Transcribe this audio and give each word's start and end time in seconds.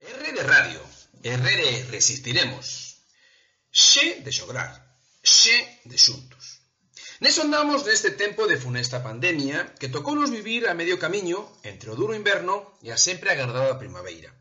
R 0.00 0.32
de 0.32 0.42
radio, 0.42 0.80
R 1.22 1.56
de 1.56 1.84
resistiremos, 1.90 2.96
X 3.70 4.24
de 4.24 4.32
xograr, 4.32 4.72
X 5.22 5.60
de 5.84 5.98
xuntos. 5.98 6.64
Nes 7.20 7.36
andamos 7.36 7.84
neste 7.84 8.16
tempo 8.16 8.48
de 8.48 8.56
funesta 8.56 9.04
pandemia 9.04 9.76
que 9.76 9.92
tocounos 9.92 10.32
vivir 10.32 10.64
a 10.64 10.72
medio 10.72 10.96
camiño 10.96 11.44
entre 11.68 11.92
o 11.92 11.98
duro 12.00 12.16
inverno 12.16 12.80
e 12.80 12.88
a 12.88 12.96
sempre 12.96 13.28
agardada 13.28 13.76
primavera. 13.76 14.32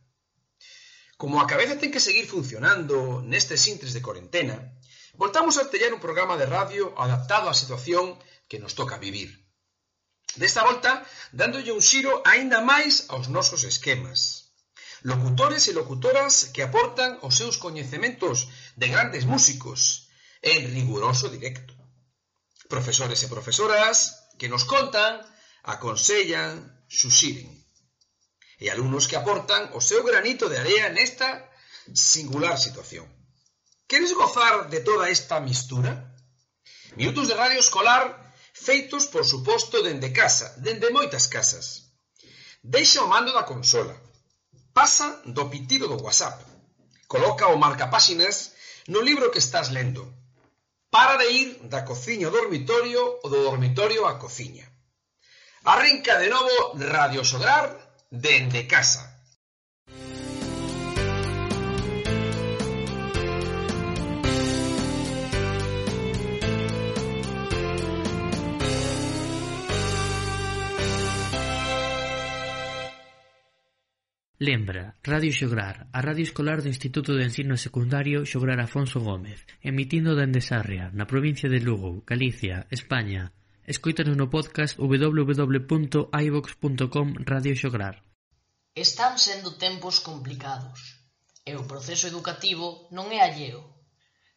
Como 1.20 1.44
a 1.44 1.50
cabeza 1.52 1.76
ten 1.76 1.92
que 1.92 2.00
seguir 2.08 2.24
funcionando 2.32 3.20
nestes 3.20 3.68
intres 3.68 3.92
de 3.92 4.00
corentena, 4.08 4.80
voltamos 5.20 5.60
a 5.60 5.68
tellar 5.68 5.92
un 5.92 6.00
programa 6.00 6.40
de 6.40 6.48
radio 6.48 6.96
adaptado 6.96 7.52
á 7.52 7.54
situación 7.54 8.16
que 8.48 8.64
nos 8.64 8.80
toca 8.80 8.96
vivir. 8.96 9.44
Desta 10.40 10.64
volta, 10.64 11.04
dándolle 11.36 11.76
un 11.76 11.84
xiro 11.84 12.24
aínda 12.24 12.64
máis 12.64 13.12
aos 13.12 13.28
nosos 13.28 13.68
esquemas, 13.68 14.39
locutores 15.04 15.68
e 15.68 15.74
locutoras 15.74 16.52
que 16.54 16.62
aportan 16.62 17.20
os 17.24 17.36
seus 17.40 17.56
coñecementos 17.58 18.48
de 18.76 18.88
grandes 18.90 19.24
músicos 19.24 20.10
en 20.42 20.72
riguroso 20.74 21.30
directo. 21.30 21.74
Profesores 22.68 23.24
e 23.24 23.32
profesoras 23.32 24.30
que 24.38 24.52
nos 24.52 24.64
contan, 24.64 25.24
aconsellan, 25.64 26.84
suxiren. 26.88 27.50
E 28.60 28.68
alumnos 28.68 29.08
que 29.08 29.16
aportan 29.16 29.72
o 29.72 29.80
seu 29.80 30.04
granito 30.04 30.52
de 30.52 30.60
area 30.60 30.92
nesta 30.92 31.48
singular 31.96 32.60
situación. 32.60 33.08
Queres 33.88 34.14
gozar 34.14 34.70
de 34.70 34.82
toda 34.82 35.10
esta 35.10 35.40
mistura? 35.40 36.14
Minutos 36.96 37.28
de 37.28 37.36
radio 37.36 37.60
escolar 37.60 38.36
feitos, 38.54 39.08
por 39.08 39.26
suposto, 39.26 39.82
dende 39.82 40.12
casa, 40.12 40.54
dende 40.60 40.92
moitas 40.92 41.26
casas. 41.26 41.90
Deixa 42.62 43.02
o 43.02 43.08
mando 43.08 43.32
da 43.32 43.48
consola, 43.48 43.96
pasa 44.80 45.20
do 45.26 45.50
pitido 45.52 45.90
do 45.90 46.02
WhatsApp. 46.06 46.40
Coloca 47.06 47.52
o 47.52 47.58
marcapáxinas 47.58 48.56
no 48.88 49.02
libro 49.02 49.30
que 49.30 49.44
estás 49.46 49.68
lendo. 49.76 50.08
Para 50.90 51.18
de 51.18 51.28
ir 51.42 51.50
da 51.68 51.84
cociña 51.84 52.28
ao 52.28 52.36
dormitorio 52.40 53.20
ou 53.22 53.28
do 53.30 53.44
dormitorio 53.44 54.08
á 54.08 54.16
cociña. 54.24 54.72
Arrinca 55.66 56.16
de 56.24 56.30
novo 56.32 56.80
Radio 56.96 57.28
Sograr 57.28 57.66
dende 58.10 58.72
casa. 58.74 59.19
Lembra 74.42 74.96
Radio 75.04 75.34
Xograr, 75.34 75.92
a 75.92 76.00
radio 76.00 76.24
escolar 76.24 76.64
do 76.64 76.72
Instituto 76.72 77.12
de 77.12 77.28
Ensino 77.28 77.60
Secundario 77.60 78.24
Xograr 78.24 78.64
Afonso 78.64 79.04
Gómez, 79.04 79.44
emitindo 79.60 80.16
dende 80.16 80.40
Sarria, 80.40 80.96
na 80.96 81.04
provincia 81.12 81.52
de 81.52 81.60
Lugo, 81.60 82.08
Galicia, 82.08 82.64
España. 82.72 83.36
Escoítanos 83.68 84.16
no 84.16 84.32
podcast 84.32 84.80
www.ivox.com 84.80 86.08
Radio 87.28 87.52
Xograr. 87.52 88.00
Están 88.72 89.20
sendo 89.20 89.60
tempos 89.60 90.00
complicados 90.00 91.04
e 91.44 91.60
o 91.60 91.68
proceso 91.68 92.08
educativo 92.08 92.88
non 92.96 93.12
é 93.12 93.20
alleo. 93.20 93.76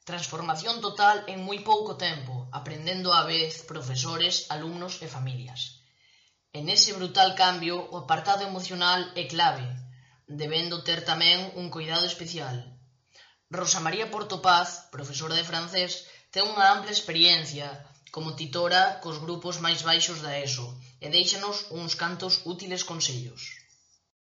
Transformación 0.02 0.82
total 0.82 1.30
en 1.30 1.46
moi 1.46 1.62
pouco 1.62 1.94
tempo, 1.94 2.50
aprendendo 2.50 3.14
á 3.14 3.22
vez 3.22 3.62
profesores, 3.70 4.50
alumnos 4.50 4.98
e 4.98 5.06
familias. 5.06 5.78
En 6.50 6.66
ese 6.66 6.90
brutal 6.90 7.38
cambio, 7.38 7.86
o 7.94 8.02
apartado 8.02 8.42
emocional 8.42 9.14
é 9.14 9.30
clave, 9.30 9.81
debendo 10.40 10.82
ter 10.86 11.00
tamén 11.04 11.52
un 11.60 11.66
coidado 11.74 12.06
especial. 12.08 12.56
Rosa 13.52 13.80
María 13.84 14.08
Portopaz, 14.08 14.88
profesora 14.94 15.36
de 15.36 15.44
francés, 15.44 16.08
ten 16.32 16.48
unha 16.48 16.72
ampla 16.74 16.92
experiencia 16.96 17.68
como 18.14 18.36
titora 18.36 19.00
cos 19.02 19.20
grupos 19.24 19.60
máis 19.64 19.80
baixos 19.84 20.24
da 20.24 20.32
ESO 20.40 20.68
e 21.04 21.06
deixanos 21.12 21.68
uns 21.72 21.92
cantos 22.02 22.44
útiles 22.52 22.82
consellos. 22.84 23.42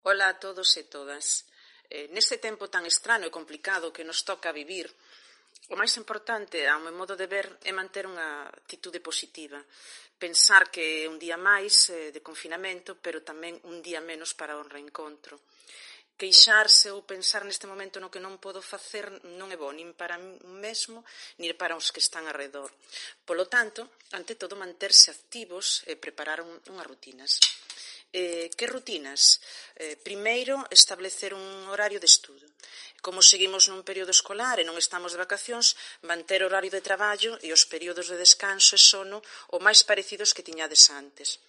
Ola 0.02 0.26
a 0.34 0.38
todos 0.42 0.68
e 0.78 0.84
todas. 0.90 1.46
Eh, 1.92 2.08
neste 2.10 2.36
tempo 2.42 2.66
tan 2.66 2.82
estrano 2.88 3.24
e 3.26 3.36
complicado 3.38 3.94
que 3.94 4.06
nos 4.06 4.26
toca 4.26 4.50
vivir, 4.50 4.90
O 5.70 5.76
máis 5.80 5.94
importante, 6.02 6.58
ao 6.66 6.82
meu 6.84 6.94
modo 7.00 7.14
de 7.16 7.26
ver, 7.34 7.46
é 7.62 7.72
manter 7.72 8.04
unha 8.12 8.50
actitude 8.60 9.00
positiva. 9.08 9.60
Pensar 10.18 10.62
que 10.74 11.06
é 11.06 11.10
un 11.12 11.18
día 11.24 11.38
máis 11.38 11.74
eh, 11.88 12.10
de 12.10 12.20
confinamento, 12.28 12.90
pero 13.04 13.22
tamén 13.30 13.54
un 13.70 13.78
día 13.86 14.00
menos 14.10 14.30
para 14.38 14.58
o 14.58 14.66
reencontro 14.66 15.34
queixarse 16.16 16.92
ou 16.92 17.02
pensar 17.02 17.42
neste 17.42 17.66
momento 17.66 17.98
no 17.98 18.12
que 18.12 18.22
non 18.22 18.38
podo 18.38 18.62
facer 18.62 19.10
non 19.36 19.50
é 19.50 19.58
bo 19.58 19.74
nin 19.74 19.96
para 19.96 20.20
mí 20.20 20.38
mesmo 20.62 21.02
nin 21.40 21.50
para 21.58 21.74
os 21.74 21.90
que 21.90 21.98
están 21.98 22.30
alrededor. 22.30 22.70
Polo 23.26 23.50
tanto, 23.50 23.98
ante 24.14 24.38
todo, 24.38 24.54
manterse 24.54 25.10
activos 25.10 25.82
e 25.88 25.98
preparar 25.98 26.44
un, 26.44 26.52
unhas 26.70 26.86
rutinas. 26.86 27.40
Eh, 28.12 28.52
que 28.52 28.68
rutinas? 28.68 29.40
Eh, 29.74 29.96
primeiro, 29.96 30.60
establecer 30.68 31.32
un 31.32 31.66
horario 31.72 31.96
de 31.96 32.06
estudo. 32.06 32.44
Como 33.00 33.24
seguimos 33.24 33.72
nun 33.72 33.82
período 33.82 34.12
escolar 34.12 34.60
e 34.60 34.68
non 34.68 34.76
estamos 34.76 35.16
de 35.16 35.22
vacacións, 35.24 35.74
manter 36.04 36.44
horario 36.44 36.70
de 36.70 36.84
traballo 36.84 37.40
e 37.40 37.50
os 37.56 37.64
períodos 37.64 38.12
de 38.12 38.20
descanso 38.20 38.76
e 38.76 38.80
sono 38.80 39.24
o 39.50 39.58
máis 39.64 39.80
parecidos 39.82 40.36
que 40.36 40.44
tiñades 40.44 40.92
antes. 40.92 41.40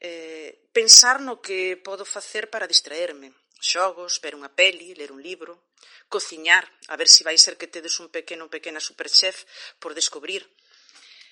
Eh, 0.00 0.72
pensar 0.72 1.20
no 1.20 1.38
que 1.44 1.76
podo 1.78 2.08
facer 2.08 2.48
para 2.48 2.66
distraerme 2.66 3.43
xogos, 3.64 4.20
ver 4.20 4.36
unha 4.36 4.52
peli, 4.52 4.92
ler 4.92 5.10
un 5.16 5.24
libro, 5.24 5.72
cociñar, 6.12 6.64
a 6.92 6.94
ver 7.00 7.08
se 7.08 7.16
si 7.16 7.26
vai 7.26 7.36
ser 7.40 7.54
que 7.56 7.72
tedes 7.72 7.96
un 8.02 8.12
pequeno 8.12 8.46
ou 8.46 8.52
pequena 8.52 8.78
superchef 8.78 9.48
por 9.80 9.96
descubrir, 9.96 10.44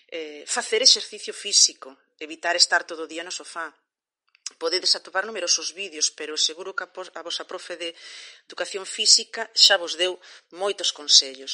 eh, 0.09 0.43
facer 0.49 0.81
exercicio 0.83 1.33
físico, 1.37 1.89
evitar 2.19 2.57
estar 2.57 2.83
todo 2.89 3.05
o 3.05 3.11
día 3.13 3.25
no 3.25 3.31
sofá, 3.31 3.77
podedes 4.59 4.95
atopar 4.97 5.25
numerosos 5.27 5.73
vídeos, 5.73 6.11
pero 6.11 6.37
seguro 6.37 6.77
que 6.77 6.85
a 6.85 7.23
vosa 7.23 7.45
profe 7.51 7.77
de 7.77 7.95
educación 8.49 8.85
física 8.87 9.51
xa 9.55 9.77
vos 9.81 9.97
deu 9.97 10.21
moitos 10.51 10.91
consellos. 10.93 11.53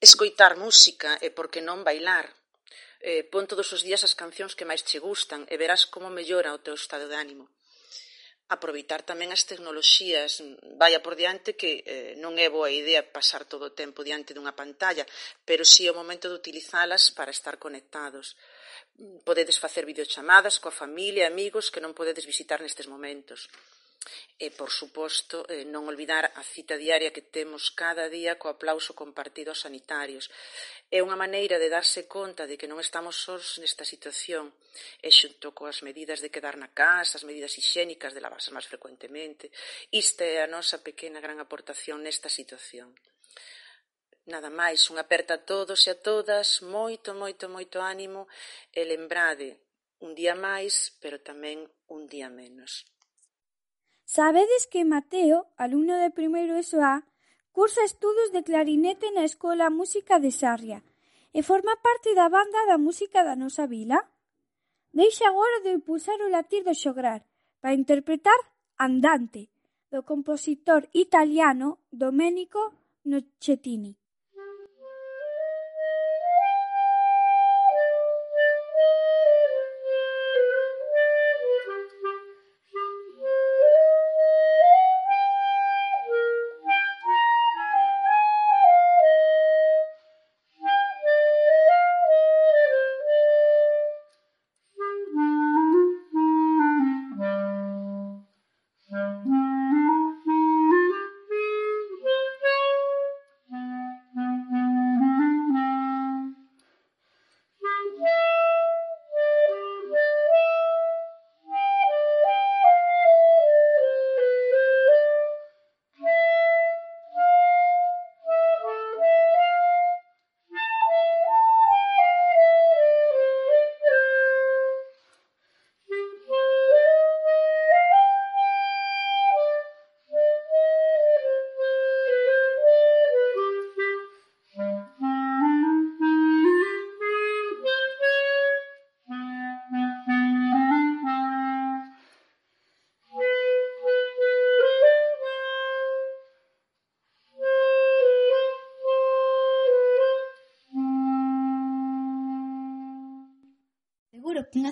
Escoitar 0.00 0.56
música 0.56 1.18
e 1.20 1.28
por 1.30 1.46
que 1.52 1.62
non 1.62 1.86
bailar. 1.86 2.26
Eh, 3.00 3.24
pon 3.32 3.48
todos 3.48 3.68
os 3.72 3.80
días 3.86 4.02
as 4.04 4.18
cancións 4.18 4.52
que 4.58 4.68
máis 4.68 4.82
che 4.84 5.00
gustan 5.00 5.46
e 5.48 5.54
verás 5.56 5.88
como 5.88 6.12
mellora 6.12 6.56
o 6.56 6.60
teu 6.60 6.76
estado 6.76 7.06
de 7.08 7.16
ánimo 7.16 7.48
aproveitar 8.50 9.06
tamén 9.06 9.30
as 9.30 9.46
tecnoloxías. 9.46 10.42
Vaya 10.74 10.98
por 10.98 11.14
diante 11.14 11.54
que 11.54 11.86
eh, 11.86 12.12
non 12.18 12.34
é 12.34 12.50
boa 12.50 12.68
idea 12.68 13.06
pasar 13.06 13.46
todo 13.46 13.70
o 13.70 13.76
tempo 13.78 14.02
diante 14.02 14.34
dunha 14.34 14.58
pantalla, 14.58 15.06
pero 15.46 15.62
si 15.62 15.86
sí 15.86 15.88
é 15.88 15.94
o 15.94 15.98
momento 15.98 16.26
de 16.26 16.34
utilizalas 16.34 17.14
para 17.14 17.30
estar 17.30 17.62
conectados. 17.62 18.34
Podedes 19.22 19.56
facer 19.56 19.86
videochamadas 19.86 20.58
coa 20.58 20.74
familia, 20.74 21.30
amigos 21.30 21.70
que 21.70 21.80
non 21.80 21.94
podedes 21.94 22.26
visitar 22.26 22.58
nestes 22.58 22.90
momentos. 22.90 23.46
E, 24.40 24.48
por 24.56 24.72
suposto, 24.72 25.44
eh, 25.52 25.68
non 25.68 25.84
olvidar 25.84 26.32
a 26.32 26.40
cita 26.40 26.80
diaria 26.80 27.12
que 27.12 27.28
temos 27.28 27.68
cada 27.76 28.08
día 28.08 28.40
co 28.40 28.48
aplauso 28.48 28.96
compartido 28.96 29.52
aos 29.52 29.60
sanitarios. 29.68 30.32
É 30.88 31.04
unha 31.04 31.20
maneira 31.20 31.60
de 31.60 31.68
darse 31.68 32.08
conta 32.08 32.48
de 32.48 32.56
que 32.56 32.64
non 32.64 32.80
estamos 32.80 33.20
sós 33.20 33.60
nesta 33.60 33.84
situación 33.84 34.56
e 35.04 35.12
xunto 35.12 35.52
coas 35.52 35.84
medidas 35.84 36.24
de 36.24 36.32
quedar 36.32 36.56
na 36.56 36.72
casa, 36.72 37.20
as 37.20 37.28
medidas 37.28 37.52
higiénicas 37.60 38.16
de 38.16 38.24
lavarse 38.24 38.48
máis 38.56 38.64
frecuentemente. 38.64 39.52
Ista 39.92 40.24
é 40.24 40.40
a 40.40 40.48
nosa 40.48 40.80
pequena 40.80 41.20
gran 41.20 41.36
aportación 41.36 42.00
nesta 42.00 42.32
situación. 42.32 42.96
Nada 44.32 44.48
máis, 44.48 44.88
unha 44.88 45.04
aperta 45.04 45.36
a 45.36 45.44
todos 45.44 45.84
e 45.84 45.90
a 45.92 46.00
todas, 46.00 46.64
moito, 46.64 47.12
moito, 47.12 47.52
moito 47.52 47.84
ánimo 47.84 48.24
e 48.72 48.88
lembrade, 48.88 49.60
un 50.00 50.16
día 50.16 50.32
máis, 50.32 50.96
pero 51.04 51.20
tamén 51.20 51.68
un 51.92 52.08
día 52.08 52.32
menos. 52.32 52.88
Sabedes 54.16 54.66
que 54.66 54.82
Mateo, 54.84 55.46
alumno 55.56 55.94
de 56.02 56.10
primeiro 56.10 56.58
eso 56.58 56.82
A, 56.82 57.06
cursa 57.54 57.86
estudos 57.86 58.34
de 58.34 58.42
clarinete 58.42 59.06
na 59.14 59.22
Escola 59.22 59.70
Música 59.70 60.18
de 60.18 60.34
Sarria 60.34 60.82
e 61.30 61.46
forma 61.46 61.78
parte 61.78 62.10
da 62.18 62.26
banda 62.26 62.58
da 62.66 62.74
música 62.74 63.22
da 63.22 63.38
nosa 63.38 63.70
vila? 63.70 64.02
Deixa 64.90 65.30
agora 65.30 65.62
de 65.62 65.78
pulsar 65.86 66.18
o 66.26 66.32
latir 66.34 66.66
do 66.66 66.74
xograr 66.74 67.22
para 67.62 67.78
interpretar 67.78 68.40
Andante, 68.74 69.46
do 69.94 70.02
compositor 70.02 70.82
italiano 70.90 71.78
Domenico 71.94 72.62
Nocettini. 73.06 73.99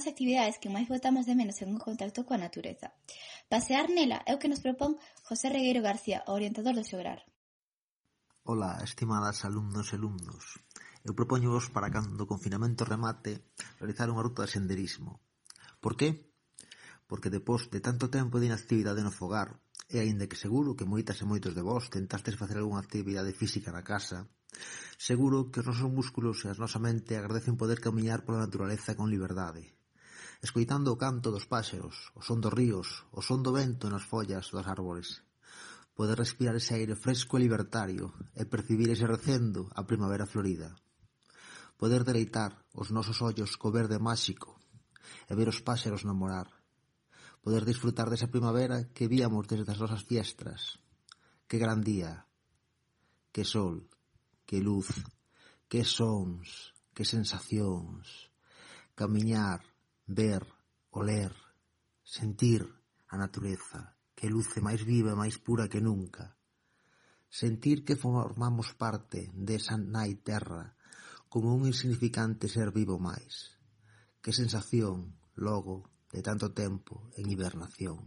actividades 0.08 0.56
que 0.56 0.72
máis 0.72 0.88
botamos 0.88 1.28
de 1.28 1.36
menos 1.36 1.60
en 1.60 1.68
un 1.76 1.80
contacto 1.86 2.24
coa 2.26 2.40
natureza. 2.40 2.88
Pasear 3.52 3.86
nela 3.92 4.18
é 4.24 4.32
o 4.32 4.40
que 4.40 4.50
nos 4.50 4.64
propón 4.64 4.96
José 5.28 5.46
Regueiro 5.52 5.84
García, 5.84 6.24
o 6.26 6.32
orientador 6.32 6.74
do 6.74 6.82
Xograr. 6.82 7.20
Ola, 8.48 8.80
estimadas 8.80 9.44
alumnos 9.44 9.92
e 9.92 10.00
alumnos. 10.00 10.44
Eu 11.06 11.12
propoño 11.12 11.52
vos 11.52 11.68
para 11.68 11.92
cando 11.92 12.24
o 12.24 12.30
confinamento 12.32 12.88
remate 12.88 13.52
realizar 13.78 14.08
unha 14.08 14.24
ruta 14.24 14.48
de 14.48 14.52
senderismo. 14.56 15.20
Por 15.84 15.94
que? 16.00 16.34
Porque 17.08 17.28
depós 17.28 17.68
de 17.68 17.84
tanto 17.84 18.08
tempo 18.08 18.40
de 18.40 18.48
inactividade 18.48 19.04
no 19.04 19.12
fogar, 19.12 19.60
e 19.92 20.00
aínda 20.00 20.28
que 20.28 20.40
seguro 20.40 20.76
que 20.76 20.88
moitas 20.88 21.20
e 21.20 21.28
moitos 21.28 21.52
de 21.52 21.62
vós 21.62 21.92
tentastes 21.92 22.40
facer 22.40 22.58
algunha 22.58 22.80
actividade 22.80 23.36
física 23.36 23.68
na 23.70 23.84
casa, 23.84 24.24
Seguro 24.96 25.50
que 25.50 25.60
os 25.60 25.66
nosos 25.68 25.90
músculos 25.98 26.36
e 26.42 26.46
a 26.48 26.58
nosa 26.62 26.82
mente 26.86 27.12
agradecen 27.14 27.60
poder 27.60 27.78
camiñar 27.86 28.20
pola 28.26 28.44
naturaleza 28.44 28.96
con 28.98 29.06
liberdade, 29.14 29.62
escoitando 30.40 30.94
o 30.94 31.00
canto 31.00 31.34
dos 31.34 31.50
páxaros, 31.50 32.14
o 32.14 32.22
son 32.22 32.38
dos 32.38 32.54
ríos, 32.54 33.04
o 33.10 33.20
son 33.22 33.42
do 33.42 33.50
vento 33.50 33.90
nas 33.90 34.06
follas 34.06 34.54
dos 34.54 34.66
árbores. 34.66 35.26
Poder 35.98 36.14
respirar 36.14 36.54
ese 36.54 36.78
aire 36.78 36.94
fresco 36.94 37.34
e 37.36 37.42
libertario 37.42 38.14
e 38.38 38.46
percibir 38.46 38.86
ese 38.94 39.02
recendo 39.02 39.66
a 39.74 39.82
primavera 39.82 40.30
florida. 40.30 40.78
Poder 41.74 42.06
deleitar 42.06 42.62
os 42.70 42.94
nosos 42.94 43.18
ollos 43.18 43.58
co 43.58 43.74
verde 43.74 43.98
máxico 43.98 44.54
e 45.26 45.34
ver 45.34 45.50
os 45.50 45.58
páxaros 45.58 46.06
namorar. 46.06 46.46
Poder 47.42 47.66
disfrutar 47.66 48.06
desa 48.06 48.30
primavera 48.30 48.86
que 48.94 49.10
víamos 49.10 49.50
desde 49.50 49.74
as 49.74 49.82
nosas 49.82 50.06
fiestras. 50.06 50.78
Que 51.50 51.58
gran 51.58 51.82
día, 51.82 52.26
que 53.34 53.42
sol, 53.42 53.90
que 54.46 54.62
luz, 54.62 54.86
que 55.66 55.82
sons, 55.82 56.74
que 56.94 57.02
sensacións. 57.02 58.30
Camiñar, 58.94 59.62
ver, 60.08 60.42
oler, 60.90 61.32
sentir 62.02 62.64
a 63.06 63.20
natureza, 63.20 63.94
que 64.16 64.32
luce 64.32 64.64
máis 64.64 64.80
viva 64.82 65.12
e 65.12 65.20
máis 65.20 65.36
pura 65.36 65.68
que 65.68 65.84
nunca. 65.84 66.34
Sentir 67.28 67.84
que 67.84 68.00
formamos 68.00 68.72
parte 68.72 69.28
desa 69.36 69.76
nai 69.76 70.16
terra 70.16 70.72
como 71.28 71.52
un 71.52 71.68
insignificante 71.68 72.48
ser 72.48 72.72
vivo 72.72 72.96
máis. 72.96 73.60
Que 74.24 74.32
sensación, 74.32 75.20
logo, 75.36 75.92
de 76.08 76.24
tanto 76.24 76.56
tempo 76.56 77.12
en 77.20 77.28
hibernación. 77.28 78.00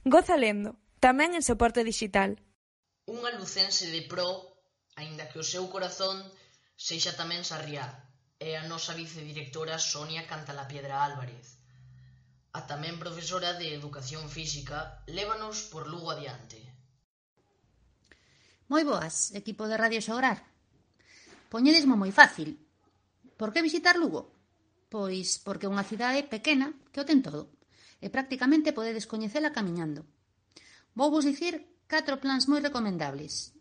Goza 0.07 0.39
lendo, 0.39 0.79
tamén 1.03 1.35
en 1.35 1.43
soporte 1.43 1.83
digital. 1.83 2.39
Unha 3.11 3.35
lucense 3.35 3.91
de 3.91 4.07
pro, 4.07 4.55
aínda 4.95 5.27
que 5.27 5.43
o 5.43 5.45
seu 5.45 5.67
corazón 5.67 6.23
Seixa 6.75 7.15
tamén 7.15 7.47
Sarriá 7.47 7.87
e 8.43 8.59
a 8.59 8.67
nosa 8.67 8.99
vicedirectora 8.99 9.79
Sonia 9.79 10.27
Cantalapiedra 10.27 11.07
Álvarez, 11.07 11.63
a 12.51 12.67
tamén 12.67 12.99
profesora 12.99 13.55
de 13.55 13.71
Educación 13.79 14.27
Física, 14.27 15.03
lévanos 15.07 15.71
por 15.71 15.87
Lugo 15.87 16.11
adiante. 16.11 16.59
Moi 18.67 18.83
boas, 18.83 19.31
equipo 19.39 19.71
de 19.71 19.79
Radio 19.79 20.03
Xograr. 20.03 20.43
Poñedesmo 21.47 21.95
moi 21.95 22.11
fácil. 22.11 22.59
Por 23.39 23.55
que 23.55 23.63
visitar 23.63 23.95
Lugo? 23.95 24.35
Pois 24.91 25.39
porque 25.47 25.67
é 25.67 25.73
unha 25.73 25.87
cidade 25.87 26.27
pequena 26.27 26.75
que 26.91 26.99
o 27.03 27.07
ten 27.07 27.23
todo 27.23 27.55
e 28.03 28.11
prácticamente 28.11 28.75
podedes 28.75 29.07
coñecela 29.07 29.55
camiñando. 29.55 30.03
Vou 30.99 31.09
vos 31.15 31.23
dicir 31.23 31.71
catro 31.87 32.19
plans 32.19 32.51
moi 32.51 32.59
recomendables, 32.59 33.55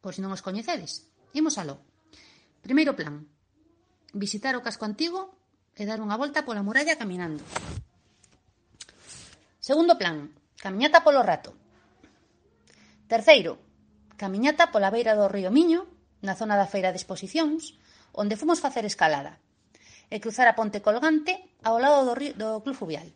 por 0.00 0.16
se 0.16 0.24
non 0.24 0.32
os 0.32 0.44
coñecedes. 0.44 1.12
Imos 1.36 1.60
aló. 1.60 1.76
Primeiro 2.64 2.96
plan: 2.96 3.28
visitar 4.16 4.56
o 4.56 4.64
casco 4.64 4.88
antigo 4.88 5.36
e 5.76 5.84
dar 5.84 6.00
unha 6.00 6.16
volta 6.16 6.48
pola 6.48 6.64
muralla 6.64 6.96
caminando. 6.96 7.44
Segundo 9.60 10.00
plan: 10.00 10.32
camiñata 10.56 11.04
polo 11.04 11.20
rato. 11.20 11.52
Terceiro: 13.04 13.60
camiñata 14.16 14.72
pola 14.72 14.88
beira 14.88 15.12
do 15.12 15.28
río 15.28 15.52
Miño, 15.52 15.84
na 16.24 16.32
zona 16.32 16.56
da 16.56 16.64
feira 16.64 16.88
de 16.88 16.96
exposicións, 16.96 17.76
onde 18.16 18.40
fomos 18.40 18.64
facer 18.64 18.88
escalada, 18.88 19.36
e 20.08 20.16
cruzar 20.24 20.48
a 20.48 20.56
ponte 20.56 20.80
colgante 20.80 21.36
ao 21.60 21.76
lado 21.76 22.08
do, 22.08 22.16
río, 22.16 22.32
do 22.32 22.64
Club 22.64 22.80
Fluvial. 22.80 23.12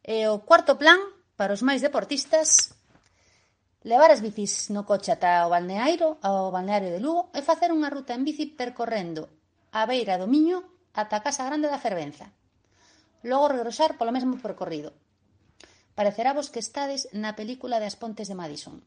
E 0.00 0.24
o 0.24 0.40
cuarto 0.48 0.80
plan, 0.80 0.96
para 1.36 1.52
os 1.52 1.60
máis 1.60 1.84
deportistas, 1.84 2.72
Levar 3.80 4.12
as 4.12 4.20
bicis 4.20 4.68
no 4.68 4.84
coche 4.84 5.08
ata 5.08 5.48
o 5.48 5.52
balneairo, 5.56 6.20
ao 6.20 6.52
balneario 6.52 6.92
de 6.92 7.00
Lugo, 7.00 7.32
e 7.32 7.40
facer 7.40 7.72
unha 7.72 7.88
ruta 7.88 8.12
en 8.12 8.28
bici 8.28 8.44
percorrendo 8.44 9.32
a 9.72 9.88
beira 9.88 10.20
do 10.20 10.28
Miño 10.28 10.60
ata 10.92 11.16
a 11.16 11.24
Casa 11.24 11.48
Grande 11.48 11.72
da 11.72 11.80
Fervenza. 11.80 12.28
Logo 13.24 13.48
regresar 13.48 13.96
polo 13.96 14.12
mesmo 14.12 14.36
percorrido. 14.36 14.92
Parecerá 15.96 16.36
vos 16.36 16.52
que 16.52 16.60
estades 16.60 17.08
na 17.16 17.32
película 17.32 17.80
das 17.80 17.96
Pontes 17.96 18.28
de 18.28 18.36
Madison. 18.36 18.84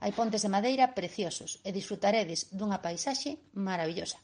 Hai 0.00 0.16
pontes 0.16 0.40
de 0.40 0.48
madeira 0.48 0.96
preciosos 0.96 1.60
e 1.60 1.68
disfrutaredes 1.76 2.48
dunha 2.48 2.80
paisaxe 2.80 3.44
maravillosa. 3.52 4.16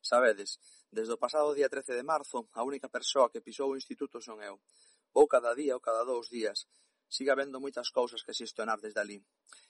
Sabedes, 0.03 0.59
desde 0.91 1.15
o 1.15 1.21
pasado 1.21 1.55
día 1.57 1.71
13 1.71 1.97
de 1.97 2.05
marzo, 2.05 2.45
a 2.53 2.61
única 2.61 2.91
persoa 2.91 3.31
que 3.31 3.41
pisou 3.41 3.73
o 3.73 3.79
instituto 3.79 4.21
son 4.21 4.43
eu. 4.43 4.61
Vou 5.15 5.25
cada 5.25 5.55
día 5.55 5.73
ou 5.73 5.81
cada 5.81 6.03
dous 6.03 6.27
días. 6.29 6.67
Siga 7.07 7.33
habendo 7.33 7.63
moitas 7.63 7.89
cousas 7.89 8.21
que 8.21 8.35
xestionar 8.35 8.77
desde 8.83 8.99
ali. 8.99 9.19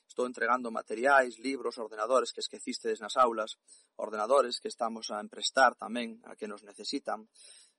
Estou 0.10 0.26
entregando 0.26 0.72
materiais, 0.72 1.38
libros, 1.38 1.78
ordenadores 1.78 2.34
que 2.34 2.42
esquecistes 2.42 3.00
nas 3.00 3.16
aulas, 3.16 3.56
ordenadores 3.96 4.60
que 4.60 4.72
estamos 4.74 5.12
a 5.14 5.22
emprestar 5.22 5.76
tamén 5.76 6.20
a 6.26 6.36
que 6.36 6.50
nos 6.50 6.66
necesitan, 6.66 7.30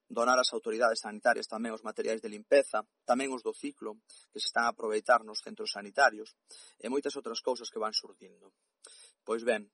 donar 0.08 0.38
ás 0.38 0.54
autoridades 0.54 1.02
sanitarias 1.02 1.50
tamén 1.50 1.74
os 1.74 1.82
materiais 1.82 2.22
de 2.22 2.30
limpeza, 2.30 2.86
tamén 3.02 3.34
os 3.34 3.42
do 3.42 3.50
ciclo, 3.52 3.98
que 4.30 4.38
se 4.38 4.48
están 4.50 4.64
a 4.66 4.72
aproveitar 4.72 5.26
nos 5.26 5.42
centros 5.42 5.74
sanitarios, 5.74 6.34
e 6.78 6.86
moitas 6.86 7.18
outras 7.18 7.42
cousas 7.42 7.70
que 7.70 7.82
van 7.82 7.94
surdindo. 7.94 8.54
Pois 9.26 9.42
ben, 9.42 9.66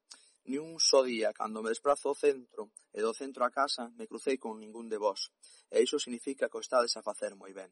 ni 0.49 0.59
un 0.59 0.81
só 0.81 1.05
día 1.05 1.33
cando 1.33 1.62
me 1.62 1.71
desprazo 1.71 2.09
ao 2.09 2.19
centro 2.19 2.73
e 2.91 2.99
do 2.99 3.15
centro 3.15 3.45
a 3.45 3.51
casa 3.53 3.93
me 3.95 4.09
crucei 4.11 4.41
con 4.41 4.59
ningún 4.59 4.89
de 4.89 4.99
vós, 4.99 5.31
e 5.71 5.79
iso 5.85 6.03
significa 6.03 6.49
que 6.49 6.59
o 6.59 6.65
estades 6.65 6.97
a 6.97 7.05
facer 7.05 7.37
moi 7.39 7.53
ben. 7.53 7.71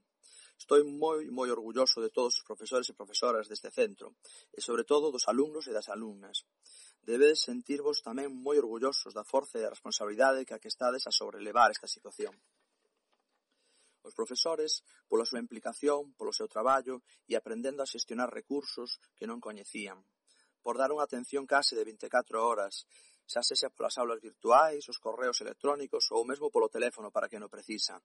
Estou 0.61 0.76
moi, 0.85 1.25
moi 1.33 1.49
orgulloso 1.49 2.05
de 2.05 2.12
todos 2.12 2.37
os 2.37 2.45
profesores 2.45 2.87
e 2.93 2.95
profesoras 2.95 3.49
deste 3.49 3.73
centro, 3.73 4.14
e 4.52 4.61
sobre 4.61 4.85
todo 4.85 5.11
dos 5.11 5.26
alumnos 5.26 5.64
e 5.67 5.73
das 5.73 5.88
alumnas. 5.88 6.45
Debedes 7.00 7.40
sentirvos 7.49 8.04
tamén 8.04 8.28
moi 8.28 8.61
orgullosos 8.61 9.16
da 9.16 9.25
forza 9.25 9.57
e 9.57 9.64
da 9.64 9.73
responsabilidade 9.73 10.45
que 10.45 10.54
a 10.54 10.61
que 10.61 10.69
estades 10.69 11.09
a 11.09 11.12
sobrelevar 11.12 11.73
esta 11.73 11.88
situación. 11.88 12.37
Os 14.04 14.16
profesores, 14.16 14.85
pola 15.09 15.28
súa 15.28 15.42
implicación, 15.45 16.12
polo 16.16 16.33
seu 16.33 16.49
traballo 16.49 17.04
e 17.28 17.37
aprendendo 17.37 17.80
a 17.85 17.90
xestionar 17.90 18.33
recursos 18.33 19.00
que 19.16 19.28
non 19.28 19.40
coñecían, 19.40 20.00
por 20.64 20.76
dar 20.80 20.92
unha 20.92 21.04
atención 21.04 21.45
case 21.49 21.73
de 21.76 21.85
24 21.88 22.40
horas, 22.40 22.85
xa 23.30 23.40
sexa 23.45 23.73
polas 23.73 23.97
aulas 24.00 24.21
virtuais, 24.21 24.85
os 24.92 25.00
correos 25.00 25.40
electrónicos 25.45 26.09
ou 26.12 26.25
mesmo 26.28 26.52
polo 26.52 26.69
teléfono 26.69 27.09
para 27.14 27.28
que 27.30 27.40
no 27.40 27.52
precisa. 27.52 27.97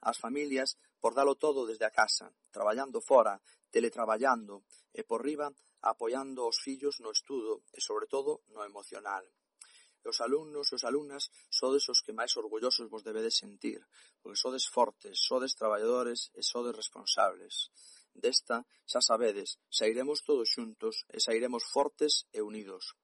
As 0.00 0.16
familias 0.18 0.78
por 1.02 1.12
dalo 1.18 1.34
todo 1.34 1.66
desde 1.66 1.86
a 1.86 1.94
casa, 1.94 2.32
traballando 2.54 2.98
fora, 3.00 3.42
teletraballando 3.74 4.64
e 4.94 5.02
por 5.02 5.20
riba 5.22 5.48
apoiando 5.82 6.46
os 6.46 6.58
fillos 6.58 7.00
no 7.00 7.10
estudo 7.10 7.64
e, 7.76 7.80
sobre 7.80 8.06
todo, 8.06 8.42
no 8.48 8.64
emocional. 8.64 9.24
E 10.02 10.08
os 10.08 10.20
alumnos 10.20 10.72
e 10.72 10.74
os 10.78 10.84
alumnas 10.84 11.28
sodes 11.52 11.84
os 11.92 12.00
que 12.04 12.16
máis 12.16 12.32
orgullosos 12.36 12.88
vos 12.88 13.04
debedes 13.04 13.36
sentir, 13.36 13.80
porque 14.20 14.42
sodes 14.44 14.64
fortes, 14.64 15.20
sodes 15.20 15.54
traballadores 15.54 16.32
e 16.38 16.42
sodes 16.42 16.76
responsables. 16.80 17.68
Desta, 18.22 18.64
xa 18.90 19.00
sabedes, 19.00 19.60
sairemos 19.68 20.24
todos 20.28 20.48
xuntos 20.56 21.04
e 21.14 21.20
sairemos 21.20 21.64
fortes 21.74 22.24
e 22.32 22.40
unidos. 22.40 22.96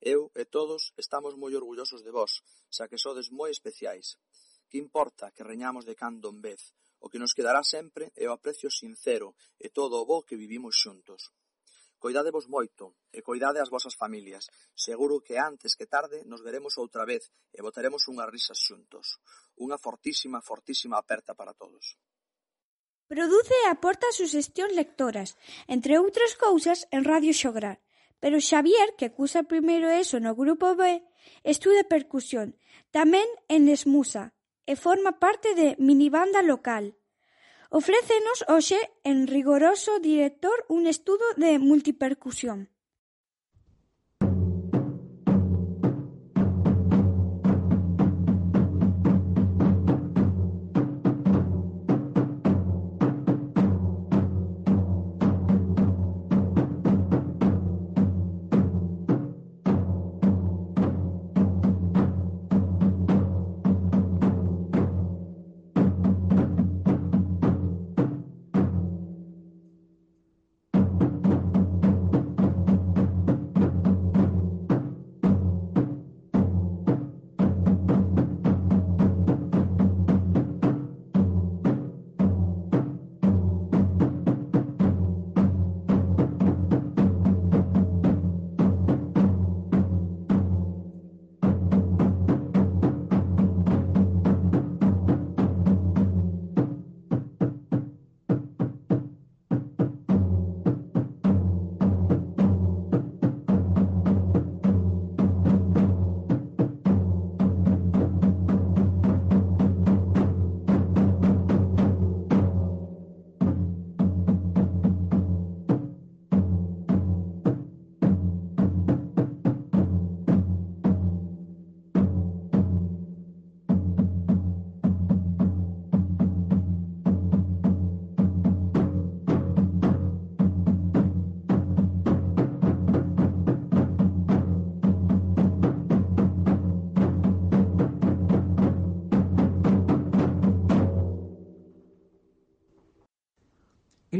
Eu 0.00 0.32
e 0.34 0.48
todos 0.48 0.96
estamos 0.96 1.36
moi 1.36 1.52
orgullosos 1.60 2.00
de 2.02 2.10
vós, 2.18 2.40
xa 2.72 2.88
que 2.88 2.96
sodes 3.04 3.28
moi 3.28 3.50
especiais. 3.52 4.16
Que 4.70 4.80
importa 4.80 5.30
que 5.34 5.44
reñamos 5.44 5.84
de 5.84 5.94
cando 5.94 6.32
en 6.32 6.40
vez, 6.40 6.72
o 7.04 7.08
que 7.10 7.20
nos 7.20 7.34
quedará 7.36 7.62
sempre 7.64 8.04
é 8.16 8.24
o 8.28 8.32
aprecio 8.32 8.70
sincero 8.72 9.36
e 9.60 9.68
todo 9.68 10.00
o 10.00 10.06
bo 10.08 10.24
que 10.24 10.40
vivimos 10.40 10.80
xuntos. 10.80 11.28
Coidádevos 12.00 12.48
moito 12.48 12.96
e 13.12 13.20
coidade 13.20 13.60
as 13.60 13.68
vosas 13.68 13.92
familias. 13.92 14.48
Seguro 14.72 15.20
que 15.20 15.36
antes 15.36 15.76
que 15.78 15.84
tarde 15.84 16.24
nos 16.24 16.40
veremos 16.40 16.80
outra 16.80 17.04
vez 17.04 17.28
e 17.52 17.60
botaremos 17.60 18.08
unhas 18.08 18.32
risas 18.32 18.56
xuntos. 18.56 19.20
Unha 19.60 19.76
fortísima, 19.76 20.40
fortísima 20.40 20.96
aperta 20.96 21.36
para 21.36 21.52
todos. 21.52 22.00
Produce 23.04 23.52
e 23.52 23.68
aporta 23.68 24.16
suxestións 24.16 24.72
lectoras, 24.72 25.36
entre 25.68 26.00
outras 26.00 26.32
cousas, 26.40 26.88
en 26.88 27.04
Radio 27.04 27.36
Xograr. 27.36 27.76
Pero 28.22 28.40
Xavier, 28.40 28.96
que 28.96 29.12
cursa 29.12 29.44
primeiro 29.44 29.92
eso 29.92 30.16
no 30.24 30.32
grupo 30.32 30.72
B, 30.80 31.04
estuda 31.44 31.84
percusión, 31.84 32.56
tamén 32.96 33.28
en 33.52 33.68
Esmusa, 33.68 34.32
e 34.64 34.78
forma 34.78 35.18
parte 35.18 35.52
de 35.58 35.74
minibanda 35.82 36.40
local. 36.40 36.96
Ofrécenos 37.72 38.42
hoxe 38.48 38.80
en 39.04 39.28
Rigoroso 39.28 40.00
Director 40.00 40.66
un 40.66 40.88
estudo 40.88 41.22
de 41.36 41.60
multipercusión. 41.60 42.68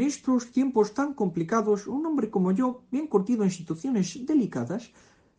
En 0.01 0.07
estos 0.07 0.51
tiempos 0.51 0.95
tan 0.95 1.13
complicados, 1.13 1.87
un 1.87 2.07
hombre 2.07 2.31
como 2.31 2.53
yo, 2.53 2.85
bien 2.91 3.07
curtido 3.07 3.45
en 3.45 3.51
situaciones 3.51 4.07
delicadas, 4.25 4.93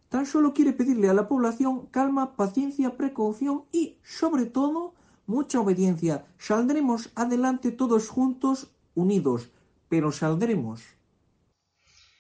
tan 0.08 0.28
solo 0.28 0.54
quiere 0.54 0.72
pedirle 0.72 1.10
a 1.10 1.16
la 1.16 1.28
población 1.28 1.88
calma, 1.88 2.36
paciencia, 2.36 2.96
precaución 2.96 3.66
y, 3.72 3.98
sobre 4.04 4.46
todo, 4.46 4.94
mucha 5.26 5.60
obediencia. 5.60 6.28
Saldremos 6.38 7.10
adelante 7.16 7.72
todos 7.72 8.08
juntos, 8.08 8.68
unidos, 8.94 9.50
pero 9.90 10.12
saldremos. 10.12 10.82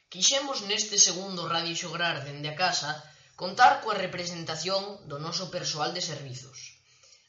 Quixemos 0.09 0.65
neste 0.65 0.97
segundo 0.97 1.45
Radio 1.45 1.77
Xograr 1.77 2.25
dende 2.25 2.49
a 2.49 2.57
casa 2.57 3.05
contar 3.37 3.85
coa 3.85 3.93
representación 3.93 4.81
do 5.05 5.21
noso 5.21 5.53
persoal 5.53 5.93
de 5.93 6.01
servizos. 6.01 6.80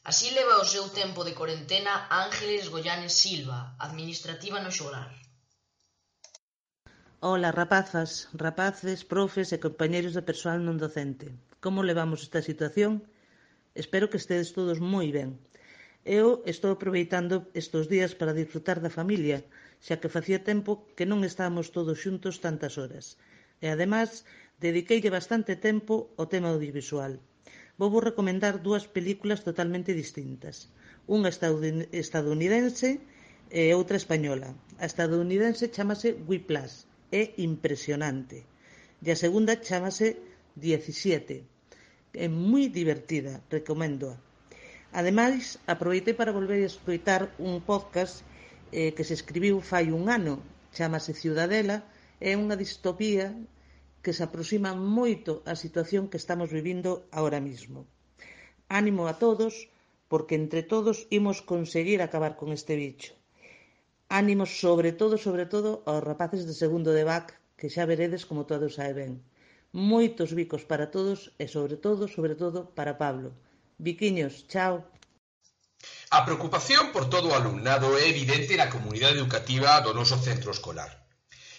Así 0.03 0.27
leva 0.35 0.59
o 0.59 0.67
seu 0.67 0.85
tempo 0.91 1.23
de 1.23 1.31
corentena 1.39 1.93
Ángeles 2.11 2.67
Goyanes 2.67 3.15
Silva, 3.23 3.59
administrativa 3.79 4.59
no 4.59 4.71
Xogar. 4.77 5.15
Ola, 7.23 7.55
rapazas, 7.61 8.27
rapaces, 8.45 8.99
profes 9.13 9.55
e 9.55 9.63
compañeiros 9.65 10.11
de 10.15 10.27
persoal 10.29 10.59
non 10.59 10.75
docente. 10.75 11.31
Como 11.63 11.87
levamos 11.87 12.19
esta 12.27 12.43
situación? 12.43 12.91
Espero 13.81 14.11
que 14.11 14.19
estedes 14.19 14.51
todos 14.51 14.83
moi 14.83 15.07
ben. 15.17 15.39
Eu 16.03 16.43
estou 16.53 16.75
aproveitando 16.75 17.47
estes 17.61 17.87
días 17.87 18.11
para 18.19 18.35
disfrutar 18.35 18.83
da 18.83 18.91
familia, 18.99 19.39
xa 19.85 19.95
que 20.03 20.11
facía 20.15 20.43
tempo 20.43 20.71
que 20.99 21.07
non 21.07 21.23
estábamos 21.23 21.71
todos 21.71 22.03
xuntos 22.03 22.43
tantas 22.43 22.75
horas. 22.75 23.15
E 23.63 23.71
ademais, 23.71 24.27
dediqueille 24.59 25.15
bastante 25.17 25.55
tempo 25.55 26.11
ao 26.19 26.27
tema 26.27 26.51
audiovisual. 26.51 27.23
Vou 27.79 27.89
recomendar 27.97 28.61
dúas 28.61 28.85
películas 28.85 29.41
totalmente 29.41 29.97
distintas. 29.97 30.69
Unha 31.09 31.33
estadounidense 31.33 32.89
e 33.49 33.73
outra 33.73 33.97
española. 33.97 34.53
A 34.77 34.85
estadounidense 34.85 35.73
chamase 35.73 36.13
Whiplash, 36.27 36.85
é 37.09 37.33
impresionante. 37.41 38.45
E 39.01 39.07
a 39.09 39.17
segunda 39.17 39.57
chamase 39.57 40.21
17. 40.53 41.45
É 42.13 42.27
moi 42.29 42.69
divertida, 42.69 43.41
recoméndoa. 43.49 44.21
Ademais, 44.93 45.57
aproveitei 45.65 46.13
para 46.13 46.35
volver 46.37 46.61
a 46.61 46.69
escoitar 46.69 47.33
un 47.41 47.65
podcast 47.65 48.21
eh, 48.69 48.93
que 48.93 49.01
se 49.07 49.17
escribiu 49.17 49.61
fai 49.61 49.89
un 49.89 50.13
ano, 50.13 50.41
chamase 50.77 51.17
Ciudadela, 51.17 51.77
é 52.21 52.37
unha 52.37 52.53
distopía 52.53 53.33
que 54.03 54.11
se 54.11 54.23
aproxima 54.27 54.71
moito 54.75 55.31
á 55.49 55.53
situación 55.55 56.03
que 56.11 56.19
estamos 56.21 56.49
vivindo 56.51 56.91
ahora 57.17 57.39
mismo. 57.49 57.79
Ánimo 58.79 59.07
a 59.07 59.15
todos, 59.23 59.53
porque 60.11 60.35
entre 60.35 60.61
todos 60.61 61.07
imos 61.19 61.37
conseguir 61.41 61.99
acabar 62.01 62.33
con 62.39 62.51
este 62.51 62.75
bicho. 62.75 63.11
Ánimo 64.09 64.45
sobre 64.45 64.91
todo, 64.91 65.15
sobre 65.17 65.45
todo, 65.53 65.81
aos 65.89 66.03
rapaces 66.03 66.43
de 66.45 66.53
segundo 66.53 66.91
de 66.93 67.07
BAC, 67.07 67.27
que 67.57 67.71
xa 67.73 67.87
veredes 67.87 68.27
como 68.27 68.45
todos 68.51 68.75
sae 68.77 68.93
ben. 68.93 69.13
Moitos 69.71 70.29
bicos 70.37 70.63
para 70.69 70.91
todos 70.95 71.33
e 71.43 71.47
sobre 71.47 71.75
todo, 71.85 72.05
sobre 72.05 72.35
todo, 72.35 72.59
para 72.77 72.99
Pablo. 73.03 73.29
Biquiños, 73.79 74.45
chao. 74.51 74.85
A 76.11 76.19
preocupación 76.27 76.91
por 76.93 77.09
todo 77.09 77.31
o 77.31 77.37
alumnado 77.39 77.87
é 77.97 78.05
evidente 78.13 78.53
na 78.59 78.69
comunidade 78.69 79.17
educativa 79.17 79.81
do 79.81 79.95
noso 79.95 80.19
centro 80.19 80.51
escolar. 80.51 81.02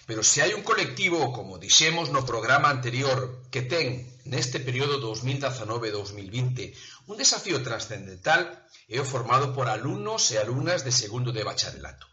Pero 0.06 0.22
se 0.22 0.42
hai 0.42 0.52
un 0.52 0.62
colectivo, 0.62 1.32
como 1.32 1.56
dixemos 1.56 2.12
no 2.12 2.28
programa 2.28 2.68
anterior, 2.68 3.48
que 3.52 3.62
ten 3.64 4.04
neste 4.24 4.60
período 4.60 5.00
2019-2020 5.00 6.76
un 7.10 7.16
desafío 7.16 7.60
trascendental 7.64 8.40
é 8.88 9.00
o 9.00 9.08
formado 9.08 9.52
por 9.56 9.66
alumnos 9.68 10.28
e 10.32 10.36
alumnas 10.36 10.84
de 10.84 10.92
segundo 10.92 11.32
de 11.32 11.44
bacharelato. 11.44 12.06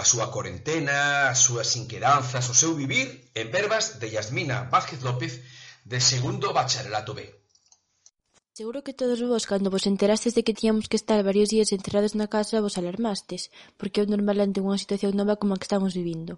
A 0.00 0.04
súa 0.04 0.30
corentena, 0.32 1.28
as 1.32 1.40
súas 1.44 1.76
inquedanzas, 1.76 2.48
o 2.48 2.54
seu 2.54 2.72
vivir 2.72 3.32
en 3.34 3.50
verbas 3.52 4.00
de 4.00 4.08
Yasmina 4.14 4.68
Vázquez 4.72 5.00
López 5.02 5.44
de 5.84 6.00
segundo 6.00 6.52
bacharelato 6.52 7.12
B. 7.12 7.37
Seguro 8.58 8.82
que 8.82 8.92
todos 9.00 9.22
vos, 9.22 9.46
cando 9.50 9.70
vos 9.74 9.86
enterastes 9.92 10.34
de 10.34 10.42
que 10.42 10.56
tiñamos 10.58 10.90
que 10.90 10.98
estar 10.98 11.22
varios 11.22 11.48
días 11.54 11.70
encerrados 11.70 12.18
na 12.18 12.26
casa 12.34 12.58
vos 12.64 12.74
alarmastes, 12.74 13.42
porque 13.78 14.02
é 14.02 14.06
normal 14.10 14.38
ante 14.42 14.58
unha 14.66 14.82
situación 14.82 15.14
nova 15.14 15.38
como 15.38 15.54
a 15.54 15.58
que 15.62 15.68
estamos 15.70 15.94
vivindo. 15.94 16.32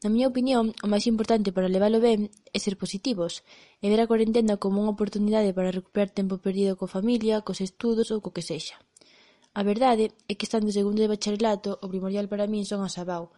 Na 0.00 0.08
miña 0.08 0.32
opinión, 0.32 0.64
o 0.80 0.86
máis 0.88 1.04
importante 1.12 1.52
para 1.52 1.68
leválo 1.68 2.00
ben 2.00 2.32
é 2.56 2.58
ser 2.64 2.80
positivos, 2.80 3.44
e 3.84 3.92
ver 3.92 4.00
a 4.00 4.08
cuarentena 4.08 4.56
como 4.56 4.80
unha 4.80 4.94
oportunidade 4.96 5.52
para 5.52 5.68
recuperar 5.68 6.08
tempo 6.08 6.40
perdido 6.40 6.80
coa 6.80 6.88
familia, 6.96 7.44
cos 7.44 7.60
estudos 7.60 8.08
ou 8.08 8.24
co 8.24 8.32
que 8.32 8.40
sexa. 8.40 8.80
A 9.52 9.60
verdade 9.60 10.16
é 10.30 10.32
que 10.40 10.48
estando 10.48 10.72
segundo 10.72 11.04
de 11.04 11.12
bacharelato, 11.12 11.76
o 11.84 11.86
primordial 11.92 12.24
para 12.32 12.48
min 12.48 12.64
son 12.64 12.80
as 12.88 12.96
abao. 12.96 13.36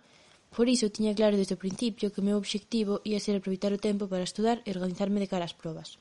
Por 0.54 0.70
iso 0.70 0.94
tiña 0.94 1.10
claro 1.18 1.34
desde 1.34 1.58
o 1.58 1.62
principio 1.62 2.14
que 2.14 2.22
o 2.22 2.26
meu 2.30 2.38
obxectivo 2.38 3.02
ia 3.02 3.18
ser 3.18 3.34
aproveitar 3.34 3.74
o 3.74 3.82
tempo 3.82 4.06
para 4.06 4.22
estudar 4.22 4.62
e 4.62 4.70
organizarme 4.70 5.18
de 5.18 5.26
cara 5.26 5.42
ás 5.42 5.58
probas. 5.58 5.98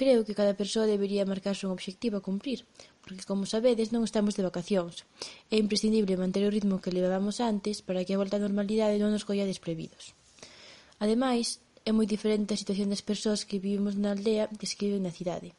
Creo 0.00 0.24
que 0.24 0.38
cada 0.40 0.56
persoa 0.56 0.88
debería 0.88 1.28
marcarse 1.28 1.68
un 1.68 1.76
obxectivo 1.76 2.16
a 2.16 2.24
cumprir, 2.28 2.64
porque, 3.04 3.28
como 3.28 3.44
sabedes, 3.44 3.92
non 3.92 4.00
estamos 4.08 4.32
de 4.32 4.46
vacacións. 4.48 5.04
É 5.52 5.60
imprescindible 5.60 6.16
manter 6.16 6.40
o 6.48 6.54
ritmo 6.56 6.80
que 6.80 6.88
levábamos 6.96 7.36
antes 7.52 7.84
para 7.84 8.00
que 8.08 8.16
a 8.16 8.20
volta 8.20 8.40
á 8.40 8.44
normalidade 8.46 8.96
non 8.96 9.12
nos 9.12 9.28
colla 9.28 9.44
desprevidos. 9.44 10.16
Ademais, 11.04 11.60
é 11.84 11.92
moi 11.92 12.08
diferente 12.08 12.56
a 12.56 12.60
situación 12.62 12.88
das 12.88 13.04
persoas 13.04 13.44
que 13.44 13.60
vivimos 13.60 13.92
na 14.00 14.16
aldea 14.16 14.48
que 14.56 14.64
se 14.64 14.80
que 14.80 14.88
viven 14.88 15.04
na 15.04 15.12
cidade. 15.12 15.52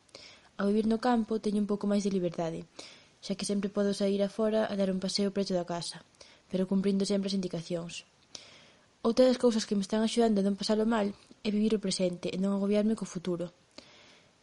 Ao 0.58 0.74
vivir 0.74 0.90
no 0.90 0.98
campo 0.98 1.38
teño 1.38 1.62
un 1.62 1.70
pouco 1.70 1.86
máis 1.86 2.02
de 2.02 2.10
liberdade, 2.10 2.66
xa 3.22 3.38
que 3.38 3.46
sempre 3.46 3.70
podo 3.70 3.94
sair 3.94 4.26
afora 4.26 4.66
a 4.66 4.74
dar 4.74 4.90
un 4.90 4.98
paseo 4.98 5.30
preto 5.30 5.54
da 5.54 5.70
casa, 5.70 6.02
pero 6.50 6.66
cumprindo 6.66 7.06
sempre 7.06 7.30
as 7.30 7.38
indicacións. 7.38 8.10
Outra 9.06 9.30
das 9.30 9.38
cousas 9.38 9.70
que 9.70 9.78
me 9.78 9.86
están 9.86 10.02
axudando 10.02 10.42
a 10.42 10.46
non 10.50 10.58
pasalo 10.58 10.90
mal 10.90 11.14
é 11.46 11.50
vivir 11.54 11.78
o 11.78 11.84
presente 11.86 12.34
e 12.34 12.42
non 12.42 12.58
agobiarme 12.58 12.98
co 12.98 13.06
futuro. 13.06 13.54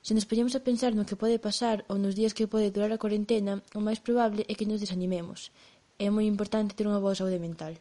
Se 0.08 0.16
nos 0.16 0.24
poñemos 0.24 0.56
a 0.56 0.64
pensar 0.64 0.96
no 0.96 1.04
que 1.04 1.20
pode 1.20 1.36
pasar 1.36 1.84
ou 1.92 2.00
nos 2.00 2.16
días 2.16 2.32
que 2.32 2.48
pode 2.48 2.72
durar 2.72 2.88
a 2.96 3.02
corentena, 3.04 3.60
o 3.76 3.80
máis 3.84 4.00
probable 4.00 4.40
é 4.48 4.56
que 4.56 4.64
nos 4.64 4.80
desanimemos. 4.80 5.52
É 6.00 6.08
moi 6.08 6.24
importante 6.24 6.72
ter 6.72 6.88
unha 6.88 6.96
boa 6.96 7.12
saúde 7.12 7.36
mental. 7.36 7.76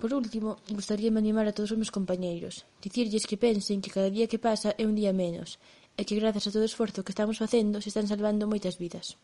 Por 0.00 0.16
último, 0.16 0.56
gustaríame 0.72 1.20
animar 1.20 1.44
a 1.44 1.52
todos 1.52 1.76
os 1.76 1.76
meus 1.76 1.92
compañeiros, 1.92 2.64
dicirlles 2.80 3.28
que 3.28 3.36
pensen 3.36 3.84
que 3.84 3.92
cada 3.92 4.08
día 4.08 4.32
que 4.32 4.40
pasa 4.40 4.72
é 4.80 4.88
un 4.88 4.96
día 4.96 5.12
menos, 5.12 5.60
e 5.92 6.08
que 6.08 6.16
grazas 6.16 6.48
a 6.48 6.52
todo 6.56 6.64
o 6.64 6.70
esforzo 6.72 7.04
que 7.04 7.12
estamos 7.12 7.36
facendo 7.36 7.84
se 7.84 7.92
están 7.92 8.08
salvando 8.08 8.48
moitas 8.48 8.80
vidas. 8.80 9.20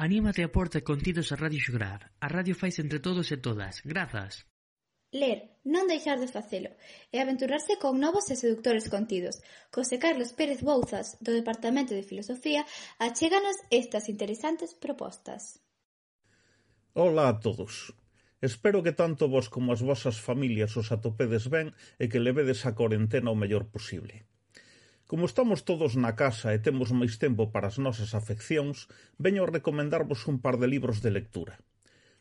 Anímate 0.00 0.40
a 0.40 0.48
porta 0.48 0.80
contidos 0.80 1.28
a 1.28 1.36
Radio 1.36 1.60
Xograr. 1.60 2.08
A 2.24 2.28
radio 2.32 2.56
fais 2.56 2.80
entre 2.80 3.04
todos 3.04 3.28
e 3.28 3.36
todas. 3.36 3.84
Grazas. 3.84 4.48
Ler, 5.10 5.58
non 5.66 5.90
deixar 5.90 6.22
de 6.22 6.30
facelo, 6.30 6.70
e 7.10 7.18
aventurarse 7.18 7.74
con 7.82 7.98
novos 7.98 8.30
e 8.30 8.38
seductores 8.38 8.86
contidos. 8.86 9.42
José 9.74 9.98
Carlos 9.98 10.30
Pérez 10.38 10.62
Bouzas, 10.62 11.18
do 11.18 11.34
Departamento 11.34 11.98
de 11.98 12.06
Filosofía, 12.06 12.62
achéganos 13.02 13.58
estas 13.74 14.06
interesantes 14.06 14.70
propostas. 14.78 15.58
Ola 16.94 17.26
a 17.26 17.34
todos. 17.42 17.90
Espero 18.38 18.86
que 18.86 18.94
tanto 18.94 19.26
vos 19.26 19.50
como 19.50 19.74
as 19.74 19.82
vosas 19.82 20.16
familias 20.16 20.78
os 20.78 20.94
atopedes 20.94 21.50
ben 21.50 21.74
e 21.98 22.06
que 22.06 22.22
levedes 22.22 22.62
a 22.62 22.78
corentena 22.78 23.34
o 23.34 23.40
mellor 23.42 23.66
posible. 23.74 24.30
Como 25.10 25.26
estamos 25.26 25.66
todos 25.66 25.98
na 25.98 26.14
casa 26.14 26.54
e 26.54 26.62
temos 26.62 26.94
máis 26.94 27.18
tempo 27.18 27.50
para 27.50 27.66
as 27.66 27.82
nosas 27.82 28.14
afeccións, 28.14 28.86
veño 29.18 29.42
a 29.42 29.50
recomendarvos 29.50 30.30
un 30.30 30.38
par 30.38 30.54
de 30.62 30.70
libros 30.70 31.02
de 31.02 31.10
lectura. 31.10 31.58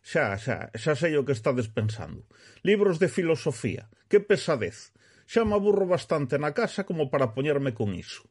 Xa, 0.09 0.25
xa, 0.41 0.57
xa 0.73 0.93
sei 0.97 1.13
o 1.21 1.25
que 1.25 1.37
estades 1.37 1.69
pensando. 1.69 2.25
Libros 2.69 2.97
de 2.97 3.13
filosofía. 3.17 3.83
Que 4.09 4.17
pesadez. 4.17 4.89
Xa 5.29 5.45
me 5.45 5.53
aburro 5.53 5.85
bastante 5.85 6.41
na 6.41 6.49
casa 6.59 6.81
como 6.89 7.13
para 7.13 7.37
poñerme 7.37 7.77
con 7.77 7.93
iso. 7.93 8.25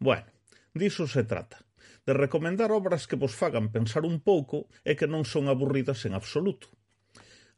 Bueno, 0.00 0.32
diso 0.72 1.04
se 1.04 1.20
trata. 1.32 1.60
De 2.08 2.16
recomendar 2.16 2.72
obras 2.72 3.04
que 3.04 3.20
vos 3.20 3.36
fagan 3.36 3.68
pensar 3.68 4.08
un 4.08 4.24
pouco 4.24 4.72
e 4.80 4.96
que 4.96 5.04
non 5.04 5.28
son 5.28 5.44
aburridas 5.52 6.00
en 6.08 6.16
absoluto. 6.16 6.72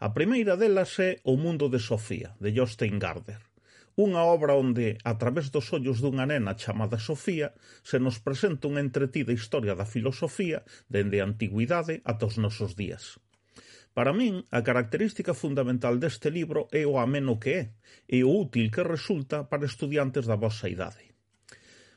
A 0.03 0.11
primeira 0.11 0.59
delas 0.59 0.99
é 0.99 1.23
O 1.23 1.39
mundo 1.39 1.71
de 1.71 1.79
Sofía, 1.79 2.35
de 2.43 2.51
Jostein 2.51 2.99
Garder. 2.99 3.47
unha 3.97 4.27
obra 4.27 4.59
onde, 4.59 4.99
a 5.07 5.15
través 5.23 5.55
dos 5.55 5.71
ollos 5.71 6.03
dunha 6.03 6.27
nena 6.27 6.59
chamada 6.59 6.99
Sofía, 6.99 7.55
se 7.87 8.03
nos 8.03 8.19
presenta 8.19 8.67
unha 8.67 8.83
entretida 8.83 9.31
historia 9.31 9.79
da 9.79 9.87
filosofía 9.87 10.67
dende 10.91 11.23
a 11.23 11.27
antigüidade 11.31 12.03
ata 12.03 12.27
os 12.27 12.37
nosos 12.43 12.75
días. 12.75 13.23
Para 13.97 14.13
min, 14.13 14.45
a 14.53 14.61
característica 14.61 15.33
fundamental 15.33 15.97
deste 15.97 16.29
libro 16.29 16.69
é 16.69 16.85
o 16.85 17.01
ameno 17.01 17.41
que 17.41 17.53
é 17.57 17.65
e 18.05 18.21
o 18.29 18.31
útil 18.45 18.69
que 18.69 18.85
resulta 18.85 19.49
para 19.49 19.65
estudiantes 19.65 20.29
da 20.29 20.37
vosa 20.37 20.69
idade. 20.69 21.17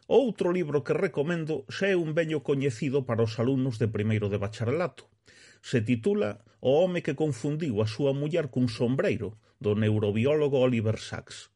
Outro 0.08 0.48
libro 0.56 0.80
que 0.80 0.96
recomendo 0.96 1.68
xa 1.68 1.92
é 1.92 2.00
un 2.00 2.16
veño 2.16 2.40
coñecido 2.40 3.04
para 3.04 3.28
os 3.28 3.36
alumnos 3.36 3.76
de 3.84 3.92
primeiro 3.92 4.32
de 4.32 4.40
bacharelato. 4.40 5.12
Se 5.60 5.84
titula 5.84 6.40
O 6.64 6.80
home 6.80 7.04
que 7.04 7.20
confundiu 7.20 7.84
a 7.84 7.88
súa 7.92 8.16
muller 8.16 8.48
cun 8.48 8.72
sombreiro, 8.72 9.36
do 9.60 9.76
neurobiólogo 9.76 10.64
Oliver 10.64 11.04
Sacks. 11.04 11.52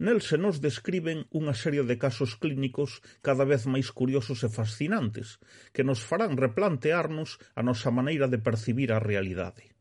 Nel 0.00 0.24
se 0.24 0.40
nos 0.40 0.64
describen 0.64 1.28
unha 1.28 1.52
serie 1.52 1.84
de 1.84 2.00
casos 2.00 2.40
clínicos 2.40 3.04
cada 3.20 3.44
vez 3.44 3.68
máis 3.68 3.92
curiosos 3.92 4.40
e 4.40 4.48
fascinantes, 4.48 5.36
que 5.76 5.84
nos 5.84 6.00
farán 6.00 6.40
replantearnos 6.40 7.36
a 7.52 7.60
nosa 7.60 7.92
maneira 7.92 8.32
de 8.32 8.40
percibir 8.40 8.88
a 8.88 8.98
realidade. 8.98 9.73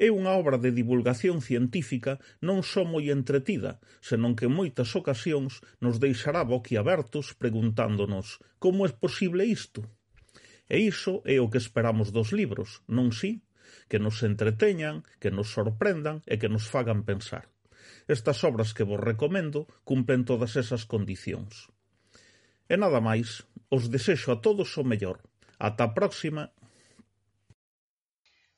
É 0.00 0.08
unha 0.08 0.32
obra 0.32 0.56
de 0.56 0.72
divulgación 0.72 1.44
científica 1.44 2.16
non 2.40 2.64
só 2.64 2.88
moi 2.88 3.12
entretida, 3.12 3.84
senón 4.00 4.32
que 4.32 4.48
en 4.48 4.56
moitas 4.56 4.96
ocasións 4.96 5.60
nos 5.84 6.00
deixará 6.00 6.40
boquiabertos 6.40 7.36
preguntándonos 7.36 8.40
como 8.56 8.88
é 8.88 8.90
posible 8.96 9.44
isto? 9.44 9.84
E 10.72 10.80
iso 10.80 11.20
é 11.28 11.36
o 11.36 11.52
que 11.52 11.60
esperamos 11.60 12.16
dos 12.16 12.32
libros, 12.32 12.80
non 12.88 13.12
si? 13.12 13.44
Que 13.92 14.00
nos 14.00 14.24
entreteñan, 14.24 15.04
que 15.20 15.28
nos 15.28 15.52
sorprendan 15.52 16.24
e 16.24 16.40
que 16.40 16.48
nos 16.48 16.64
fagan 16.64 17.04
pensar. 17.04 17.52
Estas 18.08 18.40
obras 18.40 18.72
que 18.72 18.88
vos 18.88 19.04
recomendo 19.04 19.68
cumplen 19.84 20.24
todas 20.24 20.56
esas 20.56 20.88
condicións. 20.88 21.68
E 22.72 22.74
nada 22.80 23.04
máis, 23.04 23.44
os 23.68 23.92
desexo 23.92 24.32
a 24.32 24.40
todos 24.40 24.72
o 24.80 24.84
mellor. 24.86 25.20
Ata 25.60 25.84
a 25.84 25.92
próxima 25.92 26.56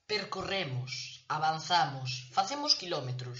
percorremos 0.07 1.21
Avanzamos, 1.38 2.29
facemos 2.37 2.77
quilómetros. 2.81 3.38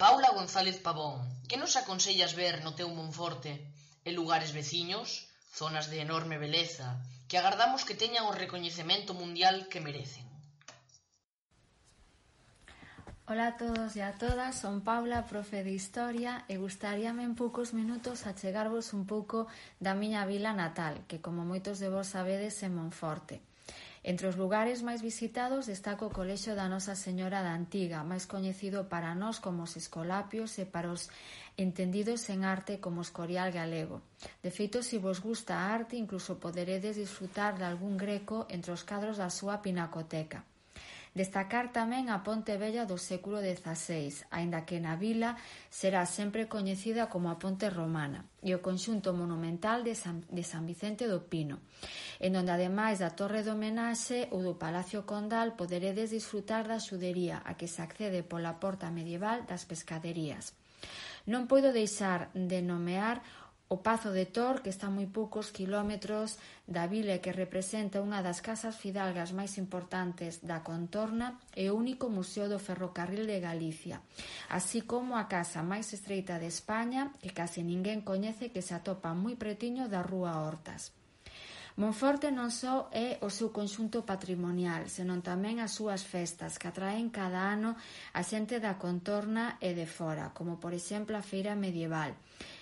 Paula 0.00 0.30
González 0.38 0.80
Pavón, 0.86 1.18
que 1.48 1.60
nos 1.60 1.76
aconsellas 1.76 2.32
ver 2.40 2.64
no 2.64 2.72
teu 2.78 2.88
Monforte 2.88 3.52
e 4.08 4.10
lugares 4.16 4.56
veciños, 4.56 5.28
zonas 5.58 5.92
de 5.92 6.00
enorme 6.00 6.40
beleza, 6.40 6.88
que 7.28 7.36
agardamos 7.36 7.84
que 7.84 8.00
teñan 8.02 8.24
o 8.24 8.32
recoñecemento 8.42 9.12
mundial 9.12 9.68
que 9.68 9.84
merecen? 9.84 10.24
Ola 13.28 13.52
a 13.52 13.56
todos 13.60 13.92
e 13.92 14.00
a 14.00 14.16
todas, 14.16 14.56
son 14.56 14.80
Paula, 14.80 15.28
profe 15.28 15.60
de 15.60 15.76
Historia 15.76 16.48
e 16.48 16.56
gustaríame 16.56 17.28
en 17.28 17.36
poucos 17.36 17.76
minutos 17.76 18.24
achegarvos 18.24 18.96
un 18.96 19.04
pouco 19.04 19.52
da 19.84 19.92
miña 19.92 20.24
vila 20.24 20.56
natal, 20.56 21.04
que 21.12 21.20
como 21.20 21.44
moitos 21.44 21.76
de 21.76 21.92
vos 21.92 22.08
sabedes 22.16 22.56
é 22.64 22.72
Monforte. 22.72 23.44
Entre 24.02 24.26
os 24.26 24.34
lugares 24.34 24.82
máis 24.82 24.98
visitados 24.98 25.70
destaca 25.70 26.02
o 26.02 26.10
Colexio 26.10 26.58
da 26.58 26.66
Nosa 26.66 26.98
Señora 26.98 27.38
da 27.46 27.54
Antiga, 27.54 28.02
máis 28.02 28.26
coñecido 28.26 28.90
para 28.90 29.14
nós 29.14 29.38
como 29.38 29.62
os 29.62 29.78
Escolapios 29.78 30.58
e 30.58 30.66
para 30.66 30.90
os 30.90 31.06
entendidos 31.54 32.26
en 32.34 32.42
arte 32.42 32.82
como 32.82 33.06
Escorial 33.06 33.54
Galego. 33.54 34.02
De 34.42 34.50
feito, 34.50 34.82
se 34.82 34.98
vos 34.98 35.22
gusta 35.22 35.54
a 35.54 35.70
arte, 35.70 35.94
incluso 35.94 36.42
poderedes 36.42 36.98
disfrutar 36.98 37.54
de 37.54 37.62
algún 37.62 37.94
greco 37.94 38.50
entre 38.50 38.74
os 38.74 38.82
cadros 38.82 39.22
da 39.22 39.30
súa 39.30 39.62
pinacoteca. 39.62 40.42
Destacar 41.12 41.76
tamén 41.76 42.08
a 42.08 42.24
Ponte 42.24 42.56
Vella 42.56 42.88
do 42.88 42.96
século 42.96 43.44
XVI, 43.44 44.24
aínda 44.32 44.64
que 44.64 44.80
na 44.80 44.96
vila 44.96 45.36
será 45.68 46.08
sempre 46.08 46.48
coñecida 46.48 47.12
como 47.12 47.28
a 47.28 47.36
Ponte 47.36 47.68
Romana, 47.68 48.24
e 48.40 48.56
o 48.56 48.64
conxunto 48.64 49.12
monumental 49.12 49.84
de 49.84 49.92
San, 49.92 50.24
de 50.32 50.40
San 50.40 50.64
Vicente 50.64 51.04
do 51.04 51.28
Pino, 51.28 51.60
en 52.16 52.32
onde 52.32 52.56
ademais 52.56 53.04
da 53.04 53.12
Torre 53.12 53.44
do 53.44 53.52
Menaxe 53.52 54.32
ou 54.32 54.40
do 54.40 54.56
Palacio 54.56 55.04
Condal 55.04 55.52
poderedes 55.52 56.16
disfrutar 56.16 56.64
da 56.64 56.80
xudería 56.80 57.44
a 57.44 57.60
que 57.60 57.68
se 57.68 57.84
accede 57.84 58.24
pola 58.24 58.56
porta 58.56 58.88
medieval 58.88 59.44
das 59.44 59.68
pescaderías. 59.68 60.56
Non 61.28 61.44
poido 61.44 61.76
deixar 61.76 62.32
de 62.32 62.64
nomear 62.64 63.20
o 63.72 63.80
Pazo 63.80 64.12
de 64.12 64.26
Tor, 64.26 64.60
que 64.60 64.68
está 64.68 64.92
a 64.92 64.96
moi 64.96 65.08
poucos 65.08 65.48
quilómetros 65.48 66.36
da 66.68 66.84
vila 66.84 67.24
que 67.24 67.32
representa 67.32 68.04
unha 68.04 68.20
das 68.20 68.44
casas 68.44 68.76
fidalgas 68.76 69.32
máis 69.32 69.56
importantes 69.56 70.44
da 70.44 70.60
contorna 70.60 71.40
e 71.56 71.72
o 71.72 71.76
único 71.82 72.12
museo 72.12 72.52
do 72.52 72.60
ferrocarril 72.60 73.24
de 73.24 73.40
Galicia, 73.40 74.04
así 74.52 74.84
como 74.84 75.16
a 75.16 75.24
casa 75.24 75.64
máis 75.64 75.88
estreita 75.96 76.36
de 76.36 76.52
España 76.52 77.16
que 77.24 77.32
case 77.32 77.64
ninguén 77.64 78.04
coñece 78.04 78.52
que 78.52 78.60
se 78.60 78.76
atopa 78.76 79.16
moi 79.16 79.40
pretiño 79.40 79.88
da 79.88 80.04
Rúa 80.04 80.36
Hortas. 80.44 80.92
Monforte 81.80 82.28
non 82.28 82.52
só 82.52 82.92
é 82.92 83.16
o 83.24 83.32
seu 83.32 83.48
conxunto 83.48 84.04
patrimonial, 84.04 84.92
senón 84.92 85.24
tamén 85.24 85.56
as 85.56 85.72
súas 85.72 86.04
festas, 86.04 86.60
que 86.60 86.68
atraen 86.68 87.08
cada 87.08 87.48
ano 87.48 87.80
a 88.12 88.20
xente 88.20 88.60
da 88.60 88.76
contorna 88.76 89.56
e 89.56 89.72
de 89.72 89.88
fora, 89.88 90.36
como 90.36 90.60
por 90.60 90.76
exemplo 90.76 91.16
a 91.16 91.24
Feira 91.24 91.56
Medieval. 91.56 92.12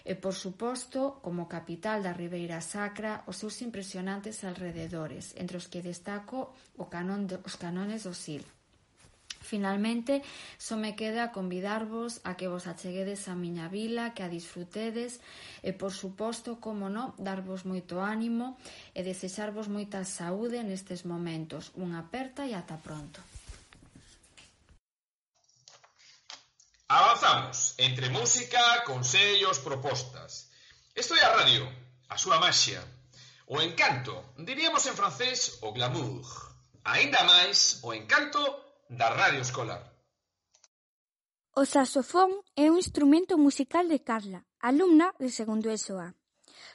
E 0.07 0.15
por 0.15 0.39
suposto, 0.39 1.19
como 1.27 1.51
capital 1.51 2.07
da 2.07 2.15
Ribeira 2.15 2.63
Sacra, 2.63 3.27
os 3.27 3.43
seus 3.43 3.59
impresionantes 3.67 4.47
alrededores, 4.47 5.35
entre 5.35 5.59
os 5.59 5.67
que 5.67 5.83
destaco 5.83 6.55
o 6.79 6.87
canón 6.87 7.27
de, 7.27 7.43
os 7.43 7.59
canones 7.59 8.07
do 8.07 8.15
Sil. 8.15 8.47
Finalmente, 9.51 10.23
só 10.63 10.79
me 10.79 10.95
queda 10.95 11.33
convidarvos 11.35 12.23
a 12.23 12.39
que 12.39 12.47
vos 12.47 12.71
acheguedes 12.71 13.27
a 13.27 13.35
miña 13.35 13.67
vila, 13.67 14.15
que 14.15 14.23
a 14.23 14.31
disfrutedes 14.31 15.19
e, 15.67 15.75
por 15.75 15.91
suposto, 15.91 16.63
como 16.63 16.87
non, 16.87 17.19
darvos 17.19 17.67
moito 17.67 17.99
ánimo 17.99 18.55
e 18.95 19.03
desexarvos 19.03 19.67
moita 19.67 20.07
saúde 20.07 20.63
nestes 20.63 21.03
momentos. 21.03 21.75
Unha 21.75 21.99
aperta 21.99 22.47
e 22.47 22.55
ata 22.55 22.79
pronto. 22.79 23.19
Avanzamos 26.87 27.75
entre 27.83 28.07
música, 28.07 28.87
consellos, 28.87 29.59
propostas. 29.59 30.47
Isto 30.95 31.19
é 31.19 31.27
a 31.27 31.35
radio, 31.43 31.67
a 32.07 32.15
súa 32.15 32.39
maxia, 32.39 32.79
o 33.51 33.59
encanto, 33.59 34.31
diríamos 34.39 34.87
en 34.87 34.95
francés 34.95 35.59
o 35.67 35.75
glamour. 35.75 36.23
Ainda 36.87 37.27
máis, 37.27 37.83
o 37.83 37.91
encanto 37.91 38.70
da 38.91 39.09
Radio 39.11 39.41
Escolar. 39.41 39.87
O 41.55 41.63
saxofón 41.63 42.43
é 42.59 42.67
un 42.67 42.77
instrumento 42.83 43.39
musical 43.39 43.87
de 43.87 44.03
Carla, 44.03 44.43
alumna 44.59 45.15
de 45.23 45.31
segundo 45.31 45.71
ESO 45.71 46.03
A. 46.03 46.11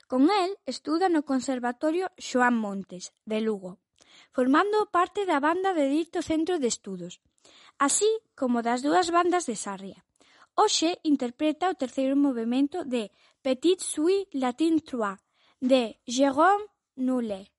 Con 0.08 0.32
el 0.32 0.56
estuda 0.64 1.12
no 1.12 1.28
Conservatorio 1.28 2.08
Xoán 2.16 2.56
Montes, 2.56 3.12
de 3.28 3.44
Lugo, 3.44 3.84
formando 4.32 4.88
parte 4.96 5.28
da 5.28 5.44
banda 5.44 5.76
de 5.76 5.92
dito 5.92 6.24
centro 6.24 6.56
de 6.56 6.72
estudos, 6.72 7.20
así 7.84 8.08
como 8.40 8.64
das 8.64 8.80
dúas 8.80 9.12
bandas 9.12 9.44
de 9.44 9.60
Sarria. 9.60 10.00
Hoxe 10.56 11.04
interpreta 11.04 11.68
o 11.68 11.76
terceiro 11.76 12.16
movimento 12.16 12.88
de 12.88 13.12
Petit 13.44 13.84
Suite 13.84 14.32
Latin 14.40 14.80
Trois, 14.80 15.20
de 15.60 16.00
Jérôme 16.08 16.64
Nullet. 16.96 17.52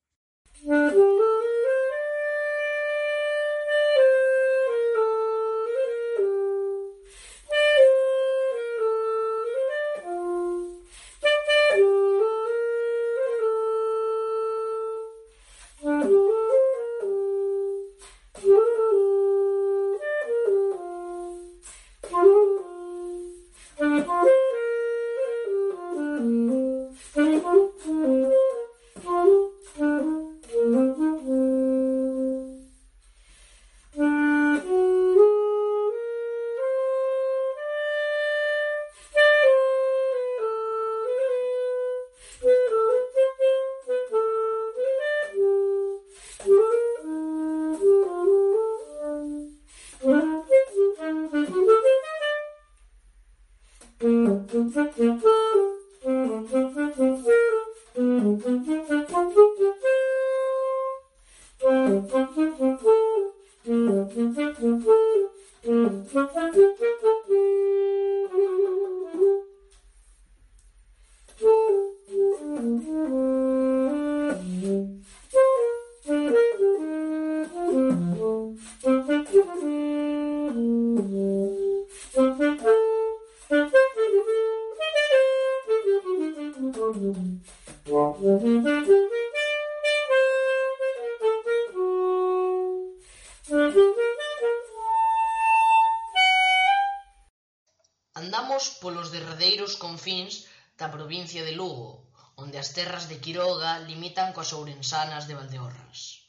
terras 102.77 103.09
de 103.09 103.17
Quiroga 103.25 103.81
limitan 103.89 104.37
coas 104.37 104.53
ourensanas 104.53 105.25
de 105.25 105.33
Valdeorras. 105.33 106.29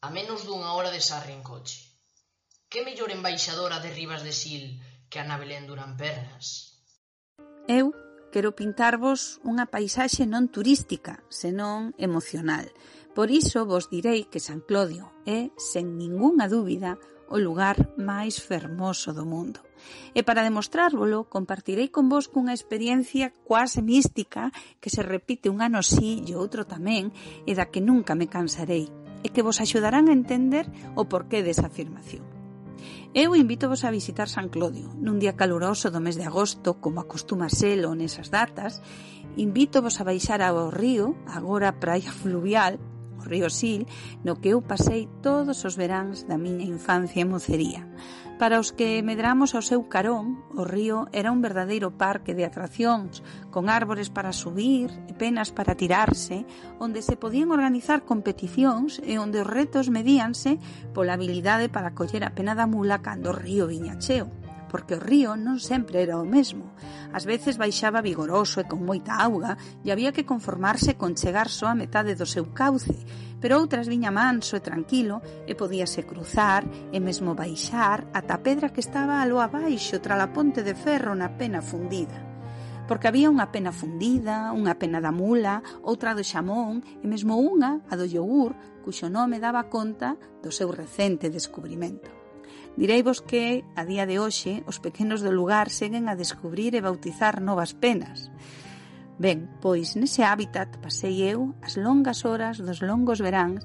A 0.00 0.08
menos 0.08 0.48
dunha 0.48 0.72
hora 0.72 0.88
de 0.88 1.04
Sarri 1.04 1.36
en 1.36 1.44
coche. 1.44 2.00
Que 2.72 2.80
mellor 2.80 3.12
embaixadora 3.12 3.76
de 3.84 3.92
Rivas 3.92 4.24
de 4.24 4.32
Sil 4.32 4.80
que 5.12 5.20
Ana 5.20 5.36
Belén 5.36 5.68
Durán 5.68 5.92
Pernas? 6.00 6.80
Eu 7.68 7.92
quero 8.32 8.56
pintarvos 8.56 9.36
unha 9.44 9.68
paisaxe 9.68 10.24
non 10.24 10.48
turística, 10.48 11.20
senón 11.28 11.92
emocional. 12.00 12.64
Por 13.12 13.28
iso 13.28 13.68
vos 13.68 13.92
direi 13.92 14.32
que 14.32 14.40
San 14.40 14.64
Clodio 14.64 15.12
é, 15.28 15.52
sen 15.60 16.00
ningunha 16.00 16.48
dúbida, 16.48 16.96
o 17.28 17.36
lugar 17.36 17.76
máis 18.00 18.40
fermoso 18.40 19.12
do 19.12 19.28
mundo. 19.28 19.65
E 20.14 20.22
para 20.26 20.46
demostrárvolo, 20.46 21.26
compartirei 21.26 21.88
con 21.92 22.08
vos 22.08 22.28
cunha 22.28 22.56
experiencia 22.56 23.32
quase 23.44 23.80
mística 23.80 24.50
que 24.80 24.92
se 24.92 25.02
repite 25.02 25.48
un 25.48 25.60
ano 25.60 25.80
sí 25.80 26.24
e 26.26 26.32
outro 26.36 26.64
tamén 26.64 27.14
e 27.44 27.52
da 27.52 27.68
que 27.72 27.84
nunca 27.84 28.16
me 28.18 28.30
cansarei 28.30 28.88
e 29.24 29.28
que 29.34 29.42
vos 29.42 29.58
axudarán 29.58 30.06
a 30.06 30.16
entender 30.16 30.70
o 30.94 31.10
porqué 31.10 31.42
desa 31.42 31.66
afirmación. 31.66 32.36
Eu 33.16 33.32
invitovos 33.32 33.82
a 33.82 33.90
visitar 33.90 34.28
San 34.28 34.52
Clodio 34.52 34.92
nun 35.00 35.16
día 35.16 35.40
caluroso 35.40 35.88
do 35.88 36.04
mes 36.04 36.20
de 36.20 36.28
agosto, 36.28 36.76
como 36.84 37.00
acostuma 37.00 37.48
selo 37.48 37.96
nesas 37.96 38.28
datas. 38.28 38.84
Invitovos 39.40 39.96
a 39.98 40.06
baixar 40.06 40.44
ao 40.44 40.68
río, 40.68 41.16
agora 41.24 41.80
praia 41.80 42.12
fluvial, 42.12 42.76
o 43.16 43.24
río 43.24 43.48
Sil, 43.48 43.88
no 44.20 44.36
que 44.36 44.52
eu 44.52 44.60
pasei 44.60 45.08
todos 45.24 45.64
os 45.64 45.80
veráns 45.80 46.28
da 46.28 46.36
miña 46.36 46.68
infancia 46.68 47.24
e 47.24 47.26
mocería. 47.26 47.88
Para 48.38 48.60
os 48.60 48.68
que 48.68 49.00
medramos 49.00 49.56
ao 49.56 49.64
seu 49.64 49.88
carón, 49.88 50.44
o 50.52 50.68
río 50.68 51.08
era 51.16 51.32
un 51.32 51.40
verdadeiro 51.40 51.96
parque 51.96 52.36
de 52.36 52.44
atraccións, 52.44 53.24
con 53.48 53.72
árbores 53.72 54.12
para 54.12 54.36
subir 54.36 54.92
e 55.08 55.16
penas 55.16 55.56
para 55.56 55.72
tirarse, 55.72 56.44
onde 56.76 57.00
se 57.00 57.16
podían 57.16 57.48
organizar 57.48 58.04
competicións 58.04 59.00
e 59.00 59.16
onde 59.16 59.40
os 59.40 59.48
retos 59.48 59.88
medíanse 59.88 60.60
pola 60.92 61.16
habilidade 61.16 61.72
para 61.72 61.96
coller 61.96 62.28
a 62.28 62.36
pena 62.36 62.52
da 62.52 62.68
mula 62.68 63.00
cando 63.00 63.32
o 63.32 63.38
río 63.40 63.64
viña 63.64 63.96
cheo 63.96 64.28
porque 64.70 64.96
o 64.96 65.02
río 65.02 65.34
non 65.34 65.58
sempre 65.62 66.02
era 66.02 66.18
o 66.18 66.26
mesmo. 66.26 66.74
Ás 67.14 67.24
veces 67.24 67.56
baixaba 67.56 68.04
vigoroso 68.04 68.60
e 68.60 68.68
con 68.68 68.82
moita 68.82 69.16
auga 69.18 69.58
e 69.84 69.90
había 69.90 70.14
que 70.14 70.28
conformarse 70.28 70.98
con 70.98 71.14
chegar 71.14 71.48
só 71.48 71.70
a 71.70 71.78
metade 71.78 72.18
do 72.18 72.26
seu 72.26 72.50
cauce, 72.54 72.94
pero 73.40 73.58
outras 73.58 73.86
viña 73.86 74.10
manso 74.10 74.56
e 74.56 74.64
tranquilo 74.64 75.22
e 75.46 75.54
podíase 75.54 76.02
cruzar 76.02 76.66
e 76.90 76.98
mesmo 76.98 77.38
baixar 77.38 78.08
ata 78.12 78.38
a 78.38 78.42
pedra 78.42 78.72
que 78.74 78.82
estaba 78.82 79.22
alo 79.22 79.38
abaixo 79.38 80.02
tra 80.02 80.18
a 80.18 80.32
ponte 80.32 80.66
de 80.66 80.74
ferro 80.74 81.14
na 81.14 81.36
pena 81.36 81.60
fundida 81.60 82.26
porque 82.86 83.10
había 83.10 83.26
unha 83.26 83.50
pena 83.50 83.74
fundida, 83.74 84.54
unha 84.54 84.78
pena 84.78 85.02
da 85.02 85.10
mula, 85.10 85.58
outra 85.82 86.14
do 86.14 86.22
xamón 86.22 86.86
e 87.02 87.06
mesmo 87.10 87.34
unha, 87.34 87.82
a 87.90 87.94
do 87.98 88.06
yogur, 88.06 88.54
cuxo 88.86 89.10
nome 89.10 89.42
daba 89.42 89.66
conta 89.66 90.14
do 90.38 90.54
seu 90.54 90.70
recente 90.70 91.26
descubrimento. 91.26 92.15
Direivos 92.76 93.24
que, 93.24 93.64
a 93.72 93.88
día 93.88 94.04
de 94.04 94.20
hoxe, 94.20 94.60
os 94.68 94.84
pequenos 94.84 95.24
do 95.24 95.32
lugar 95.32 95.72
seguen 95.72 96.12
a 96.12 96.14
descubrir 96.14 96.76
e 96.76 96.84
bautizar 96.84 97.40
novas 97.40 97.72
penas. 97.72 98.28
Ben, 99.16 99.48
pois 99.64 99.96
nese 99.96 100.20
hábitat 100.28 100.76
pasei 100.84 101.24
eu 101.24 101.56
as 101.64 101.80
longas 101.80 102.28
horas 102.28 102.60
dos 102.60 102.84
longos 102.84 103.24
veráns, 103.24 103.64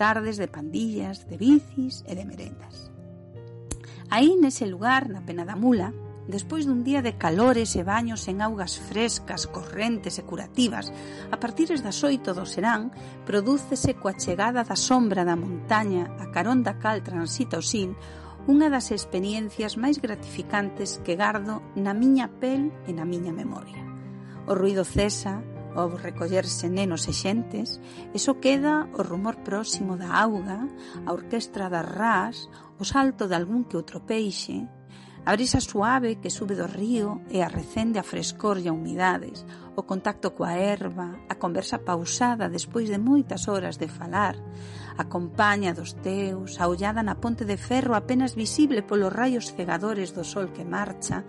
tardes 0.00 0.40
de 0.40 0.48
pandillas, 0.48 1.28
de 1.28 1.36
bicis 1.36 2.00
e 2.08 2.16
de 2.16 2.24
merendas. 2.24 2.88
Aí 4.08 4.32
nese 4.40 4.64
lugar, 4.64 5.12
na 5.12 5.20
Pena 5.20 5.44
da 5.44 5.52
Mula, 5.52 5.92
despois 6.24 6.64
dun 6.64 6.80
día 6.88 7.04
de 7.04 7.20
calores 7.20 7.76
e 7.76 7.84
baños 7.84 8.24
en 8.32 8.40
augas 8.40 8.80
frescas, 8.80 9.44
correntes 9.44 10.16
e 10.16 10.24
curativas, 10.24 10.88
a 11.28 11.36
partir 11.36 11.68
das 11.68 12.00
oito 12.00 12.32
do 12.32 12.48
serán, 12.48 12.96
prodúcese 13.28 13.92
coa 14.00 14.16
chegada 14.16 14.64
da 14.64 14.76
sombra 14.76 15.28
da 15.28 15.36
montaña 15.36 16.16
a 16.16 16.32
carón 16.32 16.64
da 16.64 16.80
cal 16.80 17.04
transita 17.04 17.60
o 17.60 17.64
sin, 17.64 17.92
unha 18.48 18.72
das 18.72 18.88
experiencias 18.96 19.76
máis 19.76 20.00
gratificantes 20.00 21.04
que 21.04 21.20
gardo 21.20 21.60
na 21.76 21.92
miña 21.92 22.32
pel 22.40 22.72
e 22.88 22.96
na 22.96 23.04
miña 23.04 23.28
memoria. 23.28 23.84
O 24.48 24.56
ruido 24.56 24.88
cesa, 24.88 25.44
ao 25.76 25.92
recollerse 25.92 26.72
nenos 26.72 27.04
e 27.06 27.14
xentes, 27.14 27.76
e 28.10 28.16
só 28.16 28.40
queda 28.40 28.88
o 28.96 29.04
rumor 29.04 29.44
próximo 29.44 30.00
da 30.00 30.16
auga, 30.16 30.64
a 31.04 31.10
orquestra 31.12 31.68
das 31.68 31.84
ras, 31.84 32.48
o 32.80 32.84
salto 32.88 33.28
de 33.28 33.36
algún 33.36 33.68
que 33.68 33.76
outro 33.76 34.00
peixe, 34.00 34.64
A 35.28 35.36
brisa 35.36 35.60
suave 35.60 36.16
que 36.24 36.30
sube 36.30 36.56
do 36.56 36.64
río 36.64 37.20
e 37.28 37.44
arrecende 37.44 38.00
a 38.00 38.08
frescor 38.12 38.56
e 38.56 38.66
a 38.68 38.72
humidades, 38.72 39.44
o 39.76 39.84
contacto 39.84 40.32
coa 40.32 40.56
erva, 40.56 41.20
a 41.28 41.36
conversa 41.36 41.84
pausada 41.84 42.48
despois 42.48 42.88
de 42.88 42.96
moitas 42.96 43.44
horas 43.44 43.76
de 43.76 43.92
falar, 43.92 44.40
a 44.96 45.04
compaña 45.04 45.76
dos 45.76 45.92
teus, 46.00 46.56
a 46.56 46.64
ollada 46.64 47.04
na 47.04 47.20
ponte 47.20 47.44
de 47.44 47.60
ferro 47.60 47.92
apenas 47.92 48.32
visible 48.40 48.80
polos 48.80 49.12
raios 49.12 49.52
cegadores 49.52 50.16
do 50.16 50.24
sol 50.24 50.48
que 50.56 50.64
marcha, 50.64 51.28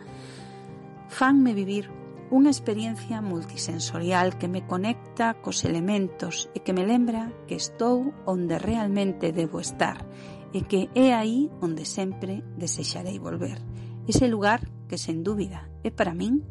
fanme 1.12 1.52
vivir 1.52 1.92
unha 2.32 2.56
experiencia 2.56 3.20
multisensorial 3.20 4.40
que 4.40 4.48
me 4.48 4.64
conecta 4.64 5.36
cos 5.44 5.68
elementos 5.68 6.48
e 6.56 6.64
que 6.64 6.72
me 6.72 6.88
lembra 6.88 7.36
que 7.52 7.60
estou 7.60 8.16
onde 8.24 8.56
realmente 8.64 9.36
debo 9.36 9.60
estar 9.60 10.08
e 10.56 10.64
que 10.64 10.88
é 10.96 11.12
aí 11.12 11.52
onde 11.60 11.84
sempre 11.84 12.48
desexarei 12.56 13.20
volver. 13.20 13.69
Ese 14.10 14.28
lugar 14.28 14.66
que, 14.90 14.98
sen 14.98 15.22
dúbida, 15.22 15.70
é 15.86 15.94
para 15.94 16.18
min 16.18 16.42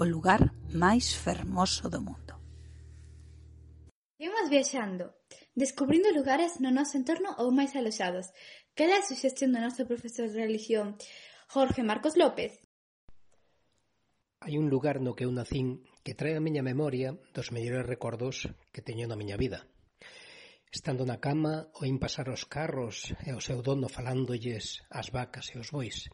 o 0.00 0.04
lugar 0.08 0.56
máis 0.72 1.12
fermoso 1.12 1.92
do 1.92 2.00
mundo. 2.00 2.40
Imos 4.16 4.48
viaxando, 4.48 5.12
descubrindo 5.52 6.08
lugares 6.08 6.56
no 6.64 6.72
noso 6.72 6.96
entorno 6.96 7.36
ou 7.36 7.52
máis 7.52 7.76
aloxados. 7.76 8.32
Que 8.72 8.88
é 8.88 8.96
a 8.96 9.04
suxestión 9.04 9.52
do 9.52 9.60
noso 9.60 9.84
profesor 9.84 10.32
de 10.32 10.40
religión, 10.40 10.96
Jorge 11.52 11.84
Marcos 11.84 12.16
López? 12.16 12.56
Hai 14.40 14.56
un 14.56 14.72
lugar 14.72 14.96
no 15.04 15.12
que 15.12 15.28
eu 15.28 15.32
nacín 15.36 15.84
que 16.00 16.16
trae 16.16 16.32
a 16.40 16.40
miña 16.40 16.64
memoria 16.64 17.12
dos 17.36 17.52
mellores 17.52 17.84
recordos 17.84 18.48
que 18.72 18.80
teño 18.80 19.04
na 19.04 19.20
miña 19.20 19.36
vida. 19.36 19.68
Estando 20.72 21.04
na 21.04 21.20
cama, 21.20 21.68
oín 21.76 22.00
pasar 22.00 22.32
os 22.32 22.48
carros 22.48 23.12
e 23.28 23.36
o 23.36 23.44
seu 23.44 23.60
dono 23.60 23.92
falándolles 23.92 24.80
as 24.88 25.12
vacas 25.12 25.52
e 25.52 25.60
os 25.60 25.68
bois. 25.68 26.08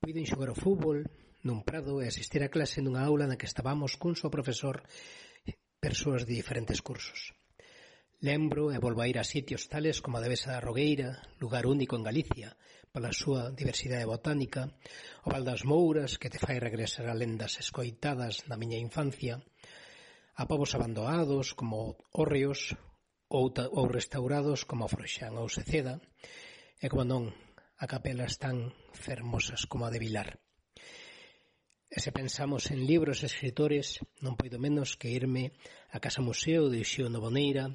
Puiden 0.00 0.24
xogar 0.24 0.48
ao 0.48 0.56
fútbol 0.56 1.04
nun 1.44 1.60
prado 1.60 2.00
e 2.00 2.08
asistir 2.08 2.40
a 2.40 2.48
clase 2.48 2.80
nunha 2.80 3.04
aula 3.04 3.28
na 3.28 3.36
que 3.36 3.44
estábamos 3.44 4.00
cun 4.00 4.16
só 4.16 4.32
profesor 4.32 4.80
persoas 5.76 6.24
de 6.24 6.32
diferentes 6.40 6.80
cursos. 6.80 7.36
Lembro 8.24 8.72
e 8.72 8.80
volvo 8.80 9.04
a 9.04 9.08
ir 9.12 9.20
a 9.20 9.28
sitios 9.28 9.68
tales 9.68 10.00
como 10.00 10.16
a 10.16 10.24
Devesa 10.24 10.56
da 10.56 10.64
Rogueira, 10.64 11.20
lugar 11.36 11.68
único 11.68 12.00
en 12.00 12.04
Galicia, 12.08 12.56
pola 12.92 13.12
súa 13.12 13.52
diversidade 13.52 14.08
botánica, 14.08 14.72
o 15.24 15.28
Val 15.28 15.44
das 15.44 15.68
Mouras, 15.68 16.16
que 16.16 16.32
te 16.32 16.40
fai 16.40 16.56
regresar 16.56 17.04
a 17.04 17.16
lendas 17.16 17.60
escoitadas 17.60 18.48
na 18.48 18.56
miña 18.56 18.80
infancia, 18.80 19.44
a 20.40 20.48
povos 20.48 20.72
abandonados 20.72 21.52
como 21.52 22.00
Orreos 22.16 22.72
ou, 23.28 23.52
ou 23.52 23.84
restaurados 23.84 24.64
como 24.64 24.88
Froxán 24.88 25.36
ou 25.36 25.52
Seceda, 25.52 26.00
e 26.80 26.88
como 26.88 27.04
non, 27.04 27.24
a 27.80 27.88
capelas 27.88 28.36
tan 28.36 28.76
fermosas 28.92 29.64
como 29.64 29.88
a 29.88 29.90
de 29.90 29.98
Vilar. 29.98 30.36
E 31.90 31.98
se 31.98 32.12
pensamos 32.12 32.70
en 32.70 32.84
libros 32.84 33.24
e 33.24 33.26
escritores, 33.32 34.04
non 34.20 34.36
poido 34.36 34.60
menos 34.60 35.00
que 35.00 35.10
irme 35.10 35.56
á 35.88 35.96
Casa 35.98 36.20
Museo 36.20 36.68
de 36.68 36.84
Xio 36.84 37.08
Novoneira 37.08 37.72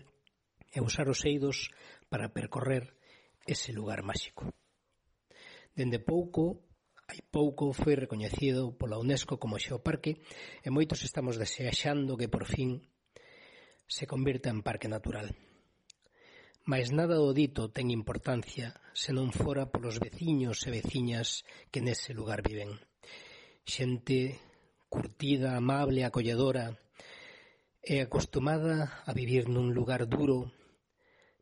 e 0.69 0.79
usar 0.79 1.09
os 1.09 1.25
eidos 1.25 1.73
para 2.07 2.31
percorrer 2.31 2.95
ese 3.49 3.73
lugar 3.73 4.05
máxico. 4.05 4.53
Dende 5.73 5.99
pouco, 5.99 6.63
hai 7.09 7.19
pouco, 7.25 7.73
foi 7.73 7.97
recoñecido 7.97 8.77
pola 8.77 9.01
UNESCO 9.01 9.41
como 9.41 9.59
Xeoparque 9.59 10.21
e 10.61 10.69
moitos 10.69 11.01
estamos 11.01 11.35
desexando 11.41 12.15
que 12.15 12.31
por 12.31 12.45
fin 12.45 12.85
se 13.89 14.05
convirta 14.05 14.53
en 14.53 14.61
parque 14.61 14.87
natural. 14.87 15.33
Mais 16.65 16.89
nada 16.89 17.21
do 17.21 17.29
dito 17.29 17.69
ten 17.69 17.93
importancia 17.93 18.73
se 18.89 19.13
non 19.13 19.29
fora 19.29 19.69
polos 19.69 20.01
veciños 20.01 20.57
e 20.65 20.73
veciñas 20.73 21.45
que 21.69 21.83
nese 21.85 22.11
lugar 22.17 22.41
viven. 22.41 22.81
Xente 23.69 24.41
curtida, 24.89 25.53
amable, 25.53 26.01
acolledora 26.01 26.73
e 27.85 28.01
acostumada 28.01 29.05
a 29.05 29.11
vivir 29.13 29.45
nun 29.45 29.77
lugar 29.77 30.09
duro, 30.09 30.49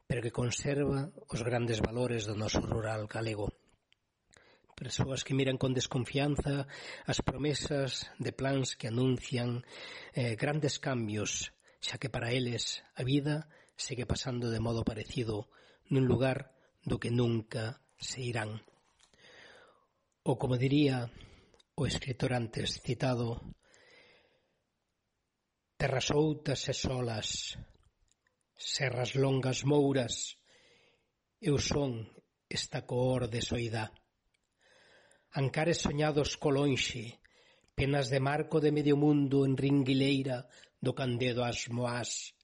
pero 0.07 0.19
que 0.19 0.35
conserva 0.35 1.07
os 1.31 1.39
grandes 1.47 1.79
valores 1.79 2.27
do 2.27 2.35
noso 2.35 2.59
rural 2.59 3.07
galego 3.07 3.47
persoas 4.83 5.23
que 5.23 5.33
miran 5.37 5.55
con 5.55 5.71
desconfianza 5.71 6.67
as 7.07 7.23
promesas 7.23 8.11
de 8.19 8.35
plans 8.35 8.75
que 8.75 8.91
anuncian 8.91 9.63
eh, 10.11 10.35
grandes 10.35 10.75
cambios, 10.81 11.55
xa 11.79 11.95
que 11.95 12.11
para 12.11 12.35
eles 12.35 12.83
a 12.99 13.07
vida 13.07 13.47
segue 13.75 14.05
pasando 14.05 14.49
de 14.53 14.59
modo 14.59 14.81
parecido 14.83 15.49
nun 15.91 16.05
lugar 16.05 16.53
do 16.83 16.99
que 17.01 17.11
nunca 17.11 17.81
se 17.97 18.21
irán. 18.21 18.61
Ou 20.23 20.39
como 20.39 20.55
diría 20.55 21.11
o 21.75 21.83
escritor 21.89 22.31
antes 22.31 22.79
citado, 22.85 23.41
terras 25.75 26.07
outas 26.15 26.61
e 26.71 26.75
solas, 26.75 27.57
serras 28.55 29.17
longas 29.19 29.65
mouras, 29.67 30.39
eu 31.43 31.59
son 31.59 32.07
esta 32.47 32.85
cor 32.87 33.27
de 33.27 33.41
soidá. 33.41 33.91
Ancares 35.33 35.81
soñados 35.81 36.37
colonxe, 36.37 37.19
penas 37.75 38.07
de 38.13 38.21
marco 38.21 38.61
de 38.61 38.71
medio 38.71 38.95
mundo 38.95 39.43
en 39.43 39.57
ringuileira 39.57 40.47
do 40.79 40.93
candedo 40.93 41.41
as 41.43 41.67
moás, 41.67 42.37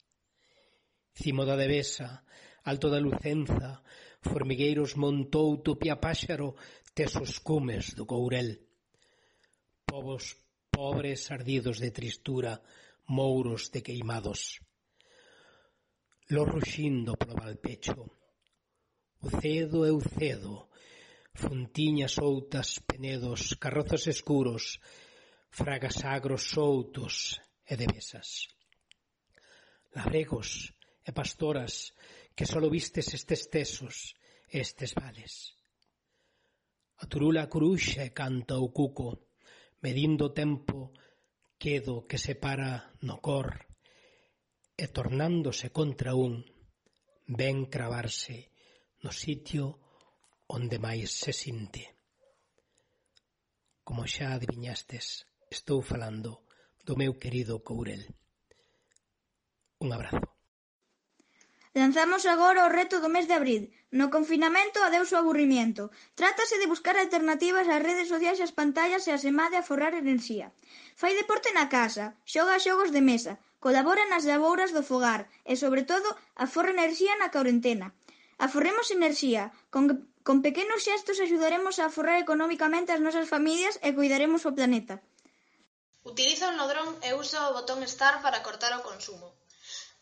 Cimo 1.21 1.43
da 1.43 1.59
Devesa, 1.59 2.23
Alto 2.63 2.87
da 2.87 2.99
Lucenza, 2.99 3.83
Formigueiros 4.21 4.95
Montou, 4.95 5.59
Tupia 5.65 5.99
Páxaro, 5.99 6.55
Tesos 6.95 7.39
cumes 7.39 7.91
do 7.97 8.05
Courel. 8.07 8.49
Povos 9.83 10.39
pobres 10.71 11.27
ardidos 11.35 11.77
de 11.83 11.91
tristura, 11.91 12.63
mouros 13.07 13.67
de 13.73 13.83
queimados. 13.83 14.63
Lo 16.31 16.45
ruxindo 16.45 17.19
proba 17.19 17.51
el 17.51 17.59
pecho. 17.59 17.99
O 19.19 19.27
cedo 19.41 19.83
é 19.83 19.91
o 19.91 19.99
cedo, 19.99 20.71
fontiñas 21.35 22.15
outas, 22.15 22.79
penedos, 22.79 23.59
carrozos 23.59 24.07
escuros, 24.07 24.79
fragas 25.51 25.97
agros 26.05 26.43
soutos 26.55 27.43
e 27.67 27.75
devesas. 27.75 28.47
Labregos, 29.91 30.78
e 31.09 31.11
pastoras 31.11 31.97
que 32.37 32.45
só 32.45 32.61
vistes 32.69 33.07
estes 33.17 33.49
tesos 33.49 34.13
e 34.53 34.61
estes 34.61 34.93
vales. 34.93 35.57
A 37.01 37.05
turula 37.09 37.49
curuxa 37.49 38.05
e 38.05 38.13
canta 38.13 38.61
o 38.61 38.69
cuco, 38.69 39.09
medindo 39.81 40.29
o 40.29 40.35
tempo 40.41 40.93
quedo 41.57 42.05
que 42.05 42.21
separa 42.21 42.93
no 43.01 43.17
cor, 43.25 43.65
e 44.77 44.85
tornándose 44.87 45.73
contra 45.73 46.13
un, 46.13 46.45
ven 47.39 47.65
cravarse 47.73 48.37
no 49.03 49.11
sitio 49.11 49.65
onde 50.47 50.77
máis 50.77 51.09
se 51.21 51.33
sinte. 51.33 51.83
Como 53.87 54.05
xa 54.13 54.37
adivinhastes, 54.37 55.25
estou 55.49 55.81
falando 55.81 56.31
do 56.85 56.93
meu 57.01 57.17
querido 57.17 57.59
Courel. 57.67 58.03
Un 59.83 59.89
abrazo. 59.97 60.28
Lanzamos 61.79 62.23
agora 62.33 62.67
o 62.67 62.73
reto 62.79 62.95
do 62.99 63.09
mes 63.15 63.25
de 63.29 63.35
abril: 63.39 63.63
No 63.99 64.05
confinamento 64.15 64.77
adeus 64.81 65.09
ao 65.11 65.21
aburrimiento. 65.23 65.83
Trátase 66.19 66.55
de 66.59 66.71
buscar 66.73 66.95
alternativas 66.99 67.71
ás 67.75 67.85
redes 67.87 68.11
sociais 68.13 68.37
e 68.39 68.45
ás 68.47 68.53
pantallas 68.59 69.03
e 69.07 69.11
asemade 69.13 69.55
a 69.57 69.67
forrar 69.69 69.93
enerxía. 69.95 70.47
Fai 70.99 71.13
deporte 71.15 71.49
na 71.57 71.65
casa, 71.75 72.05
xoga 72.33 72.63
xogos 72.65 72.89
de 72.95 73.01
mesa, 73.09 73.33
colabora 73.63 74.03
nas 74.11 74.27
labouras 74.31 74.71
do 74.75 74.83
fogar 74.89 75.21
e, 75.51 75.53
sobre 75.63 75.83
todo, 75.91 76.09
aforra 76.45 76.75
enerxía 76.75 77.13
na 77.15 77.31
corentena. 77.35 77.87
Aforremos 78.45 78.87
enerxía, 78.97 79.43
con, 79.73 79.83
con 80.27 80.37
pequenos 80.47 80.83
xestos 80.87 81.23
axudaremos 81.23 81.75
a 81.79 81.87
aforrar 81.87 82.17
economicamente 82.19 82.91
as 82.91 83.03
nosas 83.05 83.31
familias 83.33 83.75
e 83.85 83.95
cuidaremos 83.97 84.43
o 84.49 84.55
planeta. 84.57 84.95
Utiliza 86.11 86.51
un 86.51 86.59
nodrón 86.59 86.89
e 87.07 87.09
usa 87.23 87.39
o 87.47 87.55
botón 87.57 87.79
Start 87.93 88.19
para 88.25 88.43
cortar 88.47 88.71
o 88.75 88.83
consumo. 88.89 89.27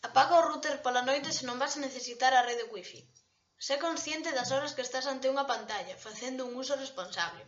Apaga 0.06 0.40
o 0.40 0.46
router 0.48 0.76
pola 0.84 1.02
noite 1.10 1.30
se 1.36 1.46
non 1.48 1.60
vas 1.62 1.74
a 1.74 1.84
necesitar 1.86 2.32
a 2.34 2.44
rede 2.48 2.64
wifi. 2.72 3.00
Sé 3.66 3.74
consciente 3.86 4.30
das 4.36 4.50
horas 4.54 4.74
que 4.74 4.84
estás 4.86 5.06
ante 5.12 5.30
unha 5.32 5.48
pantalla, 5.52 5.94
facendo 6.06 6.40
un 6.48 6.54
uso 6.62 6.74
responsable. 6.84 7.42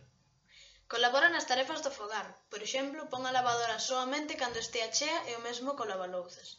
Colabora 0.91 1.29
nas 1.31 1.47
tarefas 1.51 1.79
do 1.85 1.91
fogar. 1.99 2.27
Por 2.51 2.61
exemplo, 2.67 3.07
pon 3.11 3.23
a 3.25 3.35
lavadora 3.37 3.77
soamente 3.89 4.39
cando 4.41 4.59
estea 4.59 4.91
chea 4.97 5.19
e 5.29 5.31
o 5.39 5.43
mesmo 5.47 5.69
co 5.77 5.89
lavalouzas. 5.91 6.49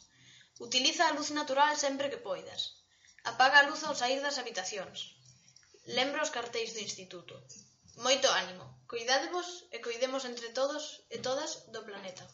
Utiliza 0.65 1.03
a 1.05 1.15
luz 1.17 1.29
natural 1.39 1.73
sempre 1.85 2.09
que 2.11 2.23
poidas. 2.27 2.61
Apaga 3.31 3.57
a 3.59 3.67
luz 3.69 3.81
ao 3.83 3.99
sair 4.01 4.19
das 4.25 4.39
habitacións. 4.41 4.99
Lembra 5.97 6.25
os 6.25 6.33
cartéis 6.37 6.69
do 6.73 6.83
instituto. 6.87 7.35
Moito 8.05 8.27
ánimo. 8.41 8.65
coidádevos 8.91 9.47
e 9.75 9.77
cuidemos 9.85 10.23
entre 10.31 10.47
todos 10.57 10.83
e 11.15 11.17
todas 11.27 11.51
do 11.73 11.81
planeta. 11.87 12.25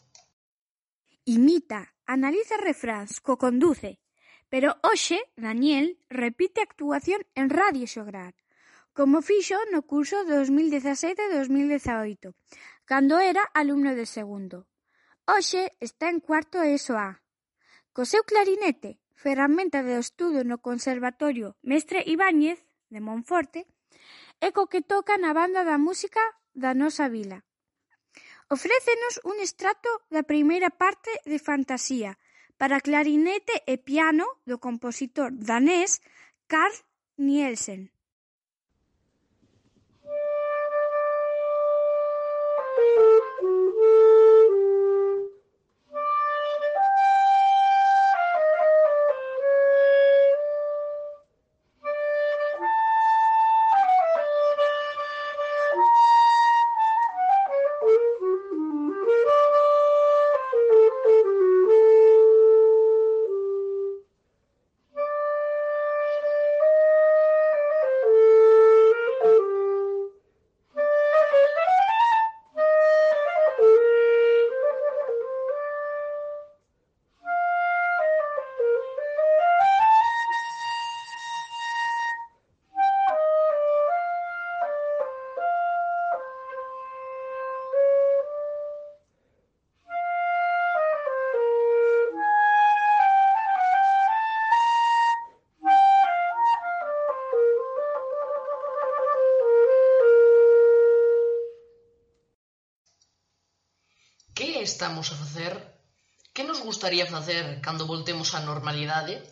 Imita, 1.30 1.94
analiza 2.06 2.58
refráns, 2.58 3.22
co-conduce. 3.22 4.02
Pero 4.50 4.82
hoxe 4.82 5.22
Daniel 5.38 5.94
repite 6.10 6.58
a 6.58 6.66
actuación 6.66 7.22
en 7.38 7.54
Radio 7.54 7.86
Xograr, 7.86 8.34
como 8.98 9.22
fixo 9.22 9.54
no 9.70 9.86
curso 9.86 10.26
2017-2018, 10.26 12.34
cando 12.82 13.22
era 13.22 13.46
alumno 13.54 13.94
de 13.94 14.10
segundo. 14.10 14.66
Hoxe 15.22 15.70
está 15.78 16.10
en 16.10 16.18
cuarto 16.18 16.66
ESO 16.66 16.98
A. 16.98 17.22
Co 17.94 18.02
seu 18.02 18.26
clarinete, 18.26 18.98
ferramenta 19.14 19.86
de 19.86 20.02
estudo 20.02 20.42
no 20.42 20.58
Conservatorio 20.58 21.54
Mestre 21.62 22.02
Ibáñez 22.02 22.58
de 22.90 22.98
Monforte, 22.98 23.70
e 24.42 24.50
co 24.50 24.66
que 24.66 24.82
toca 24.82 25.14
na 25.14 25.30
banda 25.30 25.62
da 25.62 25.78
música 25.78 26.18
da 26.58 26.74
nosa 26.74 27.06
vila. 27.06 27.46
Ofrécenos 28.50 29.20
un 29.30 29.38
extracto 29.38 29.90
da 30.10 30.26
primeira 30.26 30.70
parte 30.74 31.10
de 31.22 31.38
"Fantasía" 31.38 32.18
para 32.58 32.82
clarinete 32.82 33.62
e 33.62 33.78
piano 33.78 34.26
do 34.42 34.58
compositor 34.58 35.30
danés 35.30 36.02
Carl 36.50 36.74
Nielsen. 37.14 37.94
estamos 105.00 105.12
a 105.12 105.24
facer, 105.24 105.80
que 106.34 106.44
nos 106.44 106.60
gustaría 106.62 107.06
facer 107.06 107.44
cando 107.64 107.88
voltemos 107.88 108.36
á 108.36 108.44
normalidade? 108.44 109.24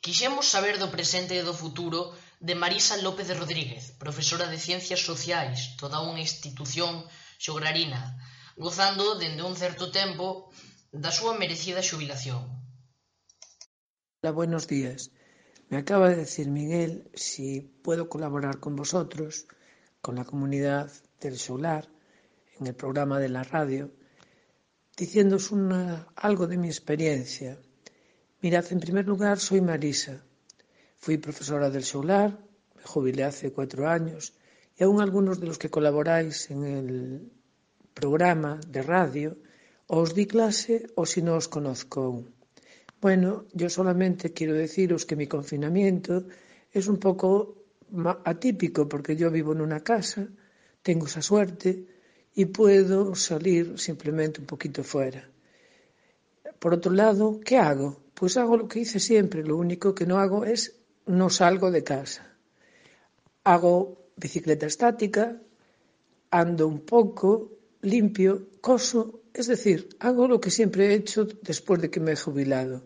Quixemos 0.00 0.48
saber 0.48 0.80
do 0.80 0.88
presente 0.88 1.36
e 1.36 1.44
do 1.44 1.52
futuro 1.52 2.16
de 2.40 2.56
Marisa 2.56 2.96
López 3.04 3.28
de 3.28 3.36
Rodríguez, 3.36 3.92
profesora 4.00 4.48
de 4.48 4.56
Ciencias 4.56 5.04
Sociais, 5.04 5.76
toda 5.76 6.00
unha 6.00 6.24
institución 6.24 7.04
xograrina, 7.36 8.16
gozando 8.56 9.20
dende 9.20 9.44
un 9.44 9.52
certo 9.52 9.92
tempo 9.92 10.48
da 10.88 11.12
súa 11.12 11.36
merecida 11.36 11.84
xubilación. 11.84 12.40
Hola, 14.24 14.32
buenos 14.32 14.64
días. 14.64 15.12
Me 15.68 15.76
acaba 15.76 16.08
de 16.08 16.24
decir 16.24 16.48
Miguel 16.48 17.12
si 17.12 17.60
puedo 17.84 18.08
colaborar 18.08 18.64
con 18.64 18.72
vosotros, 18.80 19.44
con 20.00 20.16
la 20.16 20.24
comunidad 20.24 20.88
del 21.20 21.36
solar, 21.36 21.84
en 22.56 22.64
el 22.64 22.76
programa 22.80 23.20
de 23.20 23.28
la 23.28 23.44
radio, 23.44 23.92
diciéndoos 24.96 25.50
una, 25.52 26.08
algo 26.16 26.46
de 26.46 26.56
mi 26.56 26.68
experiencia. 26.68 27.58
Mirad, 28.40 28.64
en 28.72 28.80
primer 28.80 29.06
lugar, 29.06 29.38
soy 29.38 29.60
Marisa. 29.60 30.24
Fui 30.96 31.18
profesora 31.18 31.68
del 31.68 31.84
Solar, 31.84 32.38
me 32.74 32.82
jubilé 32.82 33.24
hace 33.24 33.52
cuatro 33.52 33.88
años, 33.88 34.32
y 34.76 34.84
aún 34.84 35.00
algunos 35.00 35.38
de 35.40 35.46
los 35.46 35.58
que 35.58 35.70
colaboráis 35.70 36.50
en 36.50 36.64
el 36.64 37.32
programa 37.92 38.60
de 38.66 38.82
radio, 38.82 39.36
os 39.86 40.14
di 40.14 40.26
clase 40.26 40.88
o 40.96 41.06
si 41.06 41.22
no 41.22 41.36
os 41.36 41.48
conozco 41.48 42.02
aún. 42.02 42.34
Bueno, 43.00 43.44
yo 43.52 43.68
solamente 43.68 44.32
quiero 44.32 44.54
deciros 44.54 45.06
que 45.06 45.16
mi 45.16 45.26
confinamiento 45.26 46.26
es 46.72 46.88
un 46.88 46.98
poco 46.98 47.64
atípico 48.24 48.88
porque 48.88 49.16
yo 49.16 49.30
vivo 49.30 49.52
en 49.52 49.60
una 49.60 49.80
casa, 49.80 50.28
tengo 50.82 51.06
esa 51.06 51.22
suerte, 51.22 51.95
y 52.38 52.44
puedo 52.44 53.14
salir 53.14 53.78
simplemente 53.78 54.40
un 54.40 54.46
poquito 54.46 54.84
fuera. 54.84 55.26
Por 56.58 56.74
otro 56.74 56.92
lado, 56.92 57.40
¿qué 57.40 57.56
hago? 57.56 57.96
Pues 58.12 58.36
hago 58.36 58.58
lo 58.58 58.68
que 58.68 58.80
hice 58.80 59.00
siempre, 59.00 59.42
lo 59.42 59.56
único 59.56 59.94
que 59.94 60.04
no 60.04 60.18
hago 60.18 60.44
es 60.44 60.76
no 61.06 61.30
salgo 61.30 61.70
de 61.70 61.82
casa. 61.82 62.22
hago 63.44 64.10
bicicleta 64.16 64.66
estática, 64.66 65.40
ando 66.30 66.66
un 66.68 66.80
pouco, 66.80 67.52
limpio, 67.82 68.48
coso, 68.60 69.20
es 69.32 69.46
decir, 69.46 69.88
hago 70.00 70.28
lo 70.28 70.40
que 70.40 70.50
siempre 70.50 70.88
he 70.88 70.94
hecho 70.94 71.24
después 71.42 71.80
de 71.80 71.90
que 71.90 72.00
me 72.00 72.12
he 72.12 72.16
jubilado. 72.16 72.82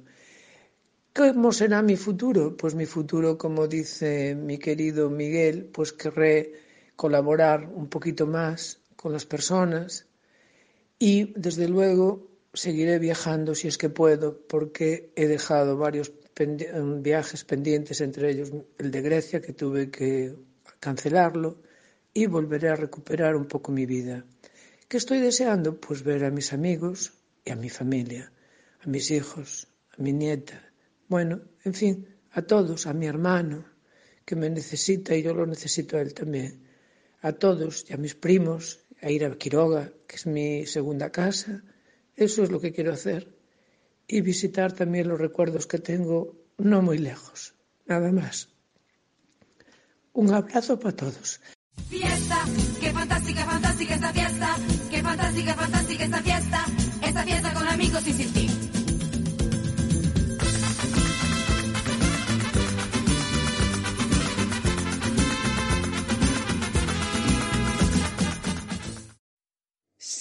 ¿Cómo 1.15 1.51
será 1.53 1.83
mi 1.83 1.97
futuro? 1.97 2.57
Pues 2.57 2.75
mi 2.75 2.87
futuro, 2.87 3.37
como 3.37 3.67
dice 3.67 4.37
mi 4.37 4.59
querido 4.59 5.11
Miguel, 5.11 5.65
pues 5.73 5.93
querré 5.93 6.53
colaborar 6.95 7.69
un 7.75 7.89
poquito 7.89 8.27
más 8.27 8.80
con 9.01 9.13
las 9.13 9.25
personas 9.25 10.07
y, 10.99 11.33
desde 11.33 11.69
luego, 11.69 12.29
seguiré 12.53 12.99
viajando 12.99 13.55
si 13.55 13.67
es 13.67 13.79
que 13.79 13.89
puedo, 13.89 14.47
porque 14.47 15.11
he 15.17 15.27
dejado 15.27 15.79
varios 15.79 16.13
viajes 17.01 17.45
pendientes, 17.45 18.03
entre 18.03 18.31
ellos 18.31 18.53
el 18.77 18.91
de 18.91 19.01
Grecia, 19.01 19.41
que 19.41 19.55
tuve 19.55 19.91
que 19.91 20.35
cancelarlo, 20.81 21.63
y 22.13 22.27
volveré 22.27 22.69
a 22.69 22.77
recuperar 22.77 23.37
un 23.37 23.47
poco 23.47 23.73
mi 23.73 23.87
vida. 23.87 24.27
¿Qué 24.87 24.99
estoy 24.99 25.21
deseando? 25.21 25.81
Pues 25.81 26.03
ver 26.03 26.25
a 26.25 26.31
mis 26.31 26.53
amigos 26.53 27.15
y 27.43 27.53
a 27.53 27.57
mi 27.57 27.71
familia, 27.71 28.31
a 28.81 28.87
mis 28.87 29.11
hijos, 29.11 29.69
a 29.97 30.03
mi 30.03 30.13
nieta, 30.13 30.61
bueno, 31.09 31.41
en 31.65 31.73
fin, 31.73 32.07
a 32.33 32.43
todos, 32.43 32.87
a 32.87 32.93
mi 32.93 33.07
hermano, 33.07 33.65
que 34.27 34.37
me 34.37 34.51
necesita 34.51 35.17
y 35.17 35.23
yo 35.23 35.33
lo 35.33 35.47
necesito 35.47 35.97
a 35.97 36.03
él 36.03 36.13
también, 36.13 36.69
a 37.23 37.33
todos 37.33 37.87
y 37.89 37.95
a 37.95 37.97
mis 37.97 38.15
primos, 38.15 38.81
a 39.03 39.11
ir 39.11 39.25
a 39.25 39.37
Quiroga, 39.37 39.93
que 40.07 40.17
es 40.17 40.27
mi 40.27 40.67
segunda 40.67 41.11
casa, 41.11 41.63
eso 42.17 42.43
es 42.43 42.51
lo 42.51 42.61
que 42.61 42.73
quiero 42.73 42.93
hacer, 42.93 43.35
y 44.07 44.21
visitar 44.21 44.73
también 44.73 45.09
los 45.09 45.21
recuerdos 45.21 45.67
que 45.67 45.79
tengo 45.79 46.37
no 46.59 46.83
muy 46.83 46.99
lejos, 46.99 47.55
nada 47.87 48.13
más. 48.13 48.49
Un 50.13 50.35
abrazo 50.35 50.79
para 50.79 50.97
todos. 50.97 51.41
Fiesta, 51.89 52.45
qué 52.81 52.93
fantástica, 52.93 53.45
fantástica 53.45 53.95
esta 53.95 54.13
fiesta, 54.13 54.57
qué 54.91 55.03
fantástica, 55.03 55.55
fantástica 55.55 56.05
esta 56.05 56.23
fiesta, 56.23 56.65
esta 57.03 57.23
fiesta 57.23 57.55
con 57.55 57.69
amigos 57.69 58.07
y 58.07 58.13
sin 58.13 58.33
ti. 58.33 58.80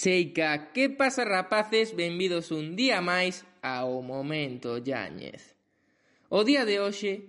Seica, 0.00 0.72
que 0.72 0.88
pasa 0.88 1.26
rapaces? 1.26 1.94
Benvidos 1.94 2.52
un 2.56 2.72
día 2.72 3.04
máis 3.04 3.44
ao 3.60 4.00
Momento 4.00 4.80
Yáñez. 4.80 5.52
O 6.32 6.40
día 6.40 6.64
de 6.64 6.80
hoxe 6.80 7.28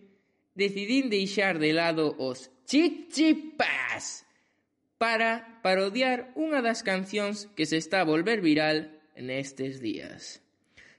decidín 0.56 1.12
deixar 1.12 1.60
de 1.60 1.76
lado 1.76 2.16
os 2.16 2.48
chichipas 2.64 4.24
para 4.96 5.60
parodiar 5.60 6.32
unha 6.40 6.64
das 6.64 6.80
cancións 6.80 7.52
que 7.60 7.68
se 7.68 7.76
está 7.76 8.08
a 8.08 8.08
volver 8.08 8.40
viral 8.40 8.88
nestes 9.20 9.84
días. 9.84 10.40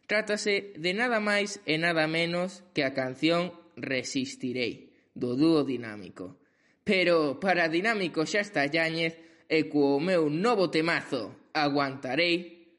Trátase 0.05 0.77
de 0.77 0.93
nada 0.93 1.25
máis 1.25 1.57
e 1.65 1.81
nada 1.81 2.05
menos 2.05 2.69
que 2.77 2.85
a 2.85 2.93
canción 2.93 3.49
Resistirei, 3.81 4.93
do 5.17 5.41
dúo 5.41 5.65
dinámico. 5.65 6.37
Pero 6.85 7.41
para 7.41 7.73
dinámico 7.73 8.29
xa 8.29 8.45
está 8.45 8.69
Yáñez 8.69 9.17
e 9.49 9.73
co 9.73 9.97
meu 9.97 10.29
novo 10.29 10.69
temazo, 10.69 11.41
aguantarei, 11.55 12.73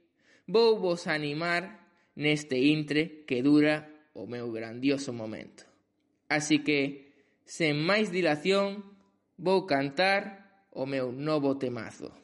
vou 0.48 0.80
vos 0.80 1.08
animar 1.08 1.84
neste 2.16 2.58
intre 2.58 3.24
que 3.26 3.42
dura 3.42 3.90
o 4.14 4.28
meu 4.28 4.52
grandioso 4.52 5.14
momento. 5.14 5.66
Así 6.30 6.60
que, 6.60 7.14
sen 7.46 7.78
máis 7.78 8.10
dilación, 8.10 8.82
vou 9.38 9.66
cantar 9.66 10.66
o 10.72 10.86
meu 10.86 11.12
novo 11.12 11.56
temazo. 11.58 12.23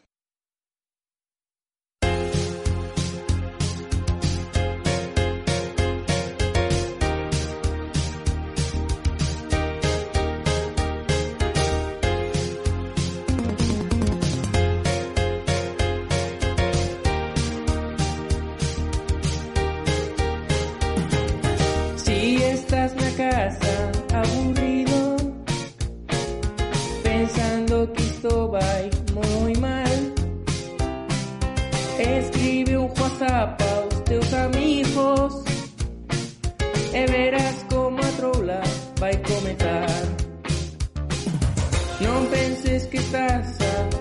Que 42.90 42.98
estás 42.98 43.58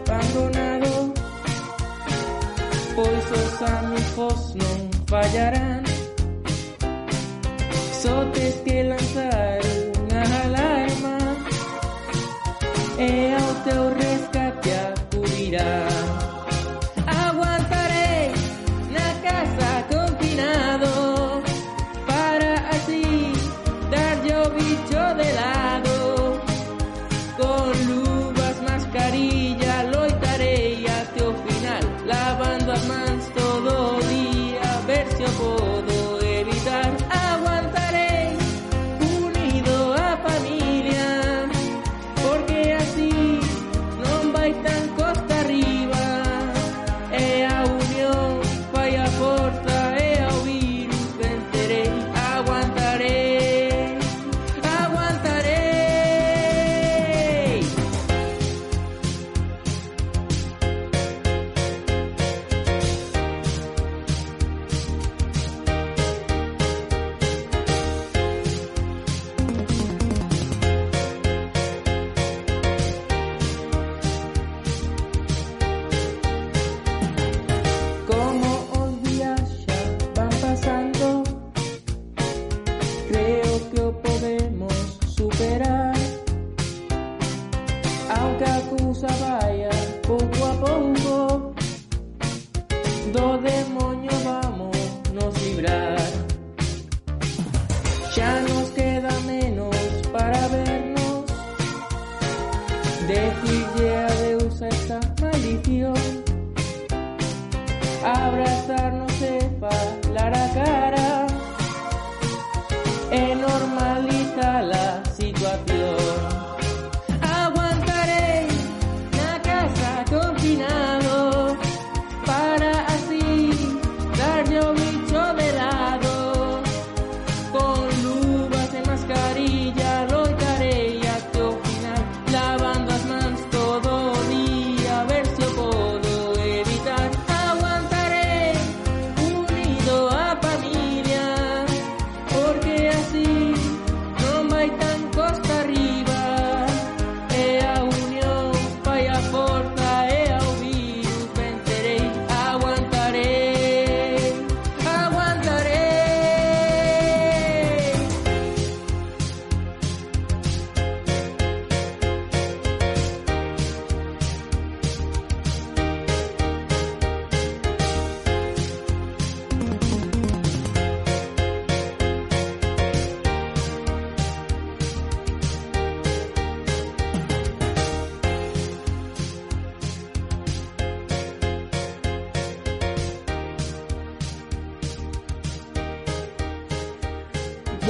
abandonado. 0.07 1.13
Pois 2.97 3.25
os 3.31 3.63
amigos 3.63 4.55
non 4.57 4.79
fallarán. 5.07 5.83
Só 7.93 8.25
tes 8.33 8.55
que 8.65 8.83
lanzar 8.85 9.61
unha 10.01 10.25
alarma. 10.45 11.17
E 12.99 13.11
ao 13.39 13.53
teu 13.67 13.85
rescate 13.95 14.71
acudirá. 14.73 16.08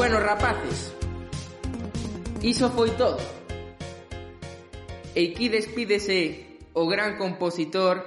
Bueno, 0.09 0.25
rapaces, 0.25 0.97
iso 2.41 2.71
foi 2.73 2.97
todo. 2.97 3.21
E 5.13 5.37
aquí 5.37 5.53
despídese 5.53 6.65
o 6.73 6.89
gran 6.89 7.21
compositor 7.21 8.01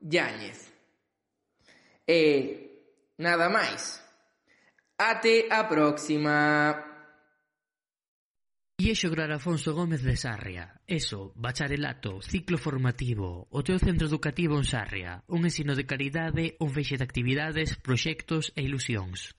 Yáñez. 0.00 0.72
E 2.08 3.20
nada 3.20 3.52
máis. 3.52 4.00
Ate 4.96 5.52
a 5.52 5.68
próxima. 5.68 6.72
E 8.80 8.96
xograr 8.96 9.28
Afonso 9.28 9.76
Gómez 9.76 10.00
de 10.00 10.16
Sarria. 10.16 10.80
Eso, 10.88 11.36
bacharelato, 11.36 12.24
ciclo 12.24 12.56
formativo, 12.56 13.44
o 13.52 13.60
teu 13.60 13.76
centro 13.76 14.08
educativo 14.08 14.56
en 14.56 14.64
Sarria. 14.64 15.20
Un 15.28 15.44
ensino 15.44 15.76
de 15.76 15.84
calidade, 15.84 16.56
un 16.64 16.72
feixe 16.72 16.96
de 16.96 17.04
actividades, 17.04 17.76
proxectos 17.76 18.56
e 18.56 18.64
ilusións. 18.64 19.36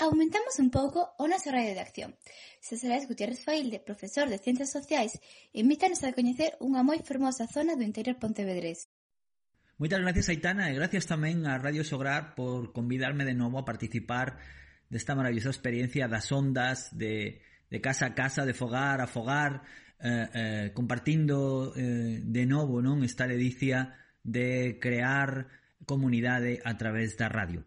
Aumentamos 0.00 0.62
un 0.62 0.70
pouco 0.70 1.10
o 1.18 1.26
noso 1.26 1.50
radio 1.50 1.74
de 1.74 1.82
acción. 1.82 2.14
César 2.62 3.02
Gutiérrez 3.10 3.42
Failde, 3.42 3.82
profesor 3.82 4.30
de 4.30 4.38
Ciencias 4.38 4.70
Sociais, 4.70 5.18
invítanos 5.50 6.06
a 6.06 6.14
coñecer 6.14 6.54
unha 6.62 6.86
moi 6.86 7.02
fermosa 7.02 7.50
zona 7.50 7.74
do 7.74 7.82
interior 7.82 8.14
pontevedrés. 8.14 8.86
Moitas 9.74 9.98
gracias, 9.98 10.30
Aitana, 10.30 10.70
e 10.70 10.78
gracias 10.78 11.10
tamén 11.10 11.50
a 11.50 11.58
Radio 11.58 11.82
Sograr 11.82 12.38
por 12.38 12.70
convidarme 12.70 13.26
de 13.26 13.34
novo 13.34 13.58
a 13.58 13.66
participar 13.66 14.38
desta 14.86 15.18
maravillosa 15.18 15.50
experiencia 15.50 16.06
das 16.06 16.30
ondas 16.30 16.94
de, 16.94 17.42
de 17.66 17.78
casa 17.82 18.10
a 18.10 18.14
casa, 18.14 18.46
de 18.46 18.54
fogar 18.54 19.02
a 19.02 19.10
fogar, 19.10 19.66
eh, 19.98 20.30
eh, 20.30 20.66
compartindo 20.78 21.74
eh, 21.74 22.22
de 22.22 22.44
novo 22.46 22.78
non 22.78 23.02
esta 23.02 23.26
ledicia 23.26 23.98
de 24.22 24.78
crear 24.78 25.50
comunidade 25.82 26.62
a 26.62 26.78
través 26.78 27.18
da 27.18 27.26
radio. 27.26 27.66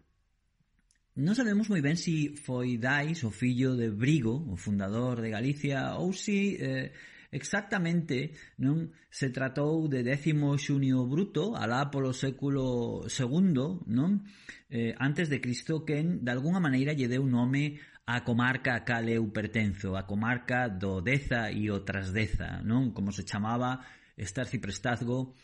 Non 1.20 1.36
sabemos 1.36 1.68
moi 1.68 1.84
ben 1.84 2.00
si 2.00 2.40
foi 2.40 2.80
Dais 2.80 3.28
o 3.28 3.36
fillo 3.36 3.76
de 3.76 3.92
Brigo, 3.92 4.48
o 4.48 4.56
fundador 4.56 5.20
de 5.20 5.28
Galicia, 5.28 6.00
ou 6.00 6.16
si 6.16 6.56
eh, 6.56 6.96
exactamente 7.36 8.32
non 8.64 8.96
se 9.12 9.28
tratou 9.28 9.92
de 9.92 10.08
décimo 10.08 10.56
xunio 10.56 11.04
bruto 11.12 11.52
alá 11.60 11.92
polo 11.92 12.16
século 12.16 13.04
segundo 13.12 13.84
non? 13.92 14.24
Eh, 14.72 14.96
antes 15.04 15.28
de 15.28 15.44
Cristo 15.44 15.84
quen 15.84 16.24
de 16.24 16.32
alguna 16.32 16.64
maneira 16.64 16.96
lle 16.96 17.12
deu 17.12 17.28
nome 17.28 17.76
a 18.08 18.24
comarca 18.24 18.80
a 18.80 18.88
cal 18.88 19.04
eu 19.12 19.28
pertenzo, 19.36 20.00
a 20.00 20.08
comarca 20.08 20.72
do 20.72 21.04
Deza 21.04 21.52
e 21.52 21.68
o 21.68 21.84
Trasdeza, 21.84 22.64
non? 22.64 22.96
Como 22.96 23.12
se 23.12 23.28
chamaba 23.28 23.84
este 24.16 24.40
arciprestazgo 24.40 25.36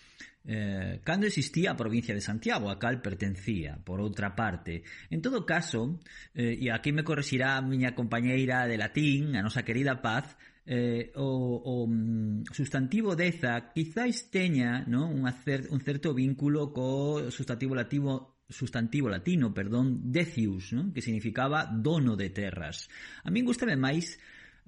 eh, 0.47 1.01
cando 1.03 1.27
existía 1.27 1.71
a 1.71 1.77
provincia 1.77 2.15
de 2.15 2.23
Santiago, 2.23 2.71
a 2.71 2.79
cal 2.79 3.03
pertencía, 3.03 3.83
por 3.83 3.99
outra 3.99 4.31
parte. 4.31 4.87
En 5.11 5.19
todo 5.19 5.43
caso, 5.43 5.99
eh, 6.31 6.55
e 6.55 6.71
aquí 6.71 6.95
me 6.95 7.03
correxirá 7.03 7.59
a 7.59 7.61
miña 7.61 7.91
compañeira 7.91 8.63
de 8.63 8.79
latín, 8.79 9.35
a 9.35 9.43
nosa 9.43 9.67
querida 9.67 9.99
Paz, 9.99 10.39
eh, 10.63 11.11
o, 11.15 11.59
o 11.63 11.87
mm, 11.87 12.51
sustantivo 12.51 13.15
deza 13.15 13.71
quizáis 13.71 14.27
teña 14.31 14.83
non? 14.83 15.15
un, 15.15 15.23
cer, 15.31 15.67
un 15.71 15.79
certo 15.79 16.11
vínculo 16.11 16.75
co 16.75 17.31
sustantivo 17.31 17.71
latino 17.71 18.35
sustantivo 18.47 19.07
latino, 19.11 19.51
perdón, 19.51 20.11
decius, 20.11 20.71
non? 20.71 20.95
que 20.95 21.03
significaba 21.03 21.67
dono 21.67 22.15
de 22.15 22.31
terras. 22.31 22.87
A 23.23 23.31
min 23.31 23.43
gustame 23.43 23.75
máis 23.75 24.15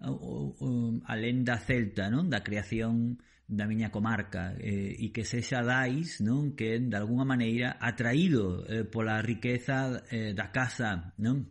o, 0.03 0.55
o, 0.55 0.67
a 1.07 1.15
lenda 1.15 1.55
celta, 1.59 2.11
non? 2.11 2.27
da 2.27 2.43
creación 2.43 3.19
da 3.49 3.65
miña 3.65 3.89
comarca 3.89 4.53
eh, 4.61 4.93
e 4.93 5.09
que 5.09 5.25
sexa 5.25 5.65
Dais 5.65 6.21
non 6.21 6.53
que 6.53 6.77
de 6.77 6.93
alguna 6.93 7.25
maneira 7.25 7.81
atraído 7.81 8.61
eh, 8.69 8.85
pola 8.85 9.25
riqueza 9.25 10.05
eh, 10.13 10.37
da 10.37 10.53
casa 10.53 11.17
non 11.17 11.49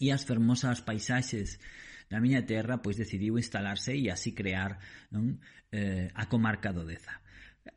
e 0.00 0.08
as 0.08 0.24
fermosas 0.24 0.80
paisaxes 0.80 1.60
da 2.08 2.16
miña 2.16 2.48
terra 2.48 2.80
pois 2.80 2.96
decidiu 2.96 3.36
instalarse 3.36 3.92
e 3.92 4.08
así 4.08 4.32
crear 4.32 4.80
non? 5.12 5.36
Eh, 5.68 6.08
a 6.16 6.24
comarca 6.32 6.72
do 6.72 6.88
Deza 6.88 7.20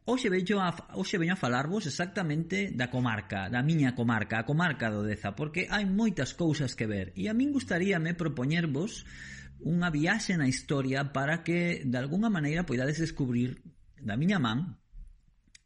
Hoxe 0.08 0.32
veño, 0.32 0.64
a, 0.64 0.72
hoxe 0.96 1.20
veño 1.20 1.36
a 1.36 1.42
falarvos 1.44 1.84
exactamente 1.92 2.72
da 2.72 2.88
comarca, 2.88 3.52
da 3.52 3.60
miña 3.60 3.92
comarca, 3.92 4.40
a 4.40 4.48
comarca 4.48 4.88
do 4.88 5.04
Deza, 5.04 5.36
porque 5.36 5.68
hai 5.68 5.84
moitas 5.84 6.32
cousas 6.32 6.80
que 6.80 6.88
ver. 6.88 7.12
E 7.20 7.28
a 7.28 7.36
min 7.36 7.52
gustaríame 7.52 8.16
propoñervos 8.16 9.04
unha 9.62 9.94
viaxe 9.94 10.34
na 10.38 10.50
historia 10.50 11.14
para 11.14 11.46
que 11.46 11.86
de 11.86 11.98
alguna 11.98 12.30
maneira 12.30 12.66
poidades 12.66 12.98
descubrir 12.98 13.62
da 14.02 14.18
miña 14.18 14.42
man 14.42 14.82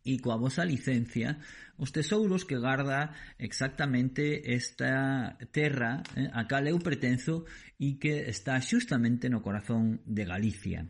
e 0.06 0.22
coa 0.22 0.38
vosa 0.38 0.68
licencia 0.68 1.42
os 1.82 1.92
tesouros 1.92 2.46
que 2.46 2.62
garda 2.62 3.12
exactamente 3.40 4.54
esta 4.54 5.36
terra 5.52 6.04
eh, 6.16 6.30
a 6.32 6.48
cal 6.48 6.68
eu 6.68 6.80
pretenzo 6.80 7.44
e 7.80 8.00
que 8.00 8.30
está 8.32 8.62
xustamente 8.64 9.28
no 9.28 9.44
corazón 9.44 10.00
de 10.08 10.24
Galicia. 10.24 10.88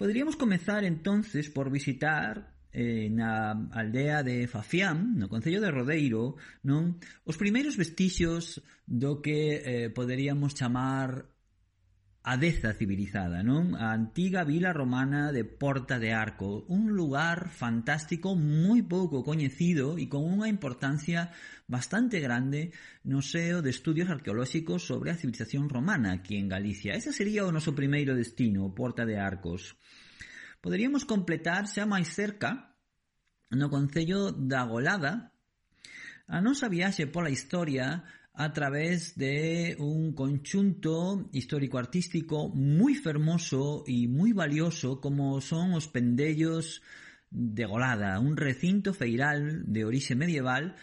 Poderíamos 0.00 0.36
comezar 0.36 0.84
entonces 0.84 1.52
por 1.52 1.68
visitar 1.68 2.56
eh, 2.72 3.12
na 3.12 3.52
aldea 3.72 4.24
de 4.24 4.48
Fafián, 4.48 5.20
no 5.20 5.28
Concello 5.28 5.60
de 5.60 5.68
Rodeiro, 5.68 6.40
non 6.64 6.96
os 7.28 7.36
primeiros 7.36 7.76
vestixios 7.76 8.64
do 8.88 9.20
que 9.20 9.60
eh, 9.60 9.88
poderíamos 9.92 10.56
chamar 10.56 11.31
a 12.22 12.38
deza 12.38 12.70
civilizada, 12.70 13.42
non? 13.42 13.74
A 13.74 13.90
antiga 13.90 14.46
vila 14.46 14.70
romana 14.70 15.34
de 15.34 15.42
Porta 15.42 15.98
de 15.98 16.14
Arco, 16.14 16.62
un 16.70 16.94
lugar 16.94 17.50
fantástico 17.50 18.38
moi 18.38 18.86
pouco 18.86 19.26
coñecido 19.26 19.98
e 19.98 20.06
con 20.06 20.22
unha 20.22 20.46
importancia 20.46 21.34
bastante 21.66 22.22
grande 22.22 22.70
no 23.02 23.26
seo 23.26 23.58
de 23.58 23.74
estudios 23.74 24.06
arqueolóxicos 24.06 24.86
sobre 24.86 25.10
a 25.10 25.18
civilización 25.18 25.66
romana 25.66 26.14
aquí 26.14 26.38
en 26.38 26.46
Galicia. 26.46 26.94
Ese 26.94 27.10
sería 27.10 27.42
o 27.42 27.50
noso 27.50 27.74
primeiro 27.74 28.14
destino, 28.14 28.70
Porta 28.70 29.02
de 29.02 29.18
Arcos. 29.18 29.74
Poderíamos 30.62 31.02
completar 31.02 31.66
xa 31.66 31.90
máis 31.90 32.06
cerca 32.06 32.78
no 33.50 33.66
Concello 33.66 34.30
da 34.30 34.62
Golada 34.62 35.34
a 36.30 36.38
nosa 36.38 36.70
viaxe 36.70 37.10
pola 37.10 37.34
historia 37.34 38.06
a 38.34 38.52
través 38.52 39.16
de 39.16 39.76
un 39.78 40.16
conxunto 40.16 41.28
histórico-artístico 41.36 42.48
moi 42.54 42.96
fermoso 42.96 43.84
e 43.84 44.08
moi 44.08 44.32
valioso 44.32 45.04
como 45.04 45.36
son 45.44 45.76
os 45.76 45.84
pendellos 45.92 46.80
de 47.28 47.64
Golada, 47.64 48.20
un 48.20 48.36
recinto 48.36 48.96
feiral 48.96 49.64
de 49.68 49.84
orixe 49.84 50.16
medieval 50.16 50.76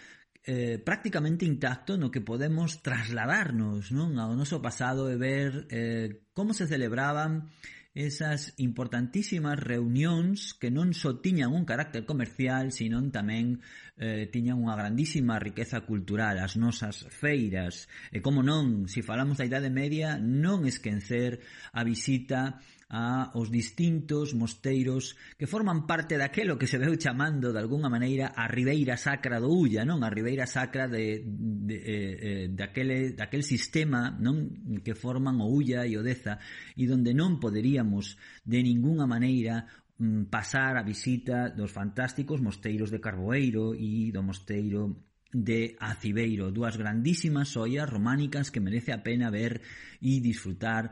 eh, 0.45 0.78
prácticamente 0.78 1.45
intacto 1.45 1.97
no 1.97 2.14
que 2.14 2.22
podemos 2.22 2.82
trasladarnos 2.86 3.89
non 3.93 4.18
ao 4.22 4.38
noso 4.38 4.62
pasado 4.62 5.10
e 5.10 5.18
ver 5.18 5.66
eh, 5.74 6.30
como 6.38 6.54
se 6.54 6.70
celebraban 6.70 7.45
eh, 7.45 7.70
esas 8.00 8.54
importantísimas 8.56 9.60
reunións 9.60 10.56
que 10.56 10.72
non 10.72 10.95
só 10.95 11.20
tiñan 11.20 11.52
un 11.52 11.68
carácter 11.68 12.08
comercial, 12.08 12.72
sino 12.72 13.04
tamén 13.12 13.60
eh, 14.00 14.32
tiñan 14.32 14.64
unha 14.64 14.80
grandísima 14.80 15.36
riqueza 15.36 15.84
cultural, 15.84 16.39
as 16.39 16.56
nosas 16.56 17.04
feiras. 17.12 17.91
E 18.16 18.24
como 18.24 18.39
non, 18.39 18.88
se 18.88 19.00
si 19.00 19.02
falamos 19.04 19.36
da 19.36 19.43
Idade 19.43 19.68
Media, 19.68 20.16
non 20.16 20.64
esquecer 20.64 21.43
a 21.76 21.84
visita 21.84 22.64
a 22.90 23.30
os 23.38 23.54
distintos 23.54 24.34
mosteiros 24.34 25.14
que 25.38 25.46
forman 25.46 25.86
parte 25.86 26.18
daquelo 26.18 26.58
que 26.58 26.66
se 26.66 26.82
veu 26.82 26.98
chamando 26.98 27.54
de 27.54 27.62
algunha 27.62 27.86
maneira 27.86 28.34
a 28.34 28.50
Ribeira 28.50 28.98
Sacra 28.98 29.38
do 29.38 29.54
Ulla, 29.54 29.86
non? 29.86 30.02
A 30.02 30.10
Ribeira 30.10 30.50
Sacra 30.50 30.90
de, 30.90 31.22
de, 31.22 31.78
de, 31.78 32.50
daquele, 32.50 33.14
daquel 33.14 33.46
sistema 33.46 34.10
non 34.18 34.82
que 34.82 34.98
forman 34.98 35.38
o 35.38 35.54
Ulla 35.54 35.86
e 35.86 35.94
o 35.94 36.02
Deza 36.02 36.42
e 36.74 36.90
donde 36.90 37.14
non 37.14 37.38
poderíamos 37.38 38.18
de 38.42 38.60
ningunha 38.66 39.06
maneira 39.06 39.70
mm, 40.02 40.34
pasar 40.34 40.74
a 40.74 40.82
visita 40.82 41.54
dos 41.54 41.70
fantásticos 41.70 42.42
mosteiros 42.42 42.90
de 42.90 42.98
Carboeiro 42.98 43.78
e 43.78 44.10
do 44.10 44.26
mosteiro 44.26 45.06
de 45.30 45.78
Acibeiro, 45.78 46.50
dúas 46.50 46.74
grandísimas 46.74 47.54
ollas 47.54 47.86
románicas 47.86 48.50
que 48.50 48.58
merece 48.58 48.90
a 48.90 49.06
pena 49.06 49.30
ver 49.30 49.62
e 50.02 50.18
disfrutar 50.26 50.90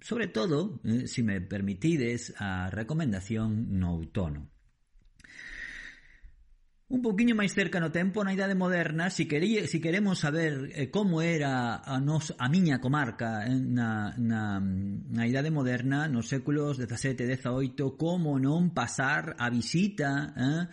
sobre 0.00 0.28
todo, 0.28 0.80
eh, 0.84 1.06
se 1.06 1.08
si 1.08 1.22
me 1.22 1.40
permitides, 1.40 2.34
a 2.38 2.70
recomendación 2.70 3.78
no 3.78 3.94
outono. 3.94 4.50
Un 6.90 7.06
poquinho 7.06 7.38
máis 7.38 7.54
cerca 7.54 7.78
no 7.78 7.94
tempo, 7.94 8.26
na 8.26 8.34
idade 8.34 8.58
moderna, 8.58 9.14
si, 9.14 9.30
quería, 9.30 9.62
si 9.70 9.78
queremos 9.78 10.18
saber 10.18 10.74
eh, 10.74 10.90
como 10.90 11.22
era 11.22 11.78
a, 11.86 12.02
nos, 12.02 12.34
a 12.34 12.50
miña 12.50 12.82
comarca 12.82 13.46
eh, 13.46 13.54
na, 13.54 14.10
na, 14.18 14.58
na 14.58 15.22
idade 15.22 15.54
moderna, 15.54 16.10
nos 16.10 16.26
séculos 16.26 16.82
XVII 16.82 17.30
e 17.30 17.38
XVIII, 17.38 17.94
como 17.94 18.42
non 18.42 18.74
pasar 18.74 19.38
a 19.38 19.46
visita 19.54 20.34
eh, 20.34 20.66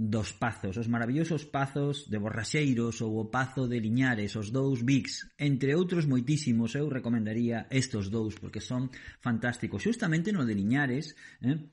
dos 0.00 0.32
pazos, 0.32 0.80
os 0.80 0.88
maravillosos 0.88 1.44
pazos 1.44 2.08
de 2.08 2.16
Borraxeiros 2.16 3.04
ou 3.04 3.20
o 3.20 3.28
pazo 3.28 3.68
de 3.68 3.76
Liñares, 3.76 4.32
os 4.32 4.48
dous 4.48 4.80
Bigs, 4.80 5.28
entre 5.36 5.76
outros 5.76 6.08
moitísimos, 6.08 6.72
eu 6.72 6.88
recomendaría 6.88 7.68
estos 7.68 8.08
dous 8.08 8.32
porque 8.40 8.64
son 8.64 8.88
fantásticos. 9.20 9.84
Xustamente 9.84 10.32
no 10.32 10.48
de 10.48 10.56
Liñares, 10.56 11.12
eh, 11.44 11.68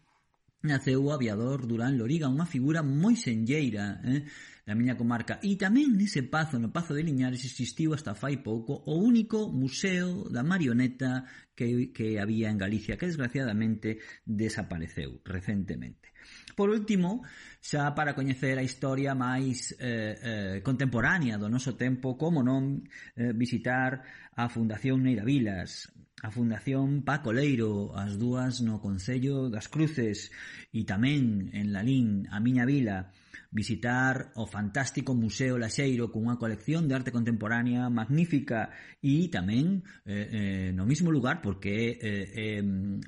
naceu 0.60 1.08
o 1.08 1.16
aviador 1.16 1.64
Durán 1.64 1.96
Loriga, 1.96 2.28
unha 2.28 2.44
figura 2.44 2.84
moi 2.84 3.16
senlleira 3.16 4.04
eh, 4.04 4.28
da 4.68 4.76
miña 4.76 5.00
comarca. 5.00 5.40
E 5.40 5.56
tamén 5.56 5.96
nese 5.96 6.28
pazo, 6.28 6.60
no 6.60 6.76
pazo 6.76 6.92
de 7.00 7.08
Liñares, 7.08 7.48
existiu 7.48 7.96
hasta 7.96 8.12
fai 8.12 8.44
pouco 8.44 8.84
o 8.92 9.00
único 9.00 9.48
museo 9.48 10.28
da 10.28 10.44
marioneta 10.44 11.24
que, 11.56 11.96
que 11.96 12.20
había 12.20 12.52
en 12.52 12.60
Galicia, 12.60 13.00
que 13.00 13.08
desgraciadamente 13.08 14.04
desapareceu 14.28 15.24
recentemente. 15.24 16.12
Por 16.58 16.74
último, 16.74 17.22
xa 17.62 17.94
para 17.94 18.18
coñecer 18.18 18.58
a 18.58 18.66
historia 18.66 19.14
máis 19.14 19.78
eh, 19.78 20.18
eh, 20.18 20.58
contemporánea 20.66 21.38
do 21.38 21.54
noso 21.54 21.78
tempo, 21.78 22.18
como 22.18 22.42
non 22.42 22.82
eh, 23.14 23.30
visitar 23.30 24.02
a 24.34 24.50
Fundación 24.50 25.06
Neira 25.06 25.22
Vilas, 25.22 25.94
a 26.26 26.34
Fundación 26.34 27.06
Paco 27.06 27.30
Leiro, 27.30 27.94
as 27.94 28.18
dúas 28.18 28.58
no 28.66 28.82
Concello 28.82 29.54
das 29.54 29.70
Cruces 29.70 30.34
e 30.74 30.82
tamén 30.82 31.54
en 31.54 31.70
Lalín, 31.70 32.26
a 32.34 32.42
miña 32.42 32.66
vila, 32.66 33.14
visitar 33.52 34.32
o 34.36 34.48
fantástico 34.48 35.16
Museo 35.16 35.58
Laxeiro 35.60 36.12
cunha 36.12 36.40
colección 36.40 36.88
de 36.88 36.96
arte 36.96 37.12
contemporánea 37.12 37.92
magnífica 37.92 38.72
e 39.04 39.28
tamén 39.28 39.84
eh, 40.08 40.70
eh, 40.70 40.70
no 40.72 40.88
mismo 40.88 41.12
lugar 41.12 41.44
porque 41.44 42.00
eh, 42.00 42.26
eh, 42.32 42.64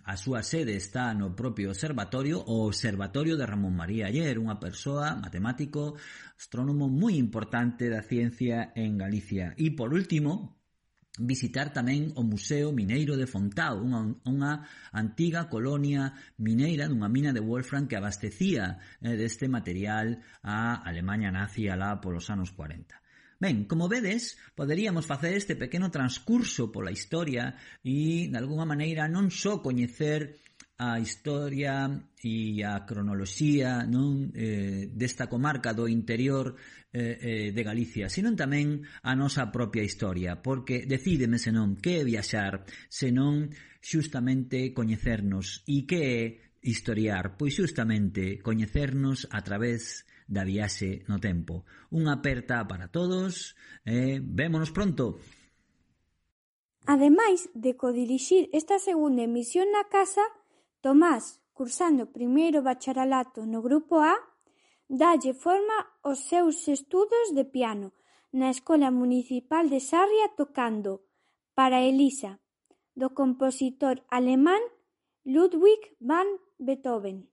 a 0.05 0.15
súa 0.19 0.43
sede 0.43 0.75
está 0.75 1.15
no 1.15 1.35
propio 1.35 1.71
observatorio 1.71 2.43
o 2.43 2.67
Observatorio 2.69 3.35
de 3.35 3.45
Ramón 3.47 3.75
María 3.75 4.07
Ayer, 4.07 4.37
unha 4.37 4.59
persoa 4.59 5.15
matemático, 5.15 5.95
astrónomo 6.35 6.91
moi 6.91 7.15
importante 7.17 7.87
da 7.87 8.03
ciencia 8.03 8.71
en 8.75 8.99
Galicia. 8.99 9.55
E 9.57 9.71
por 9.73 9.91
último, 9.95 10.58
visitar 11.19 11.75
tamén 11.75 12.15
o 12.15 12.23
Museo 12.23 12.71
Mineiro 12.71 13.19
de 13.19 13.27
Fontao, 13.27 13.83
unha, 13.83 14.15
unha 14.23 14.51
antiga 14.95 15.51
colonia 15.51 16.15
mineira 16.39 16.87
dunha 16.87 17.11
mina 17.11 17.35
de 17.35 17.43
Wolfram 17.43 17.91
que 17.91 17.99
abastecía 17.99 18.79
eh, 19.03 19.19
deste 19.19 19.51
material 19.51 20.23
a 20.41 20.79
Alemanha 20.79 21.27
nazi 21.29 21.67
alá 21.67 21.99
polos 21.99 22.31
anos 22.31 22.55
40. 22.55 22.95
Ben, 23.39 23.63
como 23.63 23.87
vedes, 23.87 24.35
poderíamos 24.55 25.07
facer 25.07 25.31
este 25.35 25.55
pequeno 25.55 25.91
transcurso 25.91 26.71
pola 26.71 26.91
historia 26.91 27.55
e, 27.83 28.27
de 28.27 28.37
alguma 28.39 28.67
maneira, 28.67 29.07
non 29.07 29.31
só 29.31 29.63
coñecer 29.63 30.39
a 30.79 30.99
historia 30.99 31.91
e 32.23 32.63
a 32.63 32.87
cronoloxía 32.87 33.83
non 33.83 34.31
eh, 34.31 34.87
desta 34.91 35.27
comarca 35.27 35.75
do 35.75 35.91
interior 35.91 36.55
eh, 36.93 37.17
eh, 37.21 37.51
de 37.51 37.63
Galicia, 37.63 38.09
senón 38.09 38.33
tamén 38.33 38.81
a 39.05 39.13
nosa 39.13 39.53
propia 39.53 39.85
historia, 39.85 40.41
porque 40.41 40.89
decídeme 40.89 41.37
senón 41.37 41.77
que 41.77 42.01
é 42.01 42.07
viaxar, 42.07 42.65
senón 42.89 43.53
xustamente 43.79 44.73
coñecernos 44.73 45.61
e 45.69 45.85
que 45.85 45.99
é 46.01 46.21
historiar, 46.61 47.37
pois 47.37 47.55
xustamente 47.55 48.41
coñecernos 48.41 49.29
a 49.31 49.39
través 49.45 50.05
da 50.29 50.45
viaxe 50.45 51.05
no 51.09 51.17
tempo. 51.17 51.65
Unha 51.89 52.19
aperta 52.19 52.61
para 52.67 52.89
todos, 52.89 53.57
eh, 53.85 54.21
vémonos 54.21 54.69
pronto. 54.69 55.17
Ademais 56.85 57.49
de 57.53 57.77
codirixir 57.77 58.49
esta 58.53 58.81
segunda 58.81 59.21
emisión 59.25 59.69
na 59.69 59.85
casa, 59.89 60.25
Tomás, 60.81 61.43
cursando 61.51 62.07
primeiro 62.07 62.63
bacharelato 62.63 63.43
no 63.45 63.59
grupo 63.59 63.99
A, 63.99 64.15
Dálle 64.89 65.35
forma 65.35 65.85
aos 66.01 66.25
seus 66.25 66.67
estudos 66.67 67.35
de 67.37 67.45
piano 67.45 67.93
na 68.33 68.49
Escola 68.49 68.89
Municipal 68.89 69.69
de 69.69 69.79
Sarria 69.79 70.33
tocando 70.33 71.05
"Para 71.53 71.85
Elisa" 71.85 72.41
do 72.97 73.13
compositor 73.13 74.01
alemán 74.09 74.57
Ludwig 75.23 75.93
van 75.99 76.25
Beethoven. 76.57 77.28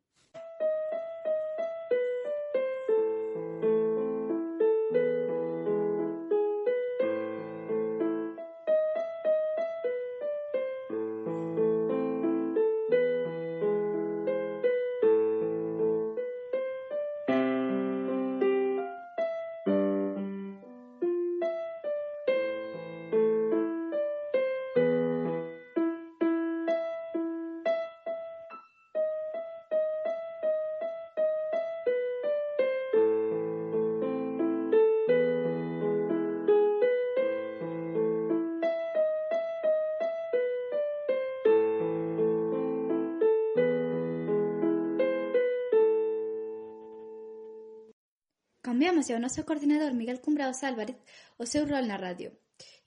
información 49.07 49.23
ao 49.23 49.27
noso 49.31 49.47
coordinador 49.47 49.95
Miguel 49.95 50.19
Cumbraos 50.19 50.67
Álvarez 50.67 50.99
o 51.39 51.47
seu 51.47 51.63
rol 51.63 51.87
na 51.87 51.95
radio, 51.95 52.35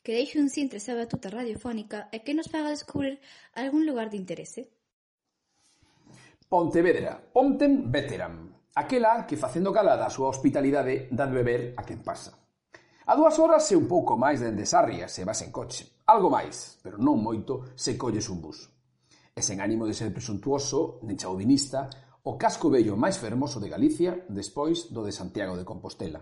que 0.03 0.11
deixe 0.11 0.35
un 0.35 0.51
cintre 0.51 0.83
a 0.83 0.99
batuta 0.99 1.31
radiofónica 1.31 2.11
e 2.11 2.19
que 2.27 2.35
nos 2.35 2.51
faga 2.51 2.75
descubrir 2.75 3.23
algún 3.55 3.87
lugar 3.87 4.11
de 4.11 4.19
interese. 4.19 4.67
Pontevedra, 6.51 7.23
Pontem 7.31 7.87
Veteran, 7.87 8.51
aquela 8.75 9.23
que 9.23 9.39
facendo 9.39 9.71
calada 9.71 10.03
a 10.03 10.11
súa 10.11 10.27
hospitalidade 10.27 11.07
dan 11.07 11.31
beber 11.31 11.71
a 11.79 11.87
quen 11.87 12.03
pasa. 12.03 12.35
A 13.07 13.15
dúas 13.15 13.39
horas 13.39 13.63
e 13.71 13.79
un 13.79 13.87
pouco 13.87 14.19
máis 14.19 14.43
dende 14.43 14.67
Sarria 14.67 15.07
se 15.07 15.23
vas 15.23 15.39
en 15.39 15.55
coche. 15.55 16.03
Algo 16.11 16.27
máis, 16.27 16.83
pero 16.83 16.99
non 16.99 17.23
moito, 17.23 17.71
se 17.79 17.95
colles 17.95 18.27
un 18.27 18.43
bus. 18.43 18.67
E 19.31 19.39
sen 19.39 19.63
ánimo 19.63 19.87
de 19.87 19.95
ser 19.95 20.11
presuntuoso, 20.11 20.99
nen 21.07 21.15
chauvinista, 21.15 21.87
o 22.29 22.37
casco 22.37 22.69
vello 22.69 22.93
máis 22.93 23.17
fermoso 23.17 23.57
de 23.57 23.73
Galicia 23.73 24.21
despois 24.29 24.93
do 24.93 25.01
de 25.01 25.09
Santiago 25.09 25.57
de 25.57 25.65
Compostela. 25.65 26.21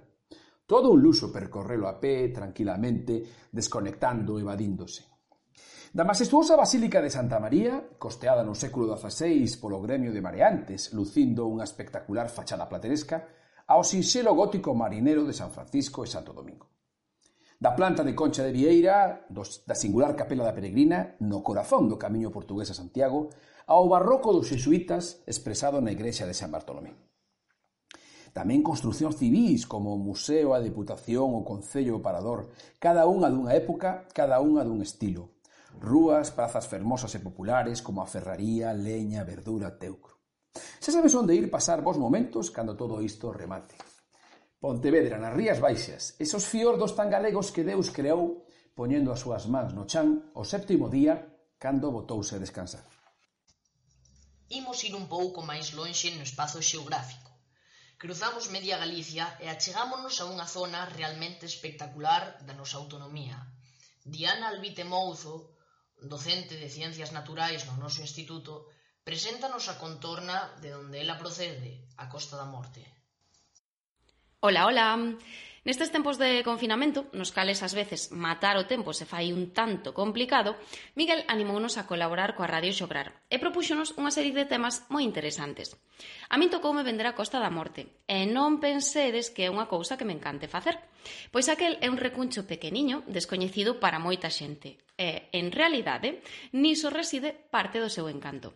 Todo 0.64 0.96
un 0.96 1.04
luxo 1.04 1.36
percorrelo 1.36 1.84
a 1.84 2.00
pé 2.00 2.32
tranquilamente, 2.32 3.52
desconectando 3.52 4.40
e 4.40 4.48
evadíndose. 4.48 5.04
Da 5.92 6.08
majestuosa 6.08 6.56
Basílica 6.56 7.04
de 7.04 7.12
Santa 7.12 7.44
María, 7.44 8.00
costeada 8.00 8.40
no 8.48 8.56
século 8.56 8.88
XVI 8.96 9.52
polo 9.60 9.84
gremio 9.84 10.16
de 10.16 10.24
mareantes, 10.24 10.96
lucindo 10.96 11.44
unha 11.44 11.68
espectacular 11.68 12.32
fachada 12.32 12.72
plateresca, 12.72 13.28
ao 13.68 13.84
sinxelo 13.84 14.32
gótico 14.32 14.72
marinero 14.72 15.28
de 15.28 15.36
San 15.36 15.52
Francisco 15.52 16.08
e 16.08 16.12
Santo 16.12 16.32
Domingo. 16.32 16.72
Da 17.60 17.76
planta 17.76 18.06
de 18.08 18.16
Concha 18.16 18.48
de 18.48 18.56
Vieira, 18.56 19.28
dos, 19.28 19.68
da 19.68 19.76
singular 19.76 20.16
Capela 20.16 20.48
da 20.48 20.56
Peregrina, 20.56 21.20
no 21.20 21.44
corazón 21.44 21.92
do 21.92 22.00
camiño 22.00 22.32
portugués 22.32 22.72
a 22.72 22.78
Santiago, 22.78 23.28
ao 23.68 23.92
barroco 23.92 24.32
dos 24.32 24.48
xesuítas 24.48 25.20
expresado 25.28 25.84
na 25.84 25.92
igrexa 25.92 26.24
de 26.24 26.32
San 26.32 26.48
Bartolomé. 26.48 26.96
Tamén 28.32 28.64
construcións 28.64 29.20
civis 29.20 29.68
como 29.68 29.92
o 29.92 30.00
Museo, 30.00 30.56
a 30.56 30.64
Deputación, 30.64 31.36
o 31.36 31.44
Concello 31.44 32.00
o 32.00 32.04
Parador, 32.06 32.48
cada 32.80 33.04
unha 33.04 33.28
dunha 33.28 33.52
época, 33.52 34.08
cada 34.16 34.40
unha 34.40 34.64
dun 34.64 34.80
estilo. 34.80 35.36
Rúas, 35.84 36.32
prazas 36.32 36.64
fermosas 36.72 37.12
e 37.14 37.20
populares 37.20 37.84
como 37.84 38.00
a 38.00 38.08
Ferraría, 38.08 38.72
Leña, 38.72 39.28
Verdura, 39.28 39.76
Teucro. 39.76 40.16
Se 40.80 40.96
sabes 40.96 41.12
onde 41.14 41.36
ir 41.36 41.52
pasar 41.52 41.84
vos 41.84 42.00
momentos 42.00 42.50
cando 42.56 42.80
todo 42.80 43.04
isto 43.04 43.36
remate. 43.36 43.76
Pontevedra, 44.64 45.20
nas 45.20 45.36
Rías 45.36 45.60
Baixas, 45.60 46.16
esos 46.18 46.48
fiordos 46.48 46.96
tan 46.96 47.12
galegos 47.12 47.52
que 47.52 47.68
Deus 47.68 47.92
creou 47.92 48.48
poñendo 48.74 49.12
as 49.12 49.22
súas 49.22 49.46
mans 49.52 49.76
no 49.76 49.90
chan 49.90 50.32
o 50.34 50.48
séptimo 50.48 50.88
día 50.88 51.36
cando 51.60 51.92
botouse 51.94 52.38
a 52.38 52.42
descansar. 52.42 52.97
Imos 54.50 54.84
ir 54.88 54.96
un 54.96 55.08
pouco 55.12 55.40
máis 55.44 55.76
lonxe 55.76 56.16
no 56.16 56.24
espazo 56.24 56.60
xeográfico. 56.64 57.32
Cruzamos 57.98 58.48
media 58.56 58.78
Galicia 58.78 59.26
e 59.44 59.50
achegámonos 59.50 60.16
a 60.22 60.30
unha 60.34 60.48
zona 60.48 60.86
realmente 60.98 61.44
espectacular 61.50 62.24
da 62.48 62.54
nosa 62.54 62.78
autonomía. 62.78 63.38
Diana 64.06 64.48
Albite 64.48 64.84
Mouzo, 64.86 65.58
docente 66.00 66.56
de 66.62 66.70
Ciencias 66.70 67.12
Naturais 67.12 67.66
no 67.68 67.76
noso 67.84 68.00
instituto, 68.08 68.54
preséntanos 69.08 69.66
a 69.68 69.76
contorna 69.84 70.38
de 70.64 70.70
onde 70.80 71.02
ela 71.04 71.20
procede, 71.20 71.72
a 71.98 72.06
Costa 72.08 72.38
da 72.38 72.48
Morte. 72.48 72.86
Ola, 74.40 74.70
ola. 74.70 74.88
Nestes 75.68 75.92
tempos 75.92 76.16
de 76.16 76.48
confinamento, 76.48 77.12
nos 77.12 77.36
cales 77.36 77.60
ás 77.60 77.76
veces 77.76 78.16
matar 78.16 78.56
o 78.56 78.64
tempo 78.72 78.96
se 78.96 79.04
fai 79.04 79.36
un 79.36 79.52
tanto 79.52 79.92
complicado, 79.92 80.56
Miguel 80.96 81.28
animounos 81.28 81.76
a 81.76 81.84
colaborar 81.84 82.40
coa 82.40 82.48
Radio 82.48 82.72
Xograr 82.72 83.28
e 83.28 83.36
propúxonos 83.36 83.92
unha 84.00 84.16
serie 84.16 84.32
de 84.32 84.48
temas 84.48 84.88
moi 84.88 85.04
interesantes. 85.04 85.76
A 86.32 86.40
min 86.40 86.48
tocoume 86.48 86.88
vender 86.88 87.04
a 87.12 87.18
Costa 87.20 87.44
da 87.44 87.52
Morte 87.52 88.00
e 88.08 88.24
non 88.24 88.64
pensedes 88.64 89.28
que 89.28 89.44
é 89.44 89.52
unha 89.52 89.68
cousa 89.68 90.00
que 90.00 90.08
me 90.08 90.16
encante 90.16 90.48
facer, 90.48 90.80
pois 91.36 91.52
aquel 91.52 91.76
é 91.84 91.92
un 91.92 92.00
recuncho 92.00 92.48
pequeniño 92.48 93.04
descoñecido 93.04 93.76
para 93.84 94.00
moita 94.00 94.32
xente 94.32 94.80
e, 94.96 95.28
en 95.36 95.52
realidade, 95.52 96.24
niso 96.56 96.88
reside 96.88 97.36
parte 97.36 97.84
do 97.84 97.92
seu 97.92 98.08
encanto. 98.08 98.56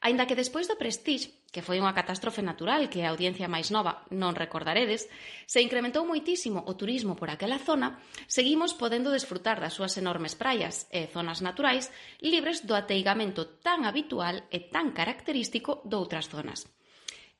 Aínda 0.00 0.24
que 0.24 0.38
despois 0.38 0.64
do 0.64 0.80
Prestige, 0.80 1.28
que 1.52 1.60
foi 1.66 1.76
unha 1.76 1.92
catástrofe 1.92 2.40
natural 2.40 2.88
que 2.88 3.04
a 3.04 3.12
audiencia 3.12 3.52
máis 3.52 3.68
nova 3.68 4.06
non 4.08 4.32
recordaredes, 4.32 5.10
se 5.44 5.60
incrementou 5.60 6.08
moitísimo 6.08 6.64
o 6.64 6.72
turismo 6.80 7.12
por 7.20 7.28
aquela 7.28 7.60
zona, 7.60 8.00
seguimos 8.24 8.72
podendo 8.72 9.12
desfrutar 9.12 9.60
das 9.60 9.76
súas 9.76 9.92
enormes 10.00 10.32
praias 10.38 10.88
e 10.88 11.04
zonas 11.10 11.44
naturais 11.44 11.92
libres 12.24 12.64
do 12.64 12.72
ateigamento 12.72 13.60
tan 13.60 13.84
habitual 13.84 14.46
e 14.48 14.72
tan 14.72 14.96
característico 14.96 15.84
doutras 15.84 16.32
zonas. 16.32 16.64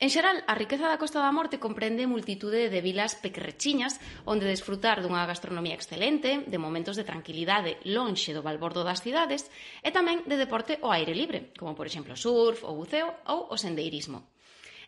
En 0.04 0.08
xeral, 0.08 0.40
a 0.48 0.54
riqueza 0.62 0.88
da 0.88 0.96
Costa 0.96 1.20
da 1.20 1.28
Morte 1.38 1.60
comprende 1.60 2.08
multitude 2.14 2.72
de 2.72 2.80
vilas 2.88 3.12
pequerrechiñas 3.24 4.00
onde 4.32 4.48
desfrutar 4.48 4.96
dunha 5.04 5.28
gastronomía 5.28 5.76
excelente, 5.76 6.30
de 6.52 6.62
momentos 6.64 6.96
de 6.96 7.04
tranquilidade 7.10 7.76
lonxe 7.84 8.32
do 8.32 8.40
balbordo 8.48 8.80
das 8.80 9.04
cidades 9.04 9.42
e 9.84 9.92
tamén 9.92 10.24
de 10.24 10.40
deporte 10.40 10.80
ao 10.80 10.88
aire 10.96 11.12
libre, 11.12 11.52
como 11.60 11.76
por 11.76 11.84
exemplo 11.84 12.16
surf, 12.16 12.64
o 12.64 12.72
buceo 12.72 13.12
ou 13.28 13.52
o 13.52 13.60
sendeirismo. 13.60 14.24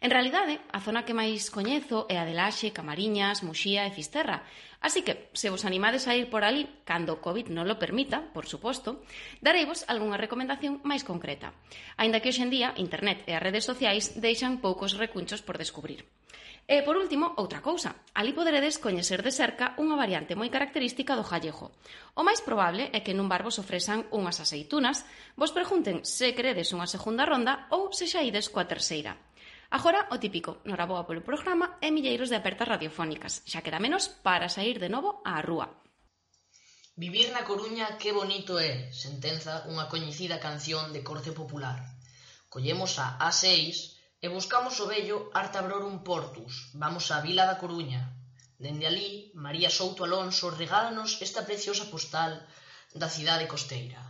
En 0.03 0.11
realidade, 0.11 0.59
a 0.75 0.83
zona 0.83 1.07
que 1.07 1.15
máis 1.15 1.47
coñezo 1.47 2.11
é 2.11 2.19
a 2.19 2.27
de 2.27 2.35
Laxe, 2.35 2.75
Camariñas, 2.75 3.47
Muxía 3.47 3.87
e 3.87 3.95
Fisterra. 3.95 4.43
Así 4.83 5.07
que, 5.07 5.31
se 5.31 5.47
vos 5.47 5.63
animades 5.63 6.11
a 6.11 6.19
ir 6.19 6.27
por 6.27 6.43
ali, 6.43 6.67
cando 6.83 7.15
o 7.15 7.23
COVID 7.23 7.55
non 7.55 7.71
lo 7.71 7.79
permita, 7.79 8.19
por 8.35 8.51
suposto, 8.51 9.07
dareivos 9.39 9.87
algunha 9.87 10.19
recomendación 10.19 10.83
máis 10.83 11.07
concreta. 11.07 11.55
Aínda 11.95 12.19
que 12.19 12.35
hoxendía, 12.35 12.75
internet 12.83 13.23
e 13.31 13.39
as 13.39 13.45
redes 13.47 13.63
sociais 13.63 14.19
deixan 14.19 14.59
poucos 14.59 14.99
recunchos 14.99 15.39
por 15.39 15.55
descubrir. 15.55 16.03
E, 16.67 16.83
por 16.83 16.99
último, 16.99 17.39
outra 17.39 17.63
cousa. 17.63 17.95
Ali 18.11 18.35
poderedes 18.35 18.83
coñecer 18.83 19.23
de 19.23 19.31
cerca 19.31 19.79
unha 19.79 19.95
variante 19.95 20.35
moi 20.35 20.51
característica 20.51 21.15
do 21.15 21.23
jallejo. 21.23 21.71
O 22.19 22.27
máis 22.27 22.43
probable 22.43 22.91
é 22.91 23.07
que 23.07 23.15
nun 23.15 23.31
bar 23.31 23.47
vos 23.47 23.63
ofrezan 23.63 24.11
unhas 24.11 24.43
aceitunas, 24.43 25.07
vos 25.39 25.55
pregunten 25.55 26.03
se 26.03 26.35
queredes 26.35 26.75
unha 26.75 26.91
segunda 26.91 27.23
ronda 27.23 27.71
ou 27.71 27.95
se 27.95 28.11
xa 28.11 28.27
ides 28.27 28.51
coa 28.51 28.67
terceira. 28.67 29.15
Agora, 29.73 30.05
o 30.13 30.21
típico, 30.21 30.61
noraboa 30.69 31.09
polo 31.09 31.25
programa 31.25 31.81
e 31.81 31.89
milleiros 31.89 32.29
de 32.29 32.37
apertas 32.37 32.69
radiofónicas, 32.69 33.41
xa 33.49 33.65
queda 33.65 33.81
menos 33.81 34.05
para 34.27 34.53
sair 34.53 34.77
de 34.77 34.93
novo 34.93 35.25
á 35.25 35.41
rúa. 35.41 35.81
Vivir 36.93 37.33
na 37.33 37.41
Coruña 37.49 37.97
que 37.97 38.13
bonito 38.13 38.61
é, 38.61 38.93
sentenza 38.93 39.65
unha 39.73 39.89
coñecida 39.89 40.45
canción 40.45 40.93
de 40.93 41.01
corte 41.01 41.33
popular. 41.33 41.81
Collemos 42.53 43.01
a 43.01 43.17
A6 43.17 43.97
e 44.21 44.27
buscamos 44.29 44.77
o 44.85 44.85
vello 44.93 45.33
Artabrorum 45.33 46.05
Portus. 46.05 46.69
Vamos 46.77 47.09
á 47.09 47.25
Vila 47.25 47.49
da 47.49 47.57
Coruña. 47.57 48.13
Dende 48.61 48.85
ali, 48.85 49.33
María 49.33 49.73
Souto 49.73 50.05
Alonso 50.05 50.53
regálanos 50.53 51.17
esta 51.25 51.49
preciosa 51.49 51.89
postal 51.89 52.45
da 52.93 53.09
cidade 53.09 53.49
costeira. 53.49 54.05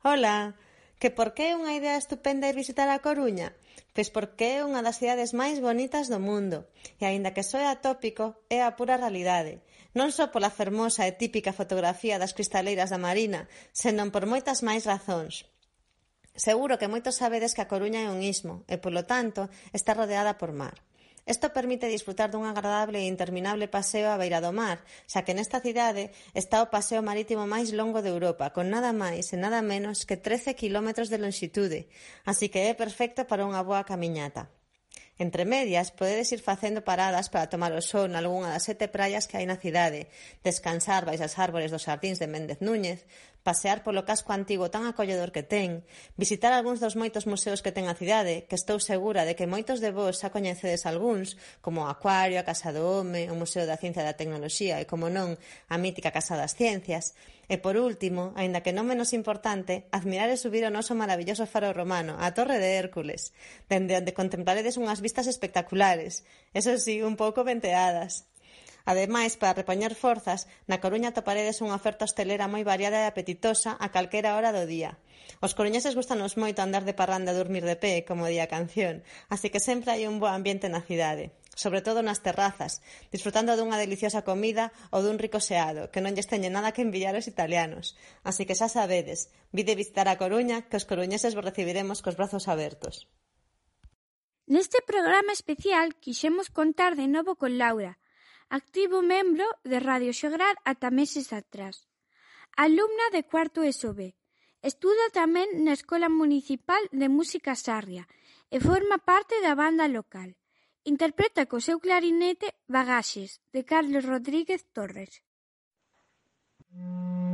Hola, 0.00 0.56
que 0.96 1.12
por 1.12 1.36
que 1.36 1.52
é 1.52 1.58
unha 1.60 1.76
idea 1.76 2.00
estupenda 2.00 2.48
ir 2.48 2.56
visitar 2.56 2.88
a 2.88 3.04
Coruña? 3.04 3.52
Pois 3.92 4.08
porque 4.08 4.58
é 4.58 4.64
unha 4.64 4.80
das 4.80 4.96
cidades 5.00 5.36
máis 5.36 5.60
bonitas 5.60 6.08
do 6.08 6.16
mundo 6.16 6.64
e, 6.96 7.04
aínda 7.04 7.34
que 7.36 7.44
soe 7.44 7.66
atópico, 7.68 8.40
é 8.48 8.64
a 8.64 8.74
pura 8.78 8.96
realidade. 8.96 9.60
Non 9.92 10.08
só 10.08 10.32
pola 10.32 10.48
fermosa 10.48 11.04
e 11.04 11.12
típica 11.16 11.52
fotografía 11.52 12.16
das 12.16 12.32
cristaleiras 12.32 12.88
da 12.88 13.02
Marina, 13.02 13.50
senón 13.76 14.08
por 14.08 14.24
moitas 14.24 14.64
máis 14.64 14.88
razóns. 14.88 15.44
Seguro 16.32 16.80
que 16.80 16.88
moitos 16.88 17.20
sabedes 17.20 17.52
que 17.52 17.60
a 17.60 17.68
Coruña 17.68 18.00
é 18.00 18.08
un 18.08 18.24
istmo 18.24 18.64
e, 18.64 18.80
polo 18.80 19.04
tanto, 19.04 19.52
está 19.76 19.92
rodeada 19.92 20.40
por 20.40 20.56
mar. 20.56 20.80
Isto 21.22 21.54
permite 21.54 21.86
disfrutar 21.86 22.34
dun 22.34 22.42
agradable 22.50 22.98
e 22.98 23.06
interminable 23.06 23.70
paseo 23.70 24.10
á 24.10 24.18
beira 24.18 24.42
do 24.42 24.50
mar, 24.50 24.82
xa 25.06 25.22
que 25.22 25.36
nesta 25.38 25.62
cidade 25.62 26.10
está 26.34 26.58
o 26.58 26.70
paseo 26.74 26.98
marítimo 26.98 27.46
máis 27.46 27.70
longo 27.70 28.02
de 28.02 28.10
Europa, 28.10 28.50
con 28.50 28.66
nada 28.74 28.90
máis 28.90 29.30
e 29.30 29.38
nada 29.38 29.62
menos 29.62 30.02
que 30.02 30.18
13 30.18 30.58
km 30.58 31.06
de 31.06 31.22
longitude, 31.22 31.80
así 32.26 32.50
que 32.50 32.66
é 32.66 32.74
perfecto 32.74 33.22
para 33.30 33.46
unha 33.46 33.62
boa 33.62 33.86
camiñata. 33.86 34.50
Entre 35.18 35.44
medias, 35.44 35.92
podedes 35.92 36.32
ir 36.32 36.40
facendo 36.40 36.82
paradas 36.82 37.30
para 37.30 37.46
tomar 37.46 37.70
o 37.76 37.84
sol 37.84 38.10
nalgúna 38.10 38.50
das 38.50 38.66
sete 38.66 38.90
praias 38.90 39.28
que 39.28 39.38
hai 39.38 39.46
na 39.46 39.60
cidade, 39.60 40.10
descansar 40.42 41.06
baixas 41.06 41.38
árbores 41.38 41.70
dos 41.70 41.84
xardíns 41.86 42.18
de 42.18 42.26
Méndez 42.26 42.58
Núñez, 42.58 43.06
pasear 43.42 43.82
polo 43.82 44.06
casco 44.06 44.30
antigo 44.30 44.70
tan 44.70 44.86
acolledor 44.86 45.34
que 45.34 45.42
ten, 45.42 45.82
visitar 46.14 46.54
algúns 46.54 46.78
dos 46.78 46.94
moitos 46.94 47.26
museos 47.26 47.60
que 47.60 47.74
ten 47.74 47.90
a 47.90 47.98
cidade, 47.98 48.46
que 48.46 48.54
estou 48.54 48.78
segura 48.78 49.26
de 49.26 49.34
que 49.34 49.50
moitos 49.50 49.82
de 49.82 49.90
vós 49.90 50.22
xa 50.22 50.30
coñecedes 50.30 50.86
algúns, 50.86 51.34
como 51.58 51.82
o 51.82 51.90
Acuario, 51.90 52.38
a 52.38 52.46
Casa 52.46 52.70
do 52.70 52.86
Home, 52.86 53.26
o 53.28 53.34
Museo 53.34 53.66
da 53.66 53.76
Ciencia 53.76 54.02
e 54.02 54.08
da 54.08 54.18
Tecnoloxía 54.18 54.78
e, 54.78 54.86
como 54.86 55.10
non, 55.10 55.34
a 55.68 55.76
mítica 55.76 56.14
Casa 56.14 56.38
das 56.38 56.54
Ciencias. 56.54 57.18
E, 57.50 57.58
por 57.58 57.76
último, 57.76 58.32
aínda 58.38 58.62
que 58.62 58.72
non 58.72 58.86
menos 58.88 59.10
importante, 59.12 59.90
admirar 59.90 60.30
e 60.30 60.40
subir 60.40 60.62
o 60.64 60.72
noso 60.72 60.94
maravilloso 60.94 61.44
faro 61.44 61.74
romano, 61.74 62.16
a 62.22 62.30
Torre 62.32 62.62
de 62.62 62.78
Hércules, 62.78 63.34
dende 63.66 63.98
onde 63.98 64.16
contemplaredes 64.16 64.78
unhas 64.78 65.02
vistas 65.02 65.26
espectaculares, 65.26 66.22
eso 66.54 66.72
sí, 66.78 67.02
un 67.02 67.18
pouco 67.18 67.42
venteadas, 67.42 68.30
Ademais, 68.84 69.38
para 69.40 69.56
repoñer 69.60 69.94
forzas, 69.94 70.50
na 70.70 70.80
Coruña 70.82 71.10
atoparedes 71.10 71.62
unha 71.64 71.78
oferta 71.78 72.06
hostelera 72.06 72.50
moi 72.50 72.62
variada 72.66 72.98
e 73.02 73.08
apetitosa 73.08 73.78
a 73.78 73.88
calquera 73.94 74.34
hora 74.36 74.50
do 74.56 74.64
día. 74.66 74.98
Os 75.44 75.54
coruñeses 75.56 75.96
gustanos 75.98 76.34
moito 76.38 76.60
andar 76.62 76.84
de 76.86 76.98
parranda 76.98 77.30
e 77.32 77.38
dormir 77.40 77.64
de 77.66 77.76
pé, 77.78 77.94
como 78.08 78.30
di 78.30 78.38
a 78.42 78.50
canción, 78.50 78.94
así 79.32 79.46
que 79.52 79.62
sempre 79.62 79.92
hai 79.94 80.02
un 80.10 80.16
bo 80.22 80.28
ambiente 80.30 80.66
na 80.68 80.82
cidade 80.82 81.30
sobre 81.54 81.82
todo 81.82 82.00
nas 82.02 82.24
terrazas, 82.24 82.80
disfrutando 83.12 83.52
dunha 83.54 83.76
deliciosa 83.76 84.24
comida 84.24 84.72
ou 84.88 85.04
dun 85.04 85.20
rico 85.20 85.36
xeado, 85.36 85.92
que 85.92 86.00
non 86.00 86.16
lles 86.16 86.30
teñe 86.30 86.48
nada 86.48 86.72
que 86.72 86.84
envidiar 86.84 87.14
aos 87.14 87.28
italianos. 87.28 87.92
Así 88.24 88.48
que 88.48 88.56
xa 88.56 88.72
sabedes, 88.72 89.28
vide 89.52 89.76
visitar 89.76 90.08
a 90.08 90.16
Coruña, 90.16 90.64
que 90.68 90.78
os 90.80 90.88
coruñeses 90.88 91.36
vos 91.36 91.44
recibiremos 91.44 92.00
cos 92.00 92.16
brazos 92.16 92.48
abertos. 92.48 93.06
Neste 94.48 94.80
programa 94.82 95.32
especial 95.32 95.94
quixemos 96.02 96.48
contar 96.48 96.96
de 96.96 97.06
novo 97.06 97.36
con 97.36 97.60
Laura, 97.60 98.00
Activo 98.52 99.00
membro 99.00 99.46
de 99.64 99.80
Radio 99.80 100.12
Xograr 100.12 100.56
ata 100.70 100.92
meses 100.92 101.32
atrás. 101.32 101.88
Alumna 102.64 103.06
de 103.16 103.24
cuarto 103.24 103.64
SB. 103.64 104.12
Estuda 104.60 105.06
tamén 105.16 105.64
na 105.64 105.72
Escola 105.72 106.12
Municipal 106.12 106.84
de 106.92 107.08
Música 107.08 107.56
Sarria 107.56 108.04
e 108.52 108.60
forma 108.60 109.00
parte 109.00 109.40
da 109.40 109.56
banda 109.56 109.88
local. 109.88 110.36
Interpreta 110.84 111.48
co 111.48 111.64
seu 111.64 111.80
clarinete 111.80 112.52
Bagaxes, 112.68 113.40
de 113.56 113.64
Carlos 113.64 114.04
Rodríguez 114.04 114.60
Torres. 114.76 115.24
Mm. 116.76 117.31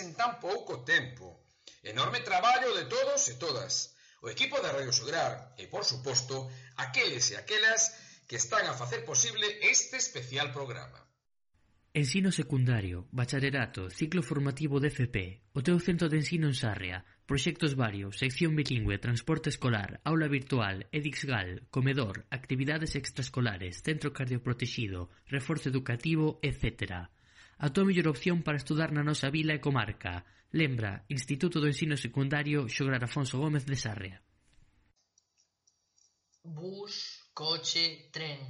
en 0.00 0.16
tan 0.16 0.40
pouco 0.40 0.82
tempo. 0.82 1.44
Enorme 1.82 2.20
traballo 2.20 2.74
de 2.74 2.84
todos 2.84 3.20
e 3.28 3.34
todas. 3.36 3.94
O 4.20 4.28
equipo 4.28 4.60
da 4.60 4.72
Radio 4.72 4.92
Sograr 4.92 5.54
e, 5.56 5.64
por 5.68 5.84
suposto, 5.84 6.50
aqueles 6.76 7.30
e 7.32 7.36
aquelas 7.36 7.92
que 8.28 8.36
están 8.36 8.64
a 8.68 8.74
facer 8.74 9.04
posible 9.04 9.46
este 9.62 9.96
especial 9.96 10.52
programa. 10.52 11.00
Ensino 11.92 12.30
secundario, 12.30 13.08
bacharelato, 13.10 13.90
ciclo 13.90 14.22
formativo 14.22 14.78
de 14.78 14.94
FP, 14.94 15.42
o 15.50 15.60
teu 15.66 15.80
centro 15.82 16.06
de 16.06 16.22
ensino 16.22 16.46
en 16.46 16.54
Sarria, 16.54 17.02
proxectos 17.26 17.74
varios, 17.74 18.14
sección 18.22 18.54
bilingüe, 18.54 19.02
transporte 19.02 19.50
escolar, 19.50 19.98
aula 20.04 20.28
virtual, 20.28 20.86
edixgal, 20.92 21.66
comedor, 21.74 22.26
actividades 22.30 22.94
extraescolares, 22.94 23.82
centro 23.82 24.12
cardioprotegido, 24.14 25.10
reforzo 25.26 25.66
educativo, 25.68 26.38
etcétera 26.42 27.10
a 27.60 27.68
a 27.68 27.84
mellor 27.84 28.08
opción 28.08 28.40
para 28.40 28.56
estudar 28.56 28.88
na 28.96 29.04
nosa 29.04 29.28
vila 29.28 29.52
e 29.52 29.60
comarca, 29.60 30.24
lembra 30.60 31.04
Instituto 31.12 31.60
do 31.60 31.68
Ensino 31.68 31.96
Secundario 32.00 32.64
Xograr 32.74 33.04
Afonso 33.04 33.36
Gómez 33.36 33.68
de 33.68 33.76
Sarria. 33.76 34.16
Bus, 36.40 36.94
coche, 37.36 38.08
tren. 38.16 38.40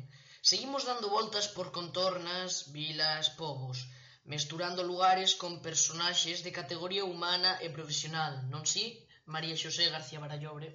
Seguimos 0.51 0.87
dando 0.87 1.11
voltas 1.11 1.51
por 1.51 1.75
contornas, 1.75 2.71
vilas, 2.71 3.35
povos, 3.35 3.91
mesturando 4.23 4.87
lugares 4.87 5.35
con 5.35 5.59
personaxes 5.59 6.47
de 6.47 6.55
categoría 6.55 7.03
humana 7.03 7.59
e 7.59 7.69
profesional, 7.75 8.47
non 8.47 8.63
si, 8.63 8.85
María 9.27 9.59
Xosé 9.59 9.91
García 9.91 10.23
Barallobre? 10.23 10.71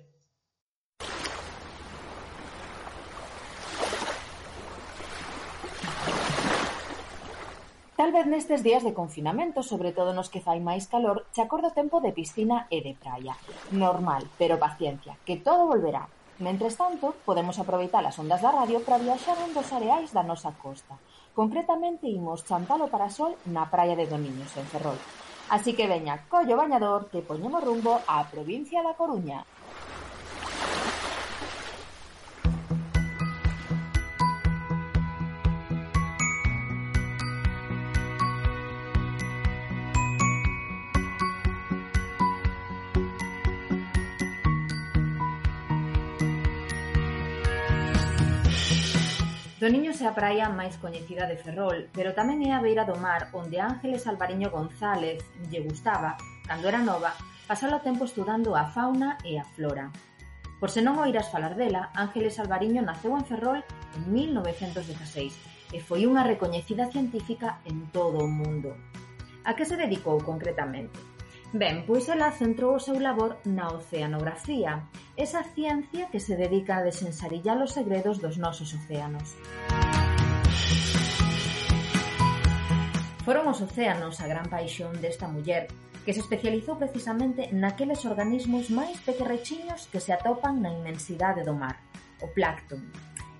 Talvez 7.95 8.27
nestes 8.27 8.59
días 8.59 8.83
de 8.83 8.91
confinamento, 8.91 9.63
sobre 9.63 9.95
todo 9.95 10.11
nos 10.11 10.27
que 10.27 10.43
fai 10.43 10.59
máis 10.59 10.83
calor, 10.83 11.31
che 11.31 11.39
acordo 11.39 11.71
tempo 11.71 12.03
de 12.03 12.11
piscina 12.11 12.67
e 12.67 12.83
de 12.83 12.91
praia. 12.91 13.39
Normal, 13.71 14.27
pero 14.35 14.59
paciencia, 14.59 15.15
que 15.23 15.39
todo 15.39 15.63
volverá. 15.63 16.03
Mentres 16.43 16.75
tanto, 16.75 17.15
podemos 17.23 17.55
aproveitar 17.55 18.03
as 18.03 18.19
ondas 18.19 18.43
da 18.43 18.51
radio 18.51 18.83
para 18.83 18.99
viaxar 18.99 19.39
un 19.39 19.55
dos 19.55 19.71
areais 19.71 20.11
da 20.11 20.27
nosa 20.27 20.51
costa. 20.59 20.99
Concretamente, 21.31 22.11
imos 22.11 22.43
chantar 22.43 22.83
para 22.91 23.07
sol 23.07 23.39
na 23.47 23.71
praia 23.71 23.95
de 23.95 24.11
Domiños, 24.11 24.51
en 24.59 24.67
Ferrol. 24.67 24.99
Así 25.47 25.71
que 25.71 25.87
veña, 25.87 26.27
collo 26.27 26.59
bañador, 26.59 27.07
que 27.07 27.23
poñemos 27.23 27.63
rumbo 27.63 28.03
á 28.11 28.27
provincia 28.27 28.83
da 28.83 28.99
Coruña. 28.99 29.47
Doniños 49.65 49.97
é 49.97 50.05
a 50.05 50.13
praia 50.13 50.45
máis 50.45 50.77
coñecida 50.77 51.25
de 51.25 51.41
Ferrol, 51.41 51.89
pero 51.89 52.13
tamén 52.13 52.45
é 52.45 52.53
a 52.53 52.61
beira 52.61 52.85
do 52.85 52.93
mar 53.01 53.33
onde 53.33 53.57
Ángeles 53.57 54.05
Alvariño 54.05 54.53
González 54.53 55.25
lle 55.49 55.65
gustaba, 55.65 56.21
cando 56.45 56.69
era 56.69 56.85
nova, 56.85 57.17
pasar 57.49 57.73
o 57.73 57.81
tempo 57.81 58.05
estudando 58.05 58.53
a 58.53 58.69
fauna 58.69 59.17
e 59.25 59.41
a 59.41 59.45
flora. 59.57 59.89
Por 60.61 60.69
se 60.69 60.85
non 60.85 61.01
oiras 61.01 61.33
falar 61.33 61.57
dela, 61.57 61.89
Ángeles 61.97 62.37
Alvariño 62.37 62.85
naceu 62.85 63.17
en 63.17 63.25
Ferrol 63.25 63.65
en 63.97 64.01
1916 64.13 65.33
e 65.73 65.81
foi 65.81 66.05
unha 66.05 66.21
recoñecida 66.21 66.85
científica 66.93 67.57
en 67.65 67.89
todo 67.89 68.21
o 68.21 68.29
mundo. 68.29 68.77
A 69.49 69.57
que 69.57 69.65
se 69.65 69.81
dedicou 69.81 70.21
concretamente? 70.21 71.14
Ben, 71.55 71.87
pois 71.87 72.09
ela 72.11 72.35
centrou 72.35 72.75
o 72.75 72.83
seu 72.83 72.99
labor 72.99 73.39
na 73.47 73.71
oceanografía, 73.71 74.91
esa 75.15 75.39
ciencia 75.55 76.11
que 76.11 76.19
se 76.19 76.35
dedica 76.35 76.75
a 76.75 76.83
desensarillar 76.83 77.55
os 77.63 77.71
segredos 77.71 78.19
dos 78.19 78.35
nosos 78.35 78.75
océanos. 78.75 79.39
Foron 83.23 83.47
os 83.47 83.63
océanos 83.63 84.19
a 84.19 84.27
gran 84.27 84.51
paixón 84.51 84.99
desta 84.99 85.31
muller, 85.31 85.71
que 86.03 86.11
se 86.11 86.19
especializou 86.19 86.75
precisamente 86.75 87.47
naqueles 87.55 88.03
organismos 88.03 88.67
máis 88.67 88.99
pequerrechiños 89.07 89.87
que 89.87 90.03
se 90.03 90.11
atopan 90.11 90.59
na 90.59 90.75
inmensidade 90.75 91.47
do 91.47 91.55
mar, 91.55 91.79
o 92.19 92.27
plancton. 92.35 92.83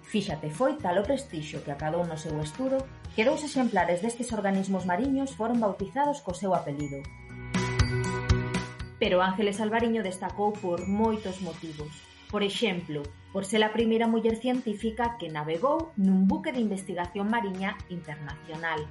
Fíxate, 0.08 0.48
foi 0.56 0.80
tal 0.80 1.04
o 1.04 1.04
prestixo 1.04 1.60
que 1.68 1.76
acadou 1.76 2.08
no 2.08 2.16
seu 2.16 2.40
estudo 2.40 2.80
que 3.12 3.28
dous 3.28 3.44
exemplares 3.44 4.00
destes 4.00 4.32
organismos 4.32 4.88
mariños 4.88 5.36
foron 5.36 5.60
bautizados 5.60 6.24
co 6.24 6.32
seu 6.32 6.56
apelido, 6.56 7.04
pero 9.00 9.22
Ángeles 9.22 9.60
Alvariño 9.60 10.04
destacou 10.04 10.54
por 10.54 10.88
moitos 10.88 11.42
motivos. 11.42 11.92
Por 12.32 12.44
exemplo, 12.44 13.04
por 13.32 13.46
ser 13.46 13.64
a 13.64 13.74
primeira 13.76 14.08
muller 14.08 14.40
científica 14.40 15.20
que 15.20 15.28
navegou 15.28 15.92
nun 16.00 16.24
buque 16.28 16.56
de 16.56 16.64
investigación 16.64 17.28
mariña 17.28 17.76
internacional. 17.92 18.88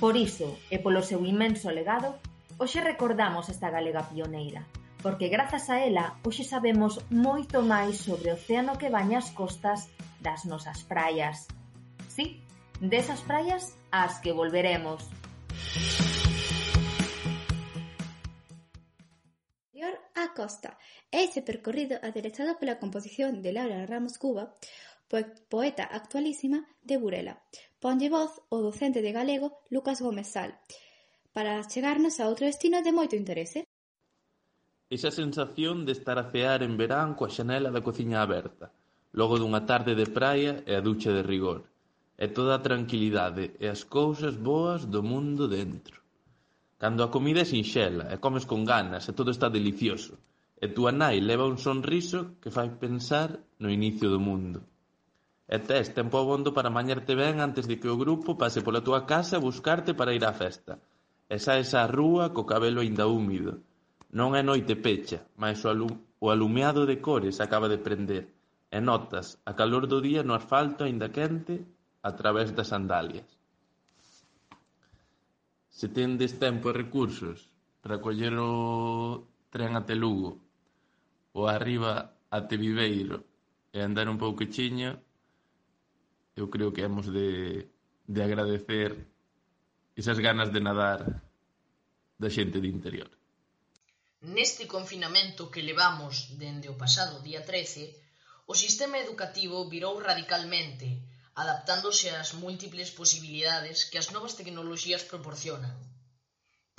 Por 0.00 0.16
iso, 0.16 0.56
e 0.72 0.80
polo 0.80 1.04
seu 1.04 1.20
inmenso 1.24 1.68
legado, 1.72 2.20
hoxe 2.60 2.80
recordamos 2.80 3.48
esta 3.48 3.68
galega 3.68 4.04
pioneira, 4.08 4.64
porque 5.04 5.32
grazas 5.32 5.68
a 5.68 5.80
ela 5.80 6.20
hoxe 6.24 6.44
sabemos 6.44 7.00
moito 7.08 7.64
máis 7.64 8.00
sobre 8.00 8.32
o 8.32 8.36
océano 8.36 8.76
que 8.76 8.92
baña 8.92 9.20
as 9.20 9.32
costas 9.32 9.88
das 10.20 10.44
nosas 10.44 10.84
praias. 10.84 11.48
Sí, 12.08 12.44
desas 12.80 13.20
praias 13.24 13.76
ás 13.92 14.20
que 14.20 14.32
volveremos. 14.32 15.08
Costa 20.40 20.78
ese 21.12 21.40
percorrido 21.42 21.94
aderezado 22.08 22.56
pola 22.58 22.80
composición 22.82 23.32
de 23.44 23.52
Laura 23.52 23.84
Ramos 23.84 24.16
Cuba, 24.16 24.44
poeta 25.52 25.84
actualísima 25.84 26.64
de 26.88 26.96
Burela. 27.02 27.34
Ponlle 27.82 28.08
voz 28.08 28.32
o 28.48 28.64
docente 28.64 29.04
de 29.04 29.12
galego 29.12 29.48
Lucas 29.74 30.00
Gómez 30.00 30.28
Sal, 30.32 30.56
para 31.36 31.60
chegarnos 31.72 32.14
a 32.16 32.24
outro 32.30 32.48
destino 32.48 32.80
de 32.80 32.92
moito 32.98 33.20
interese. 33.22 33.68
Esa 34.88 35.12
sensación 35.12 35.84
de 35.84 35.92
estar 35.92 36.16
a 36.16 36.32
cear 36.32 36.64
en 36.64 36.80
verán 36.80 37.12
coa 37.18 37.28
xanela 37.36 37.68
da 37.68 37.84
cociña 37.84 38.24
aberta, 38.24 38.72
logo 39.12 39.36
dunha 39.36 39.68
tarde 39.68 39.92
de 39.92 40.08
praia 40.08 40.64
e 40.64 40.72
a 40.72 40.80
ducha 40.80 41.12
de 41.12 41.20
rigor, 41.20 41.68
e 42.16 42.32
toda 42.32 42.56
a 42.56 42.64
tranquilidade 42.64 43.44
e 43.60 43.66
as 43.68 43.84
cousas 43.84 44.34
boas 44.40 44.88
do 44.88 45.04
mundo 45.04 45.44
dentro. 45.58 46.00
Cando 46.80 47.04
a 47.04 47.12
comida 47.12 47.44
é 47.44 47.46
sinxela 47.52 48.08
e 48.08 48.16
comes 48.24 48.48
con 48.48 48.64
ganas 48.64 49.04
e 49.04 49.12
todo 49.12 49.28
está 49.28 49.52
delicioso, 49.52 50.16
E 50.60 50.68
túa 50.68 50.92
nai 50.92 51.24
leva 51.24 51.48
un 51.48 51.56
sorriso 51.56 52.36
que 52.36 52.52
fai 52.52 52.68
pensar 52.84 53.40
no 53.62 53.72
inicio 53.72 54.12
do 54.12 54.20
mundo. 54.20 54.60
E 55.48 55.56
tes 55.56 55.96
tempo 55.96 56.20
abondo 56.20 56.52
para 56.52 56.68
mañarte 56.76 57.16
ben 57.16 57.40
antes 57.40 57.64
de 57.64 57.80
que 57.80 57.88
o 57.88 57.96
grupo 57.96 58.36
pase 58.36 58.60
pola 58.60 58.84
túa 58.84 59.08
casa 59.08 59.40
a 59.40 59.44
buscarte 59.48 59.96
para 59.96 60.12
ir 60.12 60.20
á 60.20 60.36
festa. 60.36 60.76
E 61.32 61.36
saes 61.40 61.72
á 61.72 61.88
rúa 61.88 62.36
co 62.36 62.44
cabelo 62.44 62.84
aínda 62.84 63.08
húmido. 63.08 63.64
Non 64.12 64.36
é 64.36 64.44
noite 64.44 64.76
pecha, 64.84 65.24
mais 65.40 65.64
o, 65.64 65.72
alum 65.72 65.92
o 66.20 66.28
alumeado 66.28 66.84
de 66.84 67.00
cores 67.00 67.40
acaba 67.40 67.64
de 67.72 67.80
prender. 67.80 68.24
E 68.68 68.78
notas 68.84 69.40
a 69.48 69.56
calor 69.56 69.88
do 69.88 70.04
día 70.04 70.20
no 70.20 70.36
asfalto 70.36 70.84
aínda 70.84 71.08
quente 71.08 71.56
a 72.04 72.12
través 72.12 72.52
das 72.52 72.68
sandalias. 72.68 73.24
Se 75.72 75.88
tendes 75.88 76.36
tempo 76.36 76.68
e 76.68 76.76
recursos 76.76 77.48
para 77.80 77.96
coller 78.04 78.36
o 78.36 79.24
tren 79.48 79.72
até 79.72 79.96
Lugo 79.96 80.49
o 81.32 81.46
Arriba 81.46 82.16
até 82.30 82.56
Viveiro 82.56 83.24
e 83.72 83.78
andar 83.80 84.06
un 84.08 84.18
pouquichiño, 84.18 84.98
eu 86.34 86.46
creo 86.50 86.72
que 86.74 86.82
hemos 86.82 87.06
de, 87.06 87.68
de 88.06 88.20
agradecer 88.22 88.90
esas 89.94 90.18
ganas 90.18 90.48
de 90.54 90.60
nadar 90.60 91.00
da 92.18 92.28
xente 92.28 92.58
de 92.60 92.68
interior. 92.68 93.10
Neste 94.20 94.66
confinamento 94.66 95.50
que 95.52 95.66
levamos 95.70 96.14
dende 96.42 96.68
o 96.68 96.78
pasado 96.82 97.22
día 97.24 97.40
13, 97.40 97.94
o 98.52 98.54
sistema 98.54 98.98
educativo 98.98 99.70
virou 99.74 99.94
radicalmente, 100.08 100.88
adaptándose 101.42 102.10
ás 102.10 102.34
múltiples 102.34 102.90
posibilidades 103.00 103.88
que 103.88 103.96
as 104.02 104.10
novas 104.14 104.36
tecnoloxías 104.38 105.06
proporcionan 105.10 105.72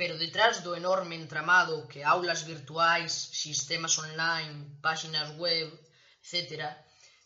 pero 0.01 0.17
detrás 0.17 0.65
do 0.65 0.73
enorme 0.73 1.13
entramado 1.13 1.85
que 1.85 2.01
aulas 2.01 2.41
virtuais, 2.41 3.13
sistemas 3.13 3.93
online, 4.01 4.81
páxinas 4.81 5.29
web, 5.37 5.69
etc., 6.25 6.41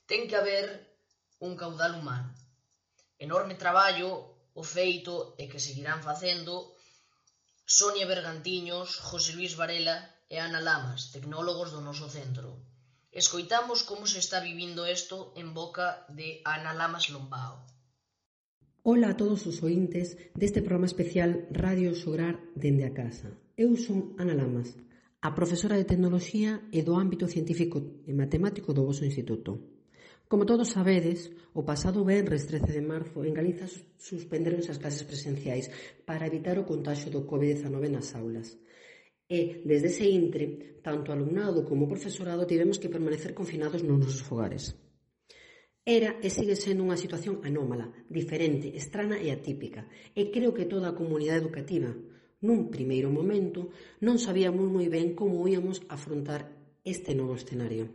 ten 0.10 0.28
que 0.28 0.36
haber 0.36 0.68
un 1.40 1.56
caudal 1.56 1.96
humano. 1.96 2.36
Enorme 3.16 3.56
traballo 3.56 4.12
o 4.52 4.64
feito 4.76 5.40
e 5.40 5.48
que 5.48 5.64
seguirán 5.66 6.04
facendo 6.04 6.76
Sonia 7.64 8.04
Bergantiños, 8.12 9.00
José 9.00 9.32
Luis 9.40 9.56
Varela 9.56 9.96
e 10.28 10.36
Ana 10.44 10.60
Lamas, 10.60 11.16
tecnólogos 11.16 11.72
do 11.72 11.80
noso 11.80 12.12
centro. 12.12 12.60
Escoitamos 13.22 13.88
como 13.88 14.04
se 14.04 14.20
está 14.20 14.44
vivindo 14.44 14.84
isto 14.84 15.32
en 15.40 15.56
boca 15.56 16.04
de 16.12 16.44
Ana 16.44 16.76
Lamas 16.76 17.08
Lombao. 17.08 17.56
Ola 18.88 19.10
a 19.10 19.18
todos 19.18 19.50
os 19.50 19.66
ointes 19.66 20.14
deste 20.38 20.62
programa 20.62 20.86
especial 20.86 21.50
Radio 21.50 21.98
Sograr 21.98 22.38
dende 22.54 22.86
a 22.86 22.94
casa. 22.94 23.34
Eu 23.58 23.74
son 23.82 24.14
Ana 24.22 24.38
Lamas, 24.38 24.78
a 25.26 25.34
profesora 25.34 25.74
de 25.74 25.90
tecnoloxía 25.90 26.70
e 26.70 26.86
do 26.86 26.94
ámbito 26.94 27.26
científico 27.26 28.06
e 28.06 28.14
matemático 28.14 28.78
do 28.78 28.86
vosso 28.86 29.02
instituto. 29.02 29.82
Como 30.30 30.46
todos 30.46 30.70
sabedes, 30.78 31.34
o 31.58 31.66
pasado 31.66 32.06
venres 32.06 32.46
13 32.46 32.78
de 32.78 32.86
marzo 32.86 33.26
en 33.26 33.34
Galiza 33.34 33.66
suspenderonse 33.98 34.70
as 34.70 34.78
clases 34.78 35.02
presenciais 35.02 35.66
para 36.06 36.30
evitar 36.30 36.62
o 36.62 36.70
contaxio 36.70 37.10
do 37.10 37.26
COVID-19 37.26 37.90
nas 37.90 38.14
aulas. 38.14 38.54
E, 39.26 39.66
desde 39.66 39.90
ese 39.90 40.06
intre, 40.14 40.78
tanto 40.86 41.10
alumnado 41.10 41.66
como 41.66 41.90
profesorado 41.90 42.46
tivemos 42.46 42.78
que 42.78 42.94
permanecer 42.94 43.34
confinados 43.34 43.82
nos 43.82 43.98
nosos 43.98 44.22
fogares. 44.22 44.78
Era 45.86 46.18
e 46.18 46.34
sigue 46.34 46.58
sendo 46.58 46.82
unha 46.82 46.98
situación 46.98 47.46
anómala, 47.46 47.94
diferente, 48.10 48.74
estrana 48.74 49.22
e 49.22 49.30
atípica, 49.30 49.86
e 50.18 50.34
creo 50.34 50.50
que 50.50 50.66
toda 50.66 50.90
a 50.90 50.98
comunidade 50.98 51.46
educativa, 51.46 51.94
nun 52.42 52.74
primeiro 52.74 53.14
momento, 53.14 53.70
non 54.02 54.18
sabíamos 54.18 54.66
moi 54.66 54.90
ben 54.90 55.14
como 55.14 55.46
íamos 55.46 55.86
afrontar 55.86 56.50
este 56.82 57.14
novo 57.14 57.38
escenario. 57.38 57.86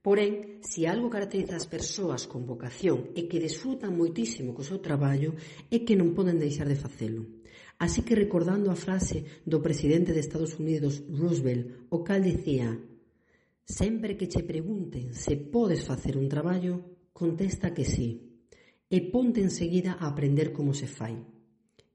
Porén, 0.00 0.64
se 0.64 0.88
algo 0.88 1.12
caracteriza 1.12 1.60
as 1.60 1.68
persoas 1.68 2.24
con 2.24 2.48
vocación 2.48 3.12
e 3.12 3.28
que 3.28 3.42
desfrutan 3.42 3.92
moitísimo 3.92 4.56
co 4.56 4.64
seu 4.64 4.80
traballo 4.80 5.36
é 5.68 5.84
que 5.84 5.92
non 5.92 6.16
poden 6.16 6.40
deixar 6.40 6.72
de 6.72 6.80
facelo. 6.80 7.26
Así 7.76 8.00
que 8.00 8.16
recordando 8.16 8.72
a 8.72 8.80
frase 8.80 9.28
do 9.44 9.60
presidente 9.60 10.16
de 10.16 10.24
Estados 10.24 10.56
Unidos, 10.56 11.04
Roosevelt, 11.12 11.92
o 11.92 12.00
cal 12.00 12.24
dicía 12.24 12.80
Sempre 13.66 14.16
que 14.16 14.30
che 14.30 14.46
pregunten 14.46 15.10
se 15.10 15.34
podes 15.34 15.82
facer 15.82 16.14
un 16.16 16.30
traballo, 16.30 17.02
contesta 17.10 17.74
que 17.74 17.82
si 17.82 18.38
e 18.86 18.98
ponte 19.10 19.42
enseguida 19.42 19.98
a 19.98 20.06
aprender 20.06 20.54
como 20.54 20.70
se 20.70 20.86
fai. 20.86 21.18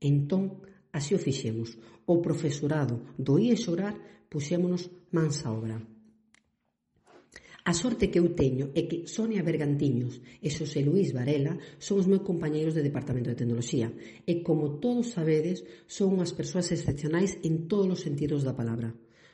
Entón, 0.04 0.68
así 0.92 1.16
o 1.16 1.24
fixemos. 1.24 1.80
O 2.12 2.20
profesorado 2.20 3.16
do 3.16 3.40
IE 3.40 3.56
Xorar 3.56 3.96
puxémonos 4.28 4.92
mans 5.16 5.48
á 5.48 5.56
obra. 5.56 5.80
A 7.64 7.72
sorte 7.72 8.12
que 8.12 8.20
eu 8.20 8.36
teño 8.36 8.76
é 8.76 8.84
que 8.90 9.08
Sonia 9.08 9.40
Bergantiños 9.40 10.20
e 10.44 10.52
Xosé 10.52 10.84
Luís 10.84 11.16
Varela 11.16 11.56
son 11.80 12.04
os 12.04 12.10
meus 12.12 12.28
compañeiros 12.28 12.76
de 12.76 12.84
Departamento 12.84 13.32
de 13.32 13.40
Tecnoloxía 13.40 13.96
e, 14.28 14.44
como 14.44 14.84
todos 14.84 15.16
sabedes, 15.16 15.64
son 15.88 16.20
unhas 16.20 16.36
persoas 16.36 16.68
excepcionais 16.76 17.40
en 17.48 17.72
todos 17.72 17.88
os 17.96 18.04
sentidos 18.04 18.44
da 18.44 18.58
palabra. 18.60 18.92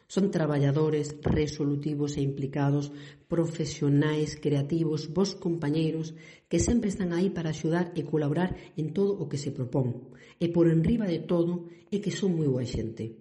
Son 0.07 0.31
traballadores 0.31 1.19
resolutivos 1.19 2.15
e 2.15 2.23
implicados, 2.23 2.95
profesionais, 3.27 4.39
creativos, 4.39 5.11
vos 5.11 5.35
compañeiros 5.35 6.15
que 6.47 6.63
sempre 6.63 6.87
están 6.87 7.11
aí 7.11 7.27
para 7.27 7.51
axudar 7.51 7.91
e 7.91 8.07
colaborar 8.07 8.55
en 8.79 8.95
todo 8.95 9.19
o 9.19 9.27
que 9.27 9.35
se 9.35 9.51
propón. 9.51 10.15
E 10.39 10.47
por 10.47 10.71
enriba 10.71 11.11
de 11.11 11.27
todo 11.27 11.67
é 11.91 11.99
que 11.99 12.15
son 12.15 12.39
moi 12.39 12.47
boa 12.47 12.63
xente. 12.63 13.19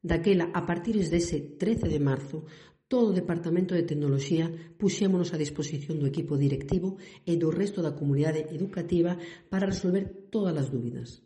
Daquela, 0.00 0.48
a 0.56 0.64
partir 0.64 0.96
dese 0.96 1.60
13 1.60 1.84
de 1.92 2.00
marzo, 2.00 2.48
todo 2.88 3.12
o 3.12 3.18
Departamento 3.20 3.76
de 3.76 3.84
Tecnoloxía 3.84 4.48
puxémonos 4.80 5.36
a 5.36 5.40
disposición 5.44 6.00
do 6.00 6.08
equipo 6.08 6.40
directivo 6.40 6.96
e 7.28 7.36
do 7.36 7.52
resto 7.52 7.84
da 7.84 7.92
comunidade 7.92 8.48
educativa 8.56 9.20
para 9.52 9.68
resolver 9.68 10.32
todas 10.32 10.56
as 10.56 10.72
dúbidas. 10.72 11.20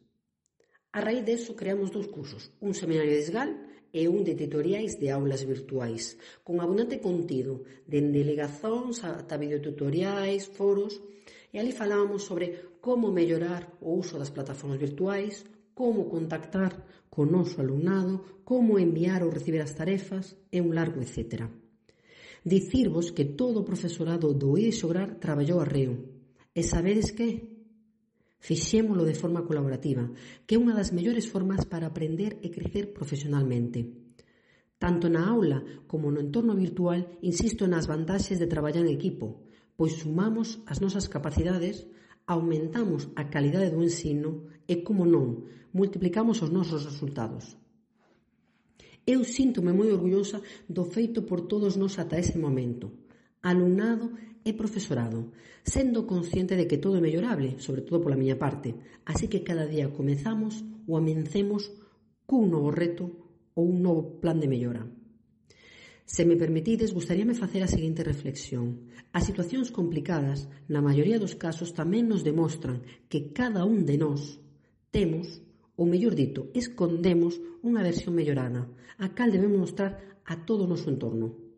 A 0.91 0.99
raíz 0.99 1.23
deso 1.23 1.55
creamos 1.55 1.95
dous 1.95 2.11
cursos, 2.11 2.51
un 2.59 2.75
seminario 2.75 3.15
de 3.15 3.23
esgal 3.23 3.70
e 3.93 4.07
un 4.07 4.23
de 4.23 4.35
tutoriais 4.39 4.99
de 4.99 5.11
aulas 5.11 5.43
virtuais, 5.45 6.17
con 6.47 6.63
abundante 6.63 7.03
contido, 7.03 7.67
dende 7.87 8.23
legazóns 8.23 9.03
ata 9.03 9.37
videotutoriais, 9.37 10.47
foros, 10.47 11.03
e 11.51 11.59
ali 11.59 11.75
falábamos 11.75 12.23
sobre 12.23 12.79
como 12.81 13.11
mellorar 13.11 13.75
o 13.83 13.99
uso 13.99 14.17
das 14.17 14.31
plataformas 14.31 14.79
virtuais, 14.79 15.45
como 15.75 16.09
contactar 16.09 16.87
con 17.11 17.35
noso 17.35 17.59
alumnado, 17.59 18.43
como 18.47 18.79
enviar 18.79 19.27
ou 19.27 19.35
recibir 19.35 19.63
as 19.63 19.75
tarefas 19.75 20.39
e 20.51 20.63
un 20.63 20.71
largo 20.73 21.03
etcétera. 21.03 21.51
Dicirvos 22.47 23.13
que 23.13 23.37
todo 23.37 23.61
o 23.61 23.69
profesorado 23.69 24.33
do 24.33 24.57
IE 24.57 24.73
Xograr 24.73 25.21
traballou 25.21 25.61
a 25.61 25.67
reo. 25.69 25.95
E 26.55 26.63
sabedes 26.65 27.13
que? 27.13 27.60
Fixémolo 28.41 29.05
de 29.05 29.13
forma 29.13 29.45
colaborativa, 29.45 30.09
que 30.49 30.57
é 30.57 30.61
unha 30.61 30.73
das 30.73 30.97
mellores 30.97 31.29
formas 31.29 31.69
para 31.69 31.93
aprender 31.93 32.41
e 32.41 32.49
crecer 32.49 32.97
profesionalmente. 32.97 33.85
Tanto 34.81 35.13
na 35.13 35.29
aula 35.29 35.61
como 35.85 36.09
no 36.09 36.25
entorno 36.25 36.57
virtual 36.57 37.21
insisto 37.21 37.69
nas 37.69 37.85
vantaxes 37.85 38.41
de 38.41 38.49
traballar 38.49 38.89
en 38.89 38.97
equipo, 38.97 39.45
pois 39.77 40.01
sumamos 40.01 40.65
as 40.65 40.81
nosas 40.81 41.05
capacidades, 41.05 41.85
aumentamos 42.25 43.13
a 43.13 43.29
calidade 43.29 43.77
do 43.77 43.85
ensino 43.85 44.49
e, 44.65 44.81
como 44.81 45.05
non, 45.05 45.45
multiplicamos 45.77 46.41
os 46.41 46.49
nosos 46.49 46.89
resultados. 46.89 47.61
Eu 49.05 49.21
síntome 49.25 49.73
moi 49.77 49.93
orgullosa 49.93 50.41
do 50.65 50.89
feito 50.89 51.29
por 51.29 51.45
todos 51.45 51.77
nós 51.77 52.01
ata 52.01 52.17
ese 52.17 52.41
momento. 52.41 52.89
Alumnado 53.45 54.17
e 54.45 54.57
profesorado, 54.57 55.33
sendo 55.63 56.09
consciente 56.09 56.57
de 56.57 56.67
que 56.67 56.81
todo 56.81 56.97
é 56.97 57.03
mellorable, 57.05 57.61
sobre 57.61 57.85
todo 57.85 58.01
pola 58.01 58.17
miña 58.17 58.41
parte. 58.41 58.75
Así 59.05 59.29
que 59.29 59.45
cada 59.45 59.69
día 59.69 59.93
comezamos 59.93 60.65
ou 60.89 60.97
amencemos 60.97 61.69
cun 62.25 62.49
novo 62.49 62.71
reto 62.73 63.07
ou 63.59 63.69
un 63.69 63.85
novo 63.85 64.23
plan 64.23 64.39
de 64.41 64.49
mellora. 64.49 64.83
Se 66.11 66.27
me 66.27 66.35
permitides, 66.35 66.91
gustaríame 66.91 67.39
facer 67.39 67.63
a 67.63 67.71
seguinte 67.71 68.03
reflexión. 68.03 68.91
As 69.15 69.27
situacións 69.31 69.71
complicadas, 69.71 70.51
na 70.67 70.83
maioría 70.83 71.23
dos 71.23 71.39
casos, 71.39 71.71
tamén 71.71 72.11
nos 72.11 72.27
demostran 72.27 72.83
que 73.07 73.31
cada 73.31 73.63
un 73.63 73.87
de 73.87 73.95
nós 73.95 74.43
temos, 74.91 75.43
ou 75.79 75.87
mellor 75.87 76.19
dito, 76.19 76.51
escondemos 76.51 77.39
unha 77.63 77.85
versión 77.87 78.19
mellorana, 78.19 78.67
a 78.99 79.07
cal 79.15 79.31
debemos 79.31 79.71
mostrar 79.71 80.23
a 80.27 80.35
todo 80.43 80.67
o 80.67 80.71
noso 80.71 80.91
entorno. 80.91 81.50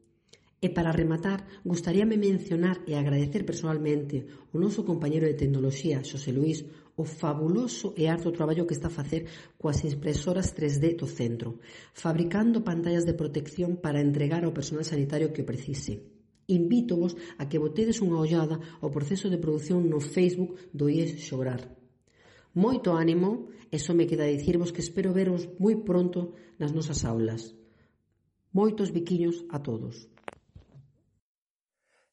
E 0.63 0.71
para 0.71 0.95
rematar, 0.95 1.43
gustaríame 1.67 2.15
mencionar 2.15 2.87
e 2.87 2.95
agradecer 2.95 3.43
persoalmente 3.43 4.47
o 4.55 4.63
noso 4.63 4.87
compañeiro 4.87 5.27
de 5.27 5.35
tecnoloxía, 5.35 6.07
Xosé 6.07 6.31
Luís, 6.31 6.63
o 6.95 7.03
fabuloso 7.03 7.99
e 7.99 8.07
harto 8.07 8.31
traballo 8.31 8.63
que 8.63 8.79
está 8.79 8.87
a 8.87 8.95
facer 8.95 9.27
coas 9.59 9.83
impresoras 9.83 10.55
3D 10.55 10.95
do 10.95 11.11
centro, 11.11 11.59
fabricando 11.91 12.63
pantallas 12.63 13.03
de 13.03 13.19
protección 13.19 13.83
para 13.83 13.99
entregar 13.99 14.47
ao 14.47 14.55
personal 14.55 14.87
sanitario 14.87 15.35
que 15.35 15.43
o 15.43 15.49
precise. 15.51 16.07
Invítovos 16.47 17.19
a 17.43 17.51
que 17.51 17.59
botedes 17.59 17.99
unha 17.99 18.23
ollada 18.23 18.63
ao 18.79 18.95
proceso 18.95 19.27
de 19.27 19.43
produción 19.43 19.91
no 19.91 19.99
Facebook 19.99 20.71
do 20.71 20.87
IES 20.87 21.27
Xograr. 21.27 21.75
Moito 22.55 22.95
ánimo, 22.95 23.51
e 23.67 23.83
só 23.83 23.99
me 23.99 24.07
queda 24.07 24.31
dicirvos 24.31 24.71
que 24.71 24.85
espero 24.85 25.11
veros 25.11 25.51
moi 25.59 25.75
pronto 25.83 26.39
nas 26.63 26.71
nosas 26.71 27.03
aulas. 27.03 27.51
Moitos 28.55 28.95
biquiños 28.95 29.43
a 29.51 29.59
todos. 29.59 30.12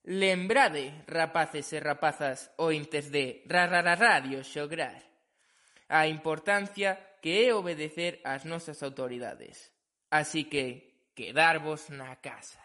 Lembrade, 0.09 1.05
rapaces 1.05 1.69
e 1.69 1.77
rapazas 1.77 2.49
ointes 2.57 3.13
de 3.13 3.45
Rarara 3.45 3.93
Radio 3.93 4.41
Xograr, 4.41 5.05
a 5.85 6.09
importancia 6.09 6.97
que 7.21 7.45
é 7.45 7.53
obedecer 7.53 8.17
ás 8.25 8.41
nosas 8.41 8.81
autoridades. 8.81 9.69
Así 10.09 10.49
que, 10.49 11.05
quedarvos 11.13 11.93
na 11.93 12.17
casa. 12.25 12.57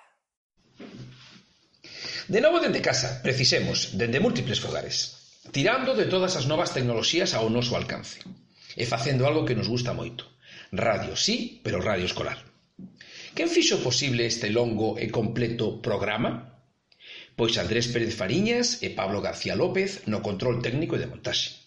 De 2.32 2.40
novo 2.40 2.64
dende 2.64 2.80
casa, 2.80 3.20
precisemos, 3.20 3.92
dende 3.92 4.24
múltiples 4.24 4.56
fogares, 4.56 5.36
tirando 5.52 5.92
de 5.92 6.08
todas 6.08 6.40
as 6.40 6.48
novas 6.48 6.72
tecnoloxías 6.72 7.36
ao 7.36 7.52
noso 7.52 7.76
alcance 7.76 8.24
e 8.72 8.88
facendo 8.88 9.28
algo 9.28 9.44
que 9.44 9.52
nos 9.52 9.68
gusta 9.68 9.92
moito. 9.92 10.32
Radio 10.72 11.12
sí, 11.12 11.60
pero 11.60 11.84
radio 11.84 12.08
escolar. 12.08 12.40
Quen 13.36 13.52
fixo 13.52 13.84
posible 13.84 14.24
este 14.24 14.48
longo 14.48 14.96
e 14.96 15.12
completo 15.12 15.84
programa? 15.84 16.53
pois 17.38 17.58
Andrés 17.58 17.86
Pérez 17.90 18.14
Fariñas 18.14 18.80
e 18.86 18.94
Pablo 18.94 19.18
García 19.20 19.58
López 19.58 20.06
no 20.06 20.22
control 20.22 20.62
técnico 20.62 20.94
e 20.94 21.02
de 21.02 21.10
montaxe. 21.10 21.64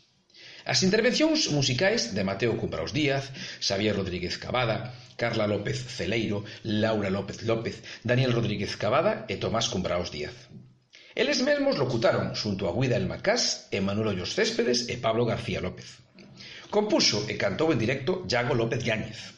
As 0.67 0.83
intervencións 0.83 1.47
musicais 1.55 2.11
de 2.11 2.27
Mateo 2.27 2.59
Cumbraos 2.59 2.91
Díaz, 2.91 3.31
Xavier 3.63 3.95
Rodríguez 3.95 4.35
Cavada, 4.35 4.91
Carla 5.15 5.47
López 5.47 5.79
Celeiro, 5.79 6.43
Laura 6.63 7.07
López 7.07 7.43
López, 7.47 7.79
Daniel 8.03 8.35
Rodríguez 8.35 8.75
Cavada 8.75 9.23
e 9.31 9.39
Tomás 9.39 9.71
Cumbraos 9.71 10.11
Díaz. 10.11 10.35
Eles 11.15 11.39
mesmos 11.39 11.79
locutaron 11.79 12.35
xunto 12.35 12.67
a 12.67 12.75
Guida 12.75 12.99
El 12.99 13.07
Macás, 13.07 13.71
Emanuel 13.71 14.11
Ollos 14.13 14.35
Céspedes 14.35 14.91
e 14.91 14.99
Pablo 14.99 15.23
García 15.23 15.63
López. 15.63 16.03
Compuxo 16.67 17.23
e 17.31 17.39
cantou 17.39 17.71
en 17.71 17.79
directo 17.79 18.27
Iago 18.27 18.51
López 18.51 18.83
Gáñez. 18.83 19.33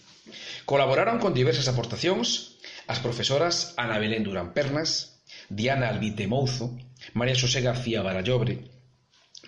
Colaboraron 0.66 1.22
con 1.22 1.38
diversas 1.38 1.70
aportacións 1.70 2.58
as 2.90 2.98
profesoras 3.06 3.78
Ana 3.78 4.02
Belén 4.02 4.26
Durán 4.26 4.50
Pernas, 4.58 5.19
Diana 5.50 5.90
Albite 5.90 6.30
Mouzo, 6.30 6.78
María 7.18 7.34
Xosé 7.34 7.62
García 7.66 8.06
Barallobre, 8.06 8.70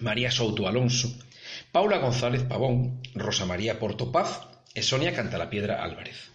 María 0.01 0.31
Souto 0.33 0.65
Alonso, 0.67 1.13
Paula 1.71 1.97
González 2.01 2.43
Pavón, 2.43 3.01
Rosa 3.13 3.45
María 3.45 3.77
Portopaz 3.77 4.49
e 4.73 4.81
Sonia 4.81 5.13
Cantalapiedra 5.13 5.85
Álvarez. 5.85 6.33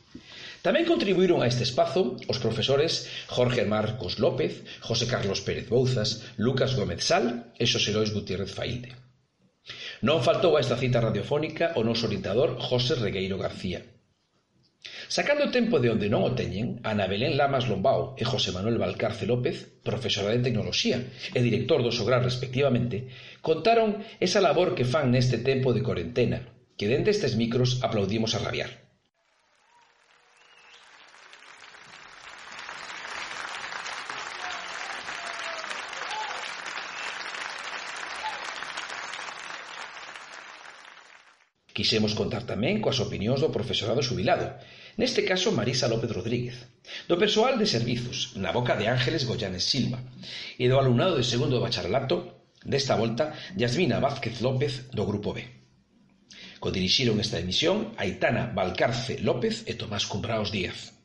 Tamén 0.62 0.86
contribuíron 0.86 1.42
a 1.42 1.50
este 1.50 1.62
espazo 1.62 2.18
os 2.26 2.38
profesores 2.42 3.06
Jorge 3.30 3.62
Marcos 3.66 4.18
López, 4.22 4.66
José 4.82 5.06
Carlos 5.06 5.42
Pérez 5.42 5.66
Bouzas, 5.70 6.30
Lucas 6.38 6.74
Gómez 6.78 7.02
Sal 7.06 7.54
e 7.58 7.64
Xosé 7.66 7.90
Lois 7.94 8.10
Gutiérrez 8.10 8.50
Failde. 8.50 8.94
Non 10.02 10.22
faltou 10.22 10.54
a 10.54 10.62
esta 10.62 10.78
cita 10.78 11.02
radiofónica 11.02 11.74
o 11.78 11.82
noso 11.82 12.06
orientador 12.06 12.58
José 12.62 12.94
Regueiro 12.94 13.38
García, 13.38 13.82
Sacando 15.08 15.50
tempo 15.50 15.78
de 15.78 15.90
onde 15.94 16.10
non 16.10 16.26
o 16.26 16.34
teñen, 16.34 16.82
Ana 16.82 17.06
Belén 17.06 17.38
Lamas 17.38 17.70
Lombao 17.70 18.18
e 18.18 18.26
José 18.26 18.50
Manuel 18.50 18.82
Valcarce 18.82 19.22
López, 19.22 19.78
profesora 19.86 20.34
de 20.34 20.42
Tecnoloxía 20.42 20.98
e 21.30 21.40
director 21.46 21.78
do 21.86 21.94
Sograr 21.94 22.26
respectivamente, 22.26 23.06
contaron 23.38 24.02
esa 24.18 24.42
labor 24.42 24.74
que 24.74 24.82
fan 24.82 25.14
neste 25.14 25.38
tempo 25.38 25.70
de 25.70 25.86
cuarentena, 25.86 26.50
que 26.74 26.90
dende 26.90 27.14
estes 27.14 27.38
micros 27.38 27.78
aplaudimos 27.86 28.34
a 28.34 28.42
rabiar. 28.42 28.86
Quisemos 41.76 42.16
contar 42.16 42.48
tamén 42.48 42.80
coas 42.80 42.98
opinións 43.04 43.44
do 43.44 43.52
profesorado 43.52 44.00
xubilado, 44.00 44.56
Neste 44.96 45.28
caso 45.28 45.52
Marisa 45.52 45.92
López 45.92 46.08
Rodríguez, 46.08 46.56
do 47.04 47.20
persoal 47.20 47.60
de 47.60 47.68
servizos, 47.68 48.32
na 48.40 48.48
boca 48.48 48.80
de 48.80 48.88
Ángeles 48.88 49.28
Goyanes 49.28 49.68
Silva, 49.68 50.00
e 50.56 50.64
do 50.72 50.80
alumnado 50.80 51.20
de 51.20 51.28
segundo 51.28 51.60
de 51.60 51.64
bacharelato, 51.68 52.48
desta 52.64 52.96
volta, 52.96 53.36
Yasmina 53.60 54.00
Vázquez 54.00 54.40
López, 54.40 54.88
do 54.96 55.04
Grupo 55.04 55.36
B. 55.36 55.44
Codirixiron 56.64 57.20
esta 57.20 57.36
emisión 57.36 57.92
Aitana 58.00 58.48
Valcarce 58.56 59.20
López 59.20 59.68
e 59.68 59.76
Tomás 59.76 60.08
Cumbraos 60.08 60.48
Díaz. 60.48 60.96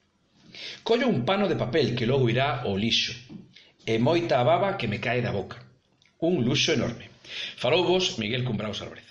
Collo 0.87 1.11
un 1.11 1.27
pano 1.27 1.51
de 1.51 1.59
papel 1.59 1.91
que 1.91 2.07
logo 2.07 2.31
irá 2.31 2.63
ao 2.63 2.79
lixo, 2.79 3.11
e 3.83 3.99
moita 3.99 4.39
baba 4.47 4.79
que 4.79 4.87
me 4.87 5.03
cae 5.03 5.19
da 5.19 5.35
boca. 5.35 5.59
Un 6.23 6.47
luxo 6.47 6.71
enorme. 6.71 7.11
Farouvos 7.59 8.15
Miguel 8.15 8.47
Cumbraos 8.47 8.79
Álvarez. 8.79 9.10